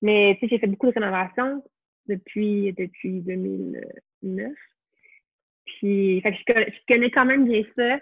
Mais 0.00 0.36
tu 0.38 0.40
sais, 0.40 0.48
j'ai 0.50 0.58
fait 0.58 0.66
beaucoup 0.66 0.88
de 0.88 0.92
rénovations 0.92 1.64
depuis, 2.06 2.72
depuis 2.72 3.20
2009. 3.20 4.52
Puis, 5.64 6.20
fait 6.20 6.32
que 6.32 6.38
je, 6.46 6.78
connais 6.88 7.10
quand 7.10 7.24
même 7.24 7.46
bien 7.46 7.62
ça. 7.76 7.98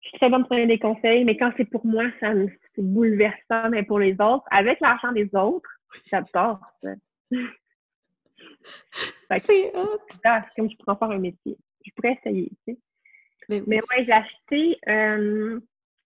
Je 0.00 0.08
suis 0.08 0.18
très 0.18 0.28
bonne 0.28 0.42
pour 0.42 0.50
donner 0.50 0.66
des 0.66 0.78
conseils, 0.78 1.24
mais 1.24 1.36
quand 1.36 1.52
c'est 1.56 1.64
pour 1.64 1.86
moi, 1.86 2.04
ça 2.20 2.32
c'est 2.74 2.82
bouleversant, 2.82 3.70
mais 3.70 3.84
pour 3.84 3.98
les 3.98 4.12
autres, 4.20 4.44
avec 4.50 4.80
l'argent 4.80 5.12
des 5.12 5.34
autres, 5.34 5.70
j'adore 6.10 6.60
ça. 6.82 6.90
c'est 9.38 9.72
comme 9.72 10.70
je 10.70 10.76
pourrais 10.76 10.98
faire 10.98 11.10
un 11.10 11.18
métier. 11.18 11.56
Je 11.86 11.90
pourrais 11.94 12.14
essayer, 12.14 12.50
tu 12.66 12.74
sais. 12.74 12.78
Mais, 13.48 13.62
mais 13.66 13.80
ouais, 13.80 14.04
j'ai 14.06 14.12
acheté, 14.12 14.78
euh, 14.88 15.60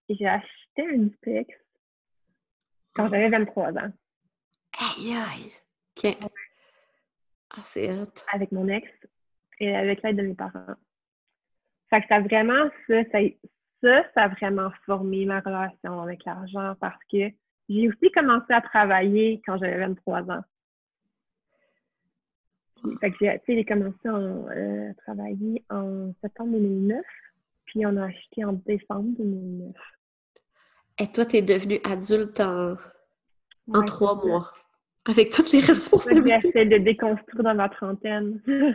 j'ai 0.09 0.26
acheté 0.26 0.48
un 0.78 0.98
duplex 0.98 1.54
quand 2.94 3.09
j'avais 3.09 3.28
23 3.28 3.78
ans. 3.78 3.92
Aïe 4.78 5.14
aïe! 5.14 5.52
OK. 5.96 6.16
Ah, 7.50 7.62
c'est 7.62 7.92
hot. 7.92 8.12
Avec 8.32 8.52
mon 8.52 8.68
ex 8.68 8.88
et 9.61 9.74
avec 9.74 10.02
l'aide 10.02 10.16
de 10.16 10.22
mes 10.22 10.34
parents. 10.34 10.74
Fait 11.90 12.00
que 12.02 12.09
ça 12.09 12.16
a 12.16 12.20
vraiment, 12.20 12.68
ça, 12.86 13.02
ça, 13.12 13.18
ça, 13.82 14.04
ça 14.14 14.22
a 14.24 14.28
vraiment 14.28 14.70
formé 14.84 15.24
ma 15.24 15.40
relation 15.40 16.00
avec 16.02 16.24
l'argent 16.24 16.74
parce 16.80 17.02
que 17.11 17.30
j'ai 17.68 17.88
aussi 17.88 18.11
commencé 18.12 18.52
à 18.52 18.61
travailler 18.61 19.42
quand 19.44 19.59
j'avais 19.59 19.78
23 19.78 20.30
ans. 20.30 20.44
Fait 23.00 23.11
que 23.11 23.16
j'ai 23.48 23.64
commencé 23.64 23.96
euh, 24.06 24.90
à 24.90 24.94
travailler 25.02 25.64
en 25.70 26.12
septembre 26.22 26.52
2009. 26.52 27.00
Puis 27.66 27.84
on 27.84 27.96
a 27.96 28.06
acheté 28.06 28.44
en 28.44 28.52
décembre 28.52 29.11
2009. 29.18 29.74
Et 31.00 31.06
toi, 31.12 31.26
tu 31.26 31.36
es 31.36 31.42
devenue 31.42 31.80
adulte 31.84 32.40
en, 32.40 32.76
en 33.72 33.82
trois 33.84 34.14
mois, 34.24 34.52
avec 35.09 35.30
toutes 35.30 35.52
les 35.52 35.61
responsabilités. 35.61 36.38
J'essaie 36.40 36.66
de 36.66 36.78
déconstruire 36.78 37.42
dans 37.42 37.54
ma 37.54 37.68
trentaine. 37.68 38.40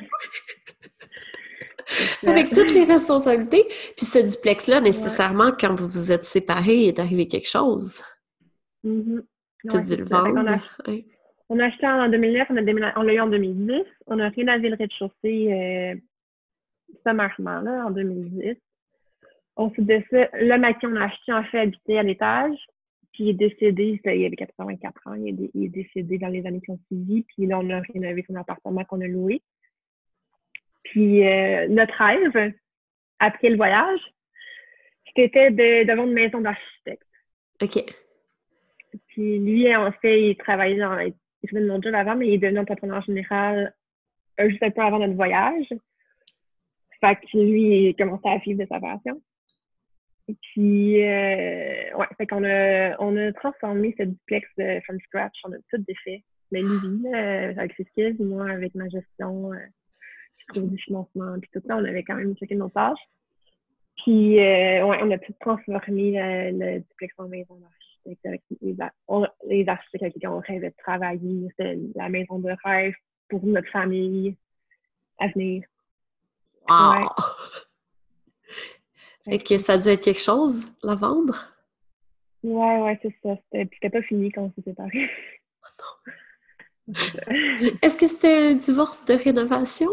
avec 2.26 2.52
toutes 2.52 2.74
les 2.74 2.84
responsabilités. 2.84 3.66
Puis 3.96 4.06
ce 4.06 4.20
duplex-là, 4.20 4.82
nécessairement, 4.82 5.52
quand 5.52 5.76
vous 5.76 5.88
vous 5.88 6.12
êtes 6.12 6.24
séparés, 6.24 6.78
il 6.78 6.88
est 6.90 7.00
arrivé 7.00 7.28
quelque 7.28 7.50
chose. 7.50 8.04
Mm 8.84 9.22
Tu 9.70 9.78
as 9.78 9.82
dû 9.82 9.96
le 9.96 10.06
vendre. 10.06 10.60
On 11.50 11.60
a, 11.60 11.66
acheté 11.66 11.86
en 11.86 12.10
2009, 12.10 12.48
on 12.96 13.04
l'a 13.04 13.14
eu 13.14 13.20
en 13.20 13.28
2010. 13.28 13.84
On 14.08 14.20
a 14.20 14.30
rénové 14.30 14.70
le 14.70 14.76
rez-de-chaussée 14.76 15.54
euh, 15.54 15.94
sommairement 17.06 17.62
là, 17.62 17.86
en 17.86 17.92
2010. 17.92 18.56
Ensuite 19.56 19.86
de 19.86 20.02
ça, 20.10 20.30
le 20.34 20.58
mec 20.58 20.80
qu'on 20.80 20.96
a 20.96 21.06
acheté, 21.06 21.32
en 21.32 21.44
fait, 21.44 21.60
habitait 21.60 22.00
à 22.00 22.04
l'étage. 22.04 22.58
Puis 23.14 23.26
il 23.26 23.30
est 23.30 23.34
décédé, 23.34 24.00
il 24.04 24.26
avait 24.26 24.36
84 24.36 25.08
ans, 25.08 25.14
il 25.14 25.50
est, 25.54 25.70
décédé 25.70 26.18
dans 26.18 26.30
les 26.30 26.46
années 26.46 26.62
qui 26.62 26.72
ont 26.72 26.80
suivi. 26.88 27.24
Puis 27.24 27.46
là, 27.46 27.60
on 27.60 27.70
a 27.70 27.80
rénové 27.80 28.26
son 28.28 28.36
appartement 28.36 28.84
qu'on 28.86 29.02
a 29.02 29.08
loué. 29.08 29.42
Puis 30.84 31.26
euh, 31.26 31.68
notre 31.68 31.94
rêve, 31.94 32.54
après 33.20 33.50
le 33.50 33.56
voyage, 33.56 34.00
c'était 35.16 35.52
de, 35.52 35.86
d'avoir 35.86 36.08
une 36.08 36.14
maison 36.14 36.42
d'architecte. 36.42 37.08
OK. 37.62 37.84
Puis 39.08 39.40
lui, 39.40 39.76
en 39.76 39.92
fait, 39.94 40.30
il 40.30 40.38
travaillait 40.38 40.80
dans. 40.80 41.00
Il 41.00 41.50
faisait 41.50 41.62
mon 41.62 41.82
job 41.82 41.94
avant, 41.94 42.16
mais 42.16 42.28
il 42.28 42.34
est 42.34 42.38
devenu 42.38 42.60
entrepreneur 42.60 43.02
général 43.04 43.74
euh, 44.40 44.50
juste 44.50 44.64
un 44.64 44.72
peu 44.72 44.82
avant 44.82 45.00
notre 45.00 45.14
voyage. 45.14 45.68
Fait 47.00 47.16
que 47.16 47.38
lui, 47.38 47.90
il 47.90 47.96
commençait 47.96 48.30
à 48.30 48.38
vivre 48.38 48.64
de 48.64 48.68
sa 48.68 48.80
passion. 48.80 49.22
Et 50.28 50.36
puis, 50.42 51.04
euh, 51.04 51.98
ouais, 51.98 52.08
fait 52.18 52.28
qu'on 52.28 52.44
a, 52.44 52.98
on 53.00 53.18
a 53.18 53.34
transformé 53.34 53.94
ce 53.98 54.04
duplex 54.04 54.48
de 54.58 54.80
from 54.86 55.00
scratch. 55.02 55.36
On 55.44 55.52
a 55.52 55.58
tout 55.70 55.84
défait. 55.88 56.24
Mais 56.52 56.62
lui, 56.62 57.08
euh, 57.08 57.54
avec 57.58 57.74
ses 57.76 57.84
skills, 57.86 58.18
moi, 58.20 58.50
avec 58.50 58.76
ma 58.76 58.88
gestion, 58.88 59.52
euh, 59.54 59.58
du 60.56 60.78
financement, 60.78 61.40
puis 61.40 61.50
tout 61.54 61.62
ça, 61.68 61.78
on 61.78 61.86
avait 61.86 62.04
quand 62.04 62.16
même 62.16 62.36
checké 62.36 62.56
nos 62.56 62.70
tâches. 62.70 63.00
Puis, 64.04 64.40
euh, 64.40 64.86
ouais, 64.86 65.00
on 65.02 65.12
a 65.12 65.18
tout 65.18 65.34
transformé 65.40 66.12
le, 66.12 66.52
le 66.60 66.80
duplex 66.80 67.14
en 67.18 67.28
maison 67.28 67.56
d'architecte 67.56 68.26
avec 68.26 68.42
les, 68.62 68.76
les 69.48 69.70
architectes 69.70 70.04
avec 70.04 70.14
qui 70.16 70.28
on 70.28 70.40
rêvait 70.40 70.70
de 70.70 70.76
travailler. 70.78 71.48
C'était 71.58 71.80
la 71.96 72.10
maison 72.10 72.40
de 72.40 72.54
rêve 72.64 72.94
pour 73.30 73.46
notre 73.46 73.70
famille 73.72 74.38
à 75.20 75.28
venir. 75.28 75.64
Wow! 76.70 77.08
Et 79.28 79.40
que 79.40 79.58
ça 79.58 79.74
a 79.74 79.78
dû 79.78 79.90
être 79.90 80.04
quelque 80.04 80.22
chose, 80.22 80.68
la 80.84 80.96
vendre? 80.96 81.54
Ouais, 82.44 82.82
ouais, 82.82 83.00
c'est 83.02 83.16
ça. 83.24 83.38
C'était 83.52 83.90
pas 83.90 84.02
fini 84.02 84.32
quand 84.32 84.44
on 84.44 84.52
s'est 84.52 84.70
séparés. 84.70 85.10
Est-ce 87.82 87.98
que 87.98 88.08
c'était 88.08 88.50
un 88.50 88.54
divorce 88.56 89.06
de 89.06 89.14
rénovation? 89.14 89.90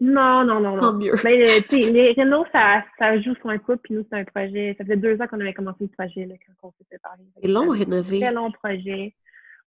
Non, 0.00 0.44
non, 0.44 0.58
non, 0.58 0.76
non. 0.76 0.94
mieux. 0.94 1.14
Mais, 1.22 1.60
euh, 1.60 1.60
les 1.70 2.12
rénaux, 2.12 2.44
ça, 2.50 2.82
ça 2.98 3.20
joue 3.20 3.36
sur 3.36 3.50
un 3.50 3.58
couple, 3.58 3.78
puis 3.84 3.94
nous, 3.94 4.04
c'est 4.10 4.18
un 4.18 4.24
projet. 4.24 4.74
Ça 4.76 4.84
faisait 4.84 4.96
deux 4.96 5.20
ans 5.22 5.28
qu'on 5.28 5.38
avait 5.38 5.54
commencé 5.54 5.84
le 5.84 5.88
projet 5.88 6.26
là, 6.26 6.34
quand 6.44 6.68
on 6.68 6.72
s'est 6.72 6.86
séparés. 6.90 7.22
C'est 7.40 7.48
long 7.48 7.68
rénover. 7.70 8.18
C'est 8.18 8.32
long 8.32 8.50
projet. 8.50 9.14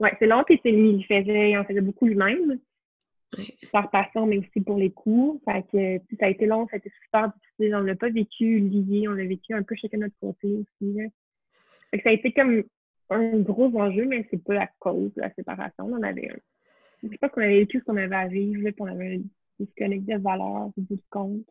Ouais, 0.01 0.13
c'est 0.19 0.27
long, 0.27 0.43
puis 0.43 0.59
c'est 0.61 0.71
lui, 0.71 0.89
il 0.89 1.05
faisait, 1.05 1.51
il 1.51 1.57
en 1.57 1.63
faisait 1.63 1.79
beaucoup 1.79 2.05
lui-même. 2.05 2.59
Par 3.71 3.89
passion, 3.89 4.25
mais 4.25 4.37
aussi 4.37 4.61
pour 4.61 4.77
les 4.77 4.91
cours. 4.91 5.39
Fait 5.45 5.63
que, 5.71 6.15
ça 6.19 6.27
a 6.27 6.29
été 6.29 6.45
long, 6.45 6.67
ça 6.67 6.75
a 6.75 6.77
été 6.77 6.91
super 7.03 7.31
difficile. 7.31 7.75
On 7.75 7.81
l'a 7.81 7.95
pas 7.95 8.09
vécu 8.09 8.59
lié, 8.59 9.07
on 9.07 9.13
l'a 9.13 9.25
vécu 9.25 9.53
un 9.53 9.63
peu 9.63 9.75
chacun 9.75 9.97
de 9.97 10.03
notre 10.03 10.19
côté 10.19 10.47
aussi. 10.53 10.97
Fait 11.91 11.97
que 11.97 12.03
ça 12.03 12.09
a 12.09 12.13
été 12.13 12.31
comme 12.31 12.63
un 13.09 13.39
gros 13.39 13.71
enjeu, 13.79 14.05
mais 14.05 14.27
c'est 14.31 14.43
pas 14.43 14.53
la 14.53 14.69
cause 14.79 15.13
de 15.13 15.21
la 15.21 15.33
séparation. 15.33 15.85
On 15.85 16.01
avait 16.01 16.31
un... 16.31 16.37
Je 17.03 17.09
sais 17.09 17.17
pas 17.17 17.29
qu'on 17.29 17.41
avait 17.41 17.59
vécu 17.59 17.79
ce 17.79 17.83
qu'on 17.83 17.97
avait 17.97 18.15
à 18.15 18.27
vivre, 18.27 18.63
puis 18.63 18.75
on 18.79 18.85
avait 18.85 19.21
disconnecté 19.59 20.13
de 20.15 20.21
valeurs, 20.21 20.71
du 20.75 20.83
bout 20.83 20.95
de 20.95 21.01
compte. 21.09 21.45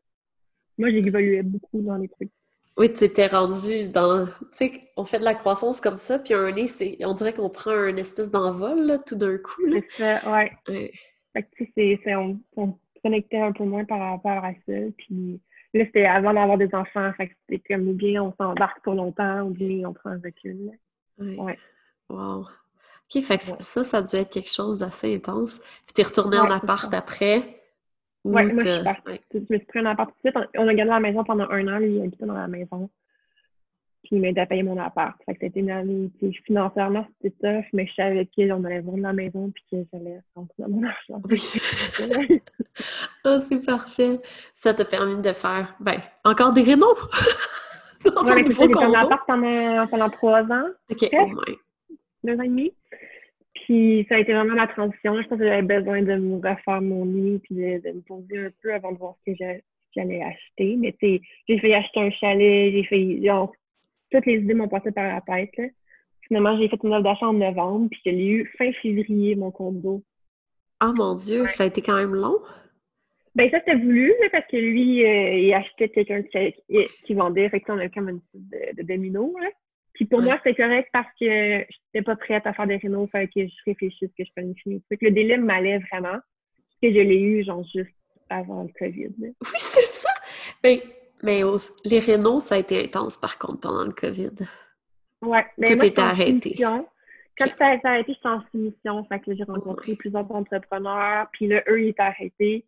Moi, 0.78 0.91
j'évoluais 0.91 1.43
beaucoup 1.43 1.80
dans 1.80 1.97
les 1.97 2.09
trucs. 2.09 2.32
Oui, 2.76 2.93
tu 2.93 3.05
étais 3.05 3.28
rendu 3.28 3.89
dans. 3.89 4.26
Tu 4.26 4.32
sais, 4.53 4.72
on 4.97 5.05
fait 5.05 5.20
de 5.20 5.24
la 5.24 5.35
croissance 5.35 5.80
comme 5.80 5.99
ça, 5.99 6.18
puis 6.18 6.35
un 6.35 6.51
nez, 6.51 6.66
on 7.05 7.14
dirait 7.14 7.32
qu'on 7.32 7.49
prend 7.49 7.70
un 7.70 7.97
espèce 7.97 8.32
d'envol, 8.32 8.99
tout 9.07 9.14
d'un 9.14 9.39
coup. 9.39 9.62
C'est 9.70 10.20
ça, 10.20 10.32
ouais. 10.32 10.93
Fait 11.35 11.43
que, 11.43 11.64
tu 11.64 11.72
sais, 11.74 12.14
on, 12.14 12.39
on 12.57 12.72
se 12.72 13.03
connectait 13.03 13.41
un 13.41 13.53
peu 13.53 13.64
moins 13.64 13.85
par 13.85 13.99
rapport 13.99 14.45
à 14.45 14.53
ça. 14.66 14.72
Puis 14.97 15.41
là, 15.74 15.85
c'était 15.85 16.07
avant 16.07 16.32
d'avoir 16.32 16.57
des 16.57 16.74
enfants. 16.74 17.12
Fait 17.16 17.28
que 17.28 17.35
c'était 17.49 17.74
comme, 17.74 17.89
ou 17.89 17.93
bien 17.93 18.22
on 18.22 18.32
s'embarque 18.35 18.82
pour 18.82 18.95
longtemps, 18.95 19.43
ou 19.43 19.51
bien 19.51 19.89
on 19.89 19.93
prend 19.93 20.11
un 20.11 20.20
recul. 20.24 20.70
Oui. 21.18 21.37
Ouais. 21.37 21.59
Wow. 22.09 22.41
OK, 22.41 23.22
fait 23.22 23.39
que 23.39 23.45
ça, 23.62 23.85
ça 23.85 23.99
a 23.99 24.03
dû 24.03 24.16
être 24.16 24.32
quelque 24.32 24.51
chose 24.51 24.78
d'assez 24.78 25.14
intense. 25.14 25.59
Puis 25.59 25.95
t'es 25.95 26.05
retourné 26.05 26.39
en 26.39 26.51
appart 26.51 26.93
après? 26.95 27.61
Oui, 28.24 28.53
moi, 28.53 28.64
je 28.64 28.74
suis 28.74 28.85
partie. 28.85 29.20
Je 29.35 29.39
me 29.39 29.59
suis 29.59 29.66
pris 29.66 29.80
un 29.80 29.87
appart 29.87 30.11
tout 30.11 30.16
de 30.24 30.30
suite. 30.30 30.49
On 30.57 30.66
a 30.66 30.74
gardé 30.74 30.91
la 30.91 31.01
maison 31.01 31.24
pendant 31.24 31.49
un 31.51 31.68
an. 31.68 31.78
Lui, 31.78 31.97
il 31.97 32.03
habitait 32.03 32.24
dans 32.24 32.32
la 32.32 32.49
maison. 32.49 32.89
Puis 34.05 34.17
il 34.17 34.39
à 34.39 34.47
payer 34.47 34.63
mon 34.63 34.79
appart. 34.79 35.17
Fait 35.25 35.35
que 35.35 35.39
c'était 35.41 35.61
une 35.61 35.71
année. 35.71 36.11
Puis 36.19 36.33
financièrement, 36.45 37.07
c'était 37.23 37.35
tough, 37.41 37.65
mais 37.73 37.87
je 37.87 37.95
savais 37.95 38.27
qu'on 38.27 38.65
allait 38.65 38.81
vendre 38.81 38.99
la 38.99 39.13
maison 39.15 39.51
puis 39.51 39.65
que 39.71 39.89
j'allais 39.93 40.21
rentrer 40.35 40.63
mon 40.69 40.83
argent. 40.83 41.23
Oui. 41.29 41.43
oh, 43.25 43.39
c'est 43.41 43.65
parfait. 43.65 44.21
Ça 44.53 44.75
t'a 44.75 44.85
permis 44.85 45.21
de 45.23 45.33
faire, 45.33 45.75
ben, 45.81 46.01
encore 46.25 46.53
des 46.53 46.63
rénaux! 46.63 46.95
ouais, 48.05 48.45
j'ai 48.51 48.63
un 48.63 48.93
appart 48.93 49.27
pendant, 49.27 49.87
pendant 49.87 50.11
trois 50.11 50.43
ans. 50.43 50.69
OK, 50.91 51.09
au 51.13 51.27
moins. 51.27 51.45
Deux 52.23 52.37
ans 52.37 52.43
et 52.43 52.49
demi. 52.49 52.73
Puis 53.55 54.05
ça 54.09 54.17
a 54.17 54.19
été 54.19 54.35
vraiment 54.35 54.55
la 54.55 54.67
transition. 54.67 55.21
Je 55.23 55.29
pense 55.29 55.39
que 55.39 55.45
j'avais 55.45 55.63
besoin 55.63 56.03
de 56.03 56.15
me 56.17 56.37
refaire 56.37 56.83
mon 56.83 57.07
lit 57.07 57.41
puis 57.45 57.55
de, 57.55 57.93
me 57.93 58.01
poser 58.03 58.47
un 58.47 58.51
peu 58.63 58.75
avant 58.75 58.93
de 58.93 58.99
voir 58.99 59.15
ce 59.25 59.33
que 59.33 59.39
j'allais 59.97 60.23
acheter. 60.23 60.77
Mais 60.77 60.93
tu 60.93 61.07
sais, 61.07 61.21
j'ai 61.49 61.59
fait 61.59 61.75
acheter 61.75 62.01
un 62.01 62.11
chalet, 62.11 62.73
j'ai 62.73 62.85
fait 62.85 63.01
toutes 64.15 64.27
les 64.27 64.39
idées 64.39 64.55
m'ont 64.55 64.69
passé 64.69 64.93
par 64.93 65.05
la 65.05 65.21
tête. 65.21 65.51
Là. 65.59 65.65
Finalement, 66.27 66.57
j'ai 66.57 66.69
fait 66.69 66.79
une 66.83 66.95
offre 66.95 67.03
d'achat 67.03 67.27
en 67.27 67.33
novembre, 67.33 67.89
puis 67.91 68.01
je 68.07 68.11
l'ai 68.11 68.27
eu 68.27 68.53
fin 68.57 68.73
février, 68.81 69.35
mon 69.35 69.51
condo. 69.51 70.03
Ah 70.81 70.93
mon 70.95 71.15
Dieu, 71.15 71.47
ça 71.49 71.65
a 71.65 71.67
été 71.67 71.83
quand 71.83 71.97
même 71.97 72.15
long? 72.15 72.39
Ben 73.35 73.51
ça, 73.51 73.59
c'était 73.59 73.75
voulu, 73.75 74.12
parce 74.31 74.47
que 74.47 74.57
lui, 74.57 75.05
euh, 75.05 75.35
il 75.35 75.53
achetait 75.53 75.89
quelqu'un 75.89 76.23
qui, 76.23 76.55
qui, 77.05 77.15
vendait. 77.15 77.49
Fait 77.49 77.61
que 77.61 77.73
on 77.73 77.79
avait 77.79 77.91
comme 77.91 78.09
une 78.09 78.21
de, 78.33 78.77
de 78.77 78.87
domino. 78.87 79.35
Là. 79.41 79.49
Puis 79.95 80.05
pour 80.05 80.23
moi, 80.23 80.39
c'était 80.45 80.62
correct 80.62 80.89
parce 80.93 81.09
que 81.21 81.27
je 81.27 81.77
n'étais 81.95 82.05
pas 82.05 82.17
prête 82.17 82.47
à 82.47 82.53
faire 82.53 82.67
des 82.67 82.77
rénaux, 82.77 83.09
fait 83.11 83.27
que 83.29 83.47
je 83.47 83.55
réfléchisse 83.67 84.11
que 84.17 84.25
je 84.25 84.33
planifie. 84.35 84.83
Fait 84.89 84.97
que 84.97 85.07
le 85.07 85.11
délai 85.11 85.37
m'allait 85.37 85.79
vraiment. 85.91 86.19
Que 86.83 86.91
je 86.91 86.99
l'ai 86.99 87.21
eu, 87.21 87.45
genre, 87.45 87.65
juste 87.75 87.95
avant 88.29 88.65
le 88.65 88.71
COVID. 88.79 89.15
Oui, 89.19 89.35
c'est 89.55 89.87
ça! 89.87 90.11
Ben, 90.62 90.79
mais 91.25 91.41
les 91.85 92.01
rénaux, 92.01 92.39
ça 92.39 92.55
a 92.55 92.59
été 92.59 92.85
intense, 92.85 93.16
par 93.16 93.39
contre, 93.39 93.61
pendant 93.61 93.85
le 93.85 93.93
COVID. 93.93 94.31
Oui. 95.22 95.39
Tout 95.66 95.85
était 95.85 96.03
arrêté. 96.03 96.55
Quand 96.59 97.49
ça 97.59 97.66
a 97.66 97.75
été 97.75 97.89
arrêté, 97.89 98.12
j'étais 98.12 98.29
en 98.29 98.43
soumission. 98.51 99.05
Fait 99.05 99.20
que 99.20 99.35
j'ai 99.35 99.45
rencontré 99.45 99.97
plusieurs 99.97 100.31
entrepreneurs. 100.31 101.27
Puis 101.33 101.49
là, 101.49 101.62
eux, 101.68 101.83
ils 101.83 101.89
étaient 101.89 102.03
arrêtés. 102.03 102.64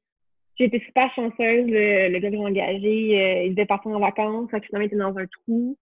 J'ai 0.59 0.65
été 0.65 0.81
super 0.81 1.13
chanceuse. 1.15 1.67
Le, 1.69 2.19
gars 2.19 2.31
que 2.31 2.37
j'ai 2.37 2.43
engagé, 2.43 3.21
euh, 3.21 3.43
il 3.45 3.55
devait 3.55 3.67
partir 3.67 3.91
en 3.91 4.01
vacances. 4.01 4.51
Fait 4.51 4.61
que 4.61 4.67
finalement, 4.67 4.85
il 4.85 4.87
était 4.87 4.97
dans 4.97 5.19
un 5.19 5.27
trou. 5.27 5.77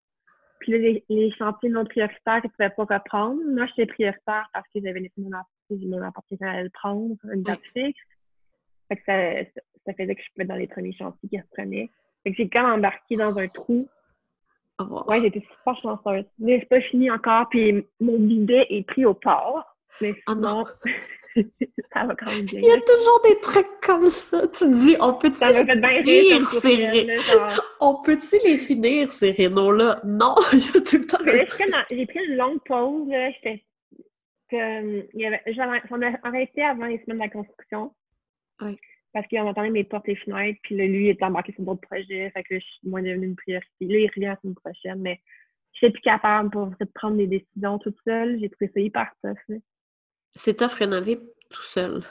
Puis 0.60 0.72
là, 0.72 1.00
les, 1.10 1.32
chantiers 1.38 1.70
non 1.70 1.86
prioritaires, 1.86 2.42
ils 2.44 2.48
ne 2.48 2.50
pouvaient 2.50 2.88
pas 2.88 2.98
reprendre. 2.98 3.40
Moi, 3.54 3.68
j'étais 3.68 3.86
prioritaire 3.86 4.50
parce 4.52 4.68
que 4.74 4.82
j'avais 4.84 5.00
laissé 5.00 5.14
mon 5.18 5.32
appart, 5.32 5.48
mon 5.70 6.02
appart 6.02 6.26
à 6.42 6.64
le 6.64 6.70
prendre, 6.72 7.16
une 7.32 7.44
date 7.44 7.62
fixe. 7.74 8.00
Fait 8.88 8.98
que 8.98 9.04
ça, 9.06 9.62
ça 9.86 9.94
faisait 9.94 10.16
que 10.16 10.22
je 10.22 10.28
pouvais 10.34 10.44
être 10.44 10.50
dans 10.50 10.56
les 10.56 10.68
premiers 10.68 10.94
chantiers 10.94 11.30
qui 11.30 11.40
reprenaient. 11.40 11.90
Fait 12.24 12.32
que 12.32 12.38
j'ai 12.38 12.50
quand 12.50 12.64
même 12.64 12.80
embarqué 12.80 13.16
dans 13.16 13.38
un 13.38 13.48
trou. 13.48 13.88
Oh, 14.80 15.04
ouais, 15.08 15.22
j'étais 15.22 15.42
super 15.42 15.76
chanceuse. 15.82 16.26
Mais 16.40 16.60
c'est 16.60 16.70
pas 16.70 16.82
fini 16.82 17.12
encore, 17.12 17.48
puis 17.50 17.86
mon 18.00 18.18
bidet 18.18 18.66
est 18.70 18.88
pris 18.88 19.06
au 19.06 19.14
port. 19.14 19.64
Mais 20.02 20.16
ah 20.26 20.34
sinon, 20.34 20.66
ça 21.94 22.06
va 22.06 22.16
quand 22.16 22.32
même 22.32 22.46
bien. 22.46 22.60
Il 22.60 22.66
y 22.66 22.72
a 22.72 22.82
toujours 22.82 23.22
des 23.24 23.40
trucs 23.42 23.80
comme 23.82 24.08
ça. 24.08 24.48
Tu 24.48 24.70
dis, 24.72 24.96
on 25.00 25.14
peut-tu 25.14 25.46
finir 25.46 26.50
ces 26.50 26.76
rénaux? 26.88 27.22
On 27.80 28.02
peut-tu 28.02 28.38
les 28.48 28.58
finir, 28.58 29.12
ces 29.12 29.32
rénaux-là? 29.32 30.00
Non, 30.06 30.36
il 30.54 30.60
y 30.60 30.78
a 30.78 30.82
tout 30.82 30.98
le 30.98 31.06
temps 31.06 31.18
J'ai 31.92 32.06
pris 32.06 32.26
une 32.26 32.38
longue 32.38 32.60
pause. 32.66 33.10
J'étais 33.12 33.64
comme... 34.50 35.04
On 35.92 36.02
a 36.02 36.12
arrêté 36.24 36.64
avant 36.64 36.86
les 36.86 37.00
semaines 37.00 37.18
de 37.18 37.24
la 37.24 37.30
construction. 37.30 37.94
Oui 38.62 38.78
parce 39.14 39.28
qu'il 39.28 39.40
entendait 39.40 39.70
mes 39.70 39.84
portes 39.84 40.10
et 40.10 40.16
fenêtres, 40.16 40.60
puis 40.64 40.76
là, 40.76 40.86
lui, 40.86 41.06
il 41.06 41.10
était 41.10 41.24
embarqué 41.24 41.54
sur 41.54 41.64
d'autres 41.64 41.88
projets, 41.88 42.32
fait 42.32 42.44
que 42.44 42.60
je 42.60 42.66
suis 42.66 42.90
moins 42.90 43.02
devenue 43.02 43.28
une 43.28 43.36
priorité. 43.36 43.70
Là, 43.82 43.98
il 44.00 44.08
revient 44.08 44.26
la 44.26 44.38
semaine 44.42 44.56
prochaine, 44.56 45.00
mais 45.02 45.22
je 45.74 45.78
suis 45.78 45.92
plus 45.92 46.02
capable 46.02 46.50
pour 46.50 46.68
de 46.68 46.86
prendre 46.96 47.18
des 47.18 47.28
décisions 47.28 47.78
toute 47.80 47.98
seule. 48.06 48.40
J'ai 48.40 48.50
trouvé 48.50 48.72
ça 48.74 48.80
hyper 48.80 49.12
tough. 49.24 49.58
C'est 50.36 50.58
tough 50.58 50.74
rénover 50.74 51.20
tout 51.50 51.62
seul. 51.62 52.02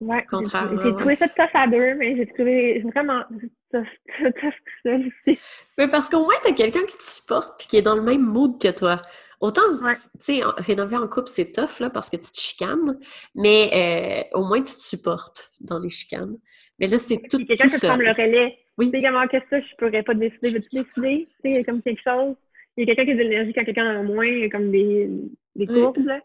Ouais. 0.00 0.24
Contrairement. 0.28 0.82
J'ai 0.82 0.92
trouvé 0.92 1.16
ça 1.16 1.28
tough 1.28 1.54
à 1.54 1.68
deux, 1.68 1.94
mais 1.94 2.16
j'ai 2.16 2.26
trouvé 2.26 2.80
vraiment 2.80 3.22
tough, 3.70 3.86
tough 4.18 4.34
tout 4.40 4.82
seul 4.82 5.06
aussi. 5.06 5.38
Mais 5.78 5.88
parce 5.88 6.08
qu'au 6.08 6.24
moins, 6.24 6.34
t'as 6.42 6.52
quelqu'un 6.52 6.84
qui 6.84 6.98
te 6.98 7.04
supporte 7.04 7.58
puis 7.58 7.68
qui 7.68 7.76
est 7.76 7.82
dans 7.82 7.94
le 7.94 8.02
même 8.02 8.22
mood 8.22 8.60
que 8.60 8.70
toi. 8.76 9.02
Autant, 9.44 9.60
tu 9.74 10.00
sais, 10.20 10.40
rénover 10.56 10.96
en 10.96 11.06
couple, 11.06 11.28
c'est 11.28 11.52
tough, 11.52 11.78
là, 11.78 11.90
parce 11.90 12.08
que 12.08 12.16
tu 12.16 12.32
te 12.32 12.40
chicanes, 12.40 12.98
mais 13.34 14.24
euh, 14.32 14.38
au 14.38 14.42
moins, 14.42 14.60
tu 14.60 14.74
te 14.74 14.80
supportes 14.80 15.52
dans 15.60 15.78
les 15.78 15.90
chicanes. 15.90 16.38
Mais 16.78 16.86
là, 16.86 16.98
c'est 16.98 17.18
tout, 17.28 17.36
quelqu'un 17.44 17.68
qui 17.68 17.86
prend 17.86 17.96
le 17.96 18.10
relais. 18.10 18.56
Oui. 18.78 18.90
Tu 18.90 18.98
sais, 18.98 19.04
comment 19.04 19.28
que 19.28 19.36
ça, 19.50 19.60
je 19.60 19.76
pourrais 19.76 20.02
pas 20.02 20.14
décider. 20.14 20.48
Veux-tu 20.48 20.68
décider? 20.70 21.28
Tu 21.44 21.54
sais, 21.56 21.62
comme 21.64 21.82
quelque 21.82 22.00
chose. 22.02 22.36
Il 22.78 22.88
y 22.88 22.90
a 22.90 22.94
quelqu'un 22.94 23.04
qui 23.04 23.10
a 23.10 23.14
de 23.16 23.20
l'énergie 23.20 23.52
quand 23.52 23.64
quelqu'un 23.66 23.96
en 23.96 24.00
a 24.00 24.02
moins, 24.02 24.24
il 24.24 24.38
y 24.38 24.44
a 24.44 24.48
comme 24.48 24.70
des, 24.70 25.10
des 25.56 25.66
courbes, 25.66 26.06
là. 26.06 26.20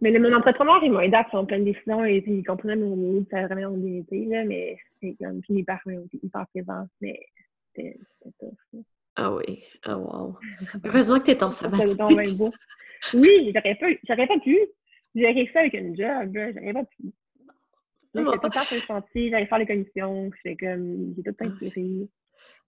Mais 0.00 0.16
mon 0.16 0.32
entrepreneur, 0.32 0.78
il 0.84 0.92
m'a 0.92 1.04
aidé 1.04 1.16
à 1.16 1.24
prendre 1.24 1.48
plein 1.48 1.58
de 1.58 1.64
décisions 1.64 2.04
et 2.04 2.22
il 2.24 2.44
comprenait 2.44 2.76
mon 2.76 2.94
mood, 2.94 3.26
ça 3.28 3.38
a 3.38 3.46
vraiment 3.48 3.76
là, 3.76 4.44
mais 4.44 4.78
c'est 5.00 5.16
comme, 5.20 5.40
puis 5.40 5.54
il 5.54 5.56
est 5.56 5.60
hyper, 5.62 5.80
hyper 6.22 6.46
présent, 6.46 6.86
mais 7.00 7.18
c'était 7.74 7.98
tough. 8.38 8.84
Ah 9.16 9.34
oui, 9.34 9.64
ah 9.84 9.98
wow. 9.98 10.38
Heureusement 10.84 11.18
que 11.18 11.24
tu 11.24 11.30
es 11.32 11.42
en 11.42 11.50
sabbatique. 11.50 12.00
oui, 13.14 13.52
j'aurais 13.54 13.74
pas, 13.74 13.86
j'aurais 14.08 14.26
pas 14.26 14.38
pu. 14.38 14.58
J'aurais 15.14 15.46
fait 15.46 15.58
avec 15.58 15.74
une 15.74 15.96
job, 15.96 16.32
j'aurais 16.34 16.72
pas 16.72 16.84
pu. 16.84 17.12
J'étais 18.14 18.38
tout 18.38 18.74
le 18.74 18.80
chantier, 18.80 19.30
j'allais 19.30 19.46
faire 19.46 19.58
les 19.58 19.66
commissions, 19.66 20.30
j'étais 20.42 20.66
comme, 20.66 21.14
j'ai 21.16 21.22
tout 21.22 21.44
inspiré. 21.44 22.08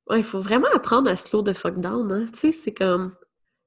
Ouais, 0.09 0.19
il 0.19 0.25
faut 0.25 0.41
vraiment 0.41 0.69
apprendre 0.75 1.11
à 1.11 1.17
slow 1.17 1.43
the 1.43 1.53
fuck 1.53 1.79
down, 1.81 2.11
hein. 2.13 2.27
Tu 2.33 2.39
sais, 2.39 2.53
c'est 2.53 2.75
comme, 2.75 3.17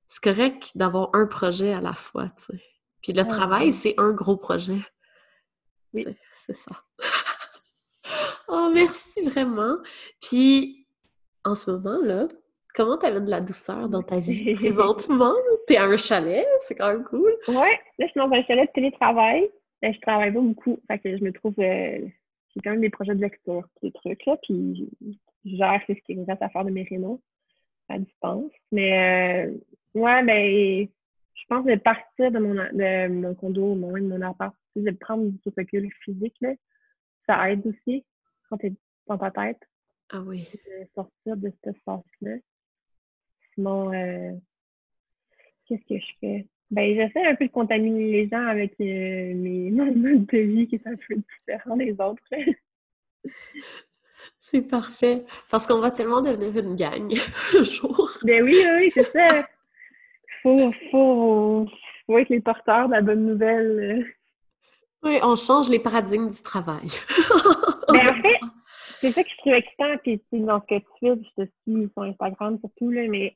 c'est 0.08 0.22
correct 0.22 0.72
d'avoir 0.76 1.10
un 1.14 1.26
projet 1.26 1.74
à 1.74 1.82
la 1.82 1.94
fois, 1.94 2.30
tu 2.38 2.46
sais. 2.46 2.64
Puis 3.02 3.14
le 3.14 3.24
travail, 3.24 3.72
c'est 3.72 3.94
un 3.98 4.12
gros 4.14 4.36
projet. 4.36 4.80
Oui. 5.94 6.06
C'est 6.46 6.56
ça. 6.56 6.72
oh, 8.48 8.72
merci 8.74 9.22
vraiment. 9.22 9.78
Puis, 10.22 10.88
en 11.44 11.56
ce 11.56 11.72
moment, 11.72 12.00
là, 12.02 12.28
comment 12.76 12.98
tu 12.98 13.10
de 13.10 13.30
la 13.30 13.42
douceur 13.42 13.90
dans 13.90 14.04
ta 14.04 14.20
vie 14.20 14.54
présentement? 14.56 15.34
T'es 15.68 15.78
à 15.78 15.86
un 15.86 15.98
chalet, 15.98 16.46
c'est 16.60 16.76
quand 16.76 16.92
même 16.92 17.04
cool. 17.04 17.34
Ouais, 17.48 17.80
là, 17.98 18.06
je 18.06 18.08
suis 18.08 18.20
dans 18.20 18.32
un 18.32 18.44
chalet 18.44 18.68
de 18.68 18.74
télétravail. 18.74 19.50
Je 19.82 20.00
travaille 20.02 20.34
pas 20.34 20.40
beaucoup. 20.40 20.80
Fait 20.88 21.00
que 21.00 21.18
je 21.18 21.24
me 21.24 21.32
trouve. 21.32 21.54
Euh, 21.60 22.00
j'ai 22.54 22.62
quand 22.64 22.72
même 22.72 22.82
des 22.82 22.90
projets 22.90 23.16
de 23.16 23.22
lecture, 23.22 23.68
des 23.84 23.92
trucs, 23.92 24.26
là. 24.26 24.38
Puis, 24.44 24.90
je 25.46 25.56
gère 25.56 25.82
ce 25.88 25.94
qui 25.94 26.16
me 26.16 26.26
reste 26.26 26.42
à 26.42 26.50
faire 26.50 26.66
de 26.66 26.72
mes 26.72 26.84
rénaux 26.84 27.22
à 27.90 28.00
distance. 28.00 28.52
Mais, 28.72 29.48
euh, 29.48 29.54
ouais, 29.94 30.24
ben, 30.24 30.88
je 31.36 31.44
pense 31.48 31.66
de 31.66 31.76
partir 31.76 32.32
de 32.32 32.40
mon, 32.40 32.56
de 32.56 33.08
mon 33.08 33.36
condo, 33.36 33.76
de 33.76 33.80
mon 33.80 34.22
appart, 34.22 34.56
de 34.76 34.92
prendre 34.92 35.26
du 35.26 35.50
recul 35.56 35.90
physique, 36.04 36.36
là, 36.42 36.54
ça 37.28 37.52
aide 37.52 37.66
aussi 37.68 38.06
quand 38.50 38.58
tu 38.58 38.68
es 38.68 38.74
dans 39.08 39.18
ta 39.18 39.32
tête. 39.32 39.60
Ah 40.12 40.22
oui. 40.22 40.48
De 40.54 40.88
sortir 40.96 41.38
de 41.38 41.52
cet 41.52 41.76
espace-là. 41.76 42.38
Sinon, 43.56 43.94
euh, 43.94 44.32
qu'est-ce 45.68 45.86
que 45.88 46.00
je 46.00 46.12
fais? 46.20 46.46
Ben, 46.72 46.96
j'essaie 46.96 47.26
un 47.26 47.36
peu 47.36 47.48
de 47.48 47.52
contaminer 47.52 48.12
les 48.12 48.28
gens 48.28 48.46
avec 48.46 48.74
euh, 48.82 49.34
mes 49.36 49.72
modes 49.72 50.26
de 50.26 50.38
vie 50.38 50.68
qui 50.68 50.78
sont 50.80 50.90
un 50.90 50.96
peu 50.96 51.16
différents 51.16 51.78
des 51.78 51.96
autres. 52.00 52.24
C'est 54.42 54.62
parfait. 54.62 55.26
Parce 55.50 55.66
qu'on 55.66 55.80
va 55.80 55.92
tellement 55.92 56.22
devenir 56.22 56.64
une 56.64 56.76
gang 56.76 57.12
un 57.58 57.64
jour. 57.64 58.12
Ben 58.24 58.44
oui, 58.44 58.56
oui, 58.78 58.92
c'est 58.94 59.12
ça 59.12 59.48
faut, 60.46 60.72
faut, 60.92 61.68
faut 62.06 62.18
être 62.20 62.30
les 62.30 62.40
porteurs 62.40 62.88
de 62.88 62.94
la 62.94 63.02
bonne 63.02 63.26
nouvelle. 63.26 64.06
Oui, 65.02 65.18
on 65.24 65.36
change 65.36 65.70
les 65.70 65.80
paradigmes 65.80 66.30
du 66.30 66.42
travail. 66.44 66.88
Mais 67.92 68.04
ben, 68.04 68.10
en 68.10 68.22
fait, 68.22 68.40
c'est 69.02 69.12
ça 69.12 69.24
que 69.24 69.30
je 69.30 69.38
trouve 69.38 69.54
excitant, 69.54 69.98
puis 70.04 70.22
dans 70.34 70.62
ce 70.62 70.66
que 70.68 70.80
tu 70.80 70.88
fais, 71.00 71.16
je 71.16 71.44
te 71.44 71.50
suis 71.64 71.90
sur 71.92 72.04
Instagram 72.04 72.60
surtout, 72.60 72.92
là, 72.92 73.08
mais 73.10 73.36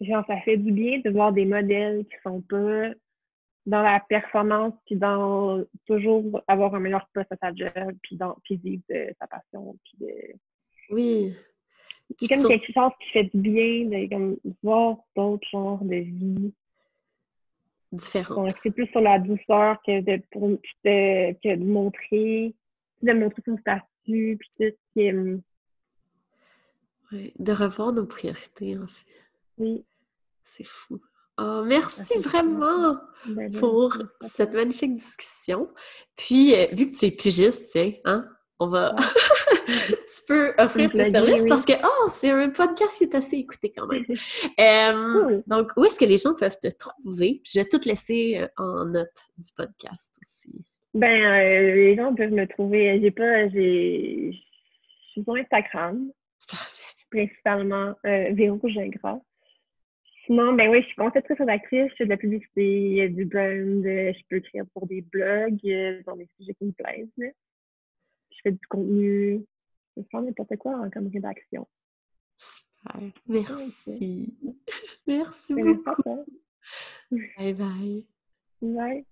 genre, 0.00 0.24
ça 0.26 0.40
fait 0.40 0.56
du 0.56 0.72
bien 0.72 1.00
de 1.00 1.10
voir 1.10 1.32
des 1.32 1.44
modèles 1.44 2.04
qui 2.06 2.16
sont 2.22 2.40
pas 2.42 2.90
dans 3.66 3.82
la 3.82 4.00
performance, 4.00 4.74
puis 4.84 4.96
dans 4.96 5.64
toujours 5.86 6.42
avoir 6.48 6.74
un 6.74 6.80
meilleur 6.80 7.08
poste 7.14 7.32
à 7.32 7.36
sa 7.36 7.54
job, 7.54 7.96
puis, 8.02 8.16
dans, 8.16 8.36
puis 8.44 8.56
vivre 8.56 8.82
de 8.90 9.14
sa 9.18 9.26
passion, 9.26 9.76
puis 9.84 10.06
de... 10.06 10.12
Oui. 10.90 11.34
C'est 12.20 12.28
comme 12.28 12.48
quelque 12.48 12.72
chose 12.72 12.92
qui 13.00 13.10
fait 13.10 13.30
du 13.34 13.40
bien 13.40 13.84
de 13.86 14.08
comme, 14.08 14.36
voir 14.62 14.98
d'autres 15.16 15.48
genres 15.50 15.82
de 15.82 15.96
vie. 15.96 16.52
Différentes. 17.90 18.54
c'est 18.62 18.72
plus 18.72 18.88
sur 18.88 19.00
la 19.00 19.20
douceur 19.20 19.80
que 19.86 20.00
de, 20.00 20.20
pour, 20.32 20.50
que 20.82 21.56
de 21.56 21.64
montrer, 21.64 22.52
de 23.02 23.12
montrer 23.12 23.42
son 23.46 23.56
statut, 23.58 24.36
puis 24.38 24.50
tout 24.58 24.64
ce 24.64 24.92
qui 24.92 25.06
est... 25.06 25.12
Hum, 25.12 25.40
oui, 27.12 27.32
de 27.38 27.52
revoir 27.52 27.92
nos 27.92 28.06
priorités, 28.06 28.76
en 28.76 28.86
fait. 28.86 29.23
Oui. 29.58 29.84
C'est 30.44 30.66
fou. 30.66 31.00
Oh, 31.36 31.62
merci 31.64 32.18
vraiment 32.18 32.96
ben, 33.26 33.50
pour 33.52 33.96
cette 34.22 34.52
magnifique 34.52 34.96
discussion. 34.96 35.68
Puis, 36.16 36.54
euh, 36.54 36.66
vu 36.72 36.90
que 36.90 36.96
tu 36.96 37.06
es 37.06 37.10
pigiste, 37.10 37.66
tiens, 37.70 37.92
hein, 38.04 38.28
on 38.60 38.68
va. 38.68 38.94
tu 39.66 40.22
peux 40.28 40.54
offrir 40.58 40.90
tes 40.92 41.10
services 41.10 41.46
parce 41.46 41.64
que, 41.64 41.72
oh, 41.82 42.08
c'est 42.10 42.30
un 42.30 42.50
podcast 42.50 42.98
qui 42.98 43.04
est 43.04 43.14
assez 43.14 43.36
écouté 43.36 43.72
quand 43.76 43.86
même. 43.86 44.04
Donc, 45.46 45.72
où 45.76 45.84
est-ce 45.84 45.98
que 45.98 46.04
les 46.04 46.18
gens 46.18 46.34
peuvent 46.34 46.58
te 46.60 46.68
trouver? 46.68 47.42
je 47.44 47.60
vais 47.60 47.66
tout 47.66 47.80
laisser 47.84 48.38
euh, 48.38 48.48
en 48.56 48.84
note 48.84 49.30
du 49.36 49.50
podcast 49.56 50.16
aussi. 50.22 50.64
Ben, 50.94 51.20
euh, 51.20 51.74
les 51.74 51.96
gens 51.96 52.14
peuvent 52.14 52.30
me 52.30 52.46
trouver. 52.46 53.00
J'ai 53.00 53.10
pas. 53.10 53.48
J'ai. 53.48 54.30
Je 54.32 55.10
suis 55.10 55.24
sur 55.24 55.34
Instagram. 55.34 56.10
Principalement 57.10 57.94
euh, 58.06 58.32
Véro 58.32 58.60
Gingras. 58.64 59.20
Sinon, 60.26 60.54
ben 60.54 60.70
oui, 60.70 60.80
je 60.80 60.86
suis 60.86 60.96
conceptrice 60.96 61.38
d'actrice, 61.38 61.90
je 61.90 61.96
fais 61.96 62.04
de 62.04 62.10
la 62.10 62.16
publicité, 62.16 63.08
du 63.10 63.26
brand, 63.26 63.82
je 63.84 64.22
peux 64.28 64.36
écrire 64.36 64.64
pour 64.72 64.86
des 64.86 65.02
blogs, 65.02 66.02
dans 66.06 66.16
des 66.16 66.28
sujets 66.38 66.54
qui 66.54 66.64
me 66.64 66.72
plaisent 66.72 67.32
fais 68.44 68.52
du 68.52 68.66
contenu, 68.68 69.44
je 69.96 70.02
fais 70.10 70.20
n'importe 70.20 70.56
quoi 70.56 70.88
comme 70.92 71.08
rédaction. 71.08 71.66
Super. 72.38 73.00
Merci. 73.26 74.34
Merci 75.06 75.54
beaucoup. 75.54 76.24
Bye 77.10 77.54
bye. 77.54 78.06
Bye. 78.62 79.06